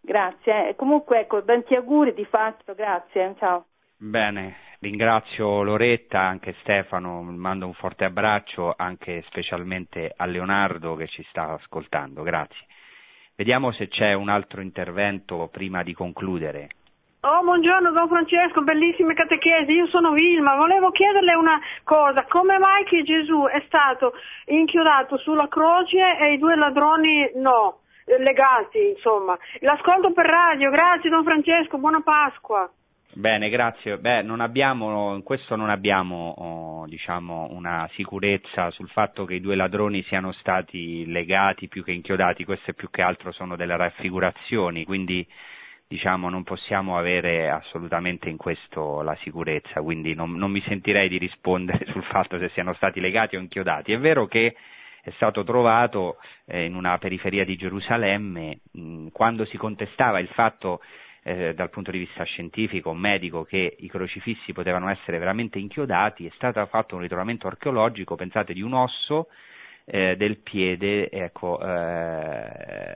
Grazie, 0.00 0.70
eh. 0.70 0.76
comunque 0.76 1.20
ecco, 1.20 1.44
tanti 1.44 1.74
auguri 1.74 2.14
ti 2.14 2.24
faccio, 2.24 2.74
grazie, 2.74 3.34
ciao. 3.38 3.66
Bene, 3.98 4.56
ringrazio 4.82 5.62
Loretta, 5.62 6.20
anche 6.20 6.56
Stefano, 6.60 7.22
mando 7.22 7.66
un 7.66 7.74
forte 7.74 8.04
abbraccio, 8.04 8.74
anche 8.76 9.22
specialmente 9.28 10.12
a 10.14 10.26
Leonardo 10.26 10.96
che 10.96 11.06
ci 11.06 11.24
sta 11.30 11.52
ascoltando, 11.52 12.22
grazie. 12.22 12.66
Vediamo 13.36 13.70
se 13.72 13.86
c'è 13.86 14.12
un 14.12 14.28
altro 14.28 14.60
intervento 14.60 15.48
prima 15.52 15.84
di 15.84 15.94
concludere. 15.94 16.68
Oh, 17.20 17.44
buongiorno 17.44 17.92
Don 17.92 18.08
Francesco, 18.08 18.62
bellissime 18.62 19.14
catechesi, 19.14 19.70
io 19.70 19.86
sono 19.86 20.10
Vilma, 20.10 20.56
volevo 20.56 20.90
chiederle 20.90 21.36
una 21.36 21.60
cosa, 21.84 22.24
come 22.26 22.58
mai 22.58 22.82
che 22.82 23.04
Gesù 23.04 23.44
è 23.44 23.62
stato 23.66 24.14
inchiodato 24.46 25.16
sulla 25.18 25.46
croce 25.46 26.18
e 26.18 26.32
i 26.32 26.38
due 26.38 26.56
ladroni 26.56 27.30
no, 27.36 27.82
legati 28.18 28.88
insomma. 28.88 29.38
L'ascolto 29.60 30.12
per 30.12 30.26
radio, 30.26 30.70
grazie 30.70 31.08
Don 31.08 31.22
Francesco, 31.22 31.78
buona 31.78 32.00
Pasqua. 32.00 32.68
Bene, 33.14 33.50
grazie. 33.50 33.98
Beh, 33.98 34.22
non 34.22 34.40
abbiamo, 34.40 35.14
in 35.14 35.22
questo 35.22 35.54
non 35.54 35.68
abbiamo 35.68 36.34
oh, 36.38 36.86
diciamo, 36.86 37.48
una 37.50 37.86
sicurezza 37.92 38.70
sul 38.70 38.88
fatto 38.88 39.26
che 39.26 39.34
i 39.34 39.40
due 39.40 39.54
ladroni 39.54 40.02
siano 40.04 40.32
stati 40.32 41.04
legati 41.06 41.68
più 41.68 41.84
che 41.84 41.92
inchiodati, 41.92 42.46
queste 42.46 42.72
più 42.72 42.88
che 42.88 43.02
altro 43.02 43.30
sono 43.30 43.54
delle 43.54 43.76
raffigurazioni, 43.76 44.84
quindi 44.84 45.26
diciamo, 45.86 46.30
non 46.30 46.42
possiamo 46.42 46.96
avere 46.96 47.50
assolutamente 47.50 48.30
in 48.30 48.38
questo 48.38 49.02
la 49.02 49.16
sicurezza, 49.20 49.82
quindi 49.82 50.14
non, 50.14 50.32
non 50.32 50.50
mi 50.50 50.62
sentirei 50.62 51.10
di 51.10 51.18
rispondere 51.18 51.84
sul 51.92 52.04
fatto 52.04 52.38
se 52.38 52.48
siano 52.54 52.72
stati 52.74 52.98
legati 52.98 53.36
o 53.36 53.40
inchiodati. 53.40 53.92
È 53.92 53.98
vero 53.98 54.26
che 54.26 54.56
è 55.02 55.10
stato 55.16 55.44
trovato 55.44 56.16
eh, 56.46 56.64
in 56.64 56.74
una 56.74 56.96
periferia 56.96 57.44
di 57.44 57.56
Gerusalemme 57.56 58.60
mh, 58.72 59.08
quando 59.08 59.44
si 59.44 59.58
contestava 59.58 60.18
il 60.18 60.28
fatto 60.28 60.80
eh, 61.22 61.54
dal 61.54 61.70
punto 61.70 61.90
di 61.90 61.98
vista 61.98 62.24
scientifico, 62.24 62.92
medico, 62.94 63.44
che 63.44 63.76
i 63.78 63.88
crocifissi 63.88 64.52
potevano 64.52 64.88
essere 64.88 65.18
veramente 65.18 65.58
inchiodati, 65.58 66.26
è 66.26 66.30
stato 66.34 66.64
fatto 66.66 66.96
un 66.96 67.02
ritrovamento 67.02 67.46
archeologico, 67.46 68.16
pensate, 68.16 68.52
di 68.52 68.62
un 68.62 68.72
osso 68.74 69.28
eh, 69.84 70.16
del 70.16 70.38
piede 70.38 71.08
ecco, 71.10 71.60
eh, 71.60 72.86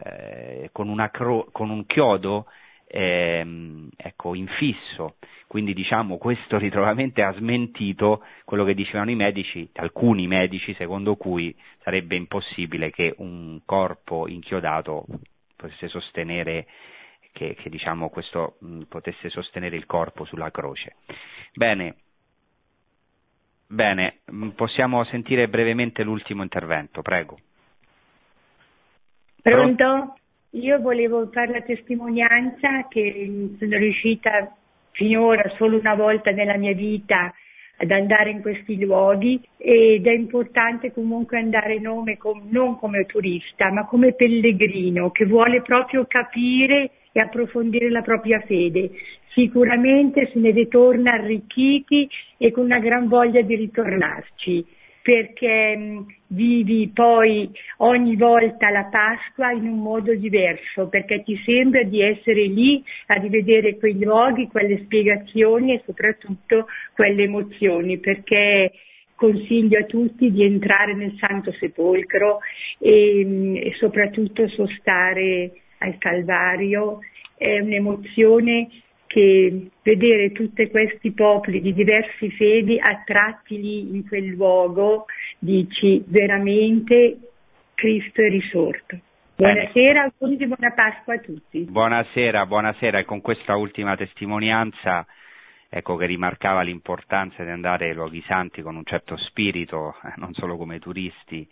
con, 0.73 1.09
cro- 1.13 1.49
con, 1.53 1.71
un 1.71 1.87
chiodo 1.87 2.47
ehm, 2.87 3.89
ecco, 3.97 4.35
infisso. 4.35 5.17
Quindi 5.47 5.75
diciamo 5.75 6.19
questo 6.19 6.59
ritrovamento 6.59 7.23
ha 7.23 7.33
smentito 7.35 8.25
quello 8.45 8.65
che 8.65 8.75
dicevano 8.75 9.11
i 9.11 9.17
medici, 9.17 9.69
alcuni 9.75 10.27
medici, 10.27 10.75
secondo 10.75 11.15
cui 11.15 11.55
sarebbe 11.83 12.17
impossibile 12.17 12.91
che 12.91 13.15
un 13.19 13.61
corpo 13.65 14.27
inchiodato 14.27 15.07
potesse 15.55 15.89
sostenere 15.89 16.67
che, 17.37 17.55
che 17.55 17.69
diciamo, 17.69 18.09
questo 18.09 18.57
mh, 18.61 18.83
potesse 18.89 19.29
sostenere 19.29 19.77
il 19.77 19.85
corpo 19.85 20.25
sulla 20.25 20.51
croce. 20.51 20.97
Bene, 21.53 21.97
bene, 23.67 24.21
possiamo 24.55 25.05
sentire 25.05 25.47
brevemente 25.47 26.03
l'ultimo 26.03 26.43
intervento, 26.43 27.03
prego. 27.03 27.39
Pronto? 29.43 30.17
Io 30.53 30.81
volevo 30.81 31.29
fare 31.31 31.53
la 31.53 31.61
testimonianza 31.61 32.89
che 32.89 33.55
sono 33.59 33.77
riuscita 33.77 34.57
finora 34.93 35.47
solo 35.57 35.79
una 35.79 35.95
volta 35.95 36.31
nella 36.31 36.57
mia 36.57 36.73
vita 36.73 37.35
ad 37.79 37.91
andare 37.91 38.31
in 38.31 38.41
questi 38.41 38.83
luoghi 38.83 39.39
ed 39.59 40.07
è 40.07 40.13
importante 40.13 40.91
comunque 40.93 41.39
andare 41.39 41.79
com- 42.17 42.47
non 42.49 42.79
come 42.79 43.05
turista 43.05 43.71
ma 43.71 43.85
come 43.85 44.15
pellegrino 44.15 45.11
che 45.11 45.27
vuole 45.27 45.61
proprio 45.61 46.07
capire 46.07 46.93
e 47.17 47.21
approfondire 47.21 47.89
la 47.89 48.03
propria 48.03 48.41
fede. 48.41 48.91
Sicuramente 49.33 50.29
se 50.33 50.39
ne 50.39 50.51
ritorna 50.51 51.13
arricchiti 51.13 52.09
e 52.37 52.51
con 52.51 52.65
una 52.65 52.79
gran 52.79 53.09
voglia 53.09 53.41
di 53.41 53.55
ritornarci 53.55 54.65
perché 55.01 55.77
mh, 55.77 56.07
vivi 56.29 56.91
poi 56.93 57.49
ogni 57.77 58.17
volta 58.17 58.71
la 58.71 58.89
Pasqua 58.91 59.53
in 59.53 59.69
un 59.69 59.79
modo 59.79 60.13
diverso, 60.17 60.89
perché 60.89 61.23
ti 61.23 61.41
sembra 61.45 61.85
di 61.85 62.03
essere 62.03 62.45
lì 62.47 62.83
a 63.07 63.15
rivedere 63.15 63.77
quei 63.77 64.03
luoghi, 64.03 64.49
quelle 64.49 64.83
spiegazioni 64.83 65.75
e 65.75 65.83
soprattutto 65.87 66.67
quelle 66.93 67.23
emozioni, 67.23 67.99
perché 67.99 68.73
consiglio 69.15 69.79
a 69.79 69.85
tutti 69.85 70.33
di 70.33 70.43
entrare 70.43 70.95
nel 70.95 71.15
Santo 71.21 71.53
Sepolcro 71.53 72.41
e, 72.81 73.61
e 73.63 73.75
soprattutto 73.79 74.49
sostare 74.49 75.53
al 75.79 75.99
Calvario, 75.99 77.01
è 77.37 77.59
un'emozione 77.61 78.69
che 79.07 79.69
vedere 79.83 80.33
tutti 80.33 80.69
questi 80.69 81.13
popoli 81.13 81.61
di 81.61 81.73
diversi 81.73 82.31
fedi 82.31 82.79
attratti 82.79 83.61
lì 83.61 83.95
in 83.95 84.07
quel 84.07 84.27
luogo, 84.27 85.07
dici 85.39 86.03
veramente 86.07 87.19
Cristo 87.75 88.23
è 88.23 88.29
risorto. 88.29 88.99
Buonasera, 89.37 90.03
auguri 90.03 90.37
di 90.37 90.47
buona 90.47 90.73
Pasqua 90.73 91.15
a 91.15 91.19
tutti. 91.19 91.61
Buonasera, 91.61 92.47
buonasera 92.47 92.99
e 92.99 93.05
con 93.05 93.21
questa 93.21 93.55
ultima 93.57 93.95
testimonianza 93.95 95.07
ecco, 95.69 95.97
che 95.97 96.07
rimarcava 96.07 96.63
l'importanza 96.63 97.43
di 97.43 97.51
andare 97.51 97.89
ai 97.89 97.95
luoghi 97.95 98.23
santi 98.27 98.63
con 98.63 98.77
un 98.77 98.85
certo 98.85 99.17
spirito, 99.17 99.95
eh, 100.05 100.13
non 100.17 100.33
solo 100.33 100.57
come 100.57 100.79
turisti, 100.79 101.47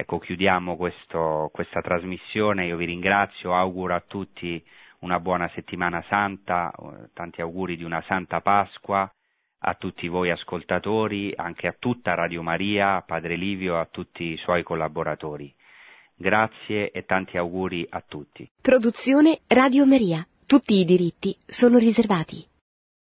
Ecco, 0.00 0.20
chiudiamo 0.20 0.76
questo, 0.76 1.50
questa 1.52 1.80
trasmissione, 1.80 2.66
io 2.66 2.76
vi 2.76 2.84
ringrazio, 2.84 3.52
auguro 3.52 3.96
a 3.96 4.04
tutti 4.06 4.64
una 5.00 5.18
buona 5.18 5.50
settimana 5.56 6.04
santa, 6.08 6.72
tanti 7.12 7.40
auguri 7.40 7.76
di 7.76 7.82
una 7.82 8.00
santa 8.06 8.40
Pasqua 8.40 9.12
a 9.58 9.74
tutti 9.74 10.06
voi 10.06 10.30
ascoltatori, 10.30 11.32
anche 11.34 11.66
a 11.66 11.74
tutta 11.76 12.14
Radio 12.14 12.42
Maria, 12.42 12.94
a 12.94 13.02
Padre 13.02 13.34
Livio, 13.34 13.76
a 13.76 13.88
tutti 13.90 14.22
i 14.22 14.36
suoi 14.36 14.62
collaboratori. 14.62 15.52
Grazie 16.14 16.92
e 16.92 17.04
tanti 17.04 17.36
auguri 17.36 17.84
a 17.90 18.00
tutti. 18.06 18.48
Produzione 18.62 19.40
Radio 19.48 19.84
Maria. 19.84 20.24
Tutti 20.46 20.74
i 20.74 20.84
diritti 20.84 21.36
sono 21.44 21.76
riservati. 21.76 22.47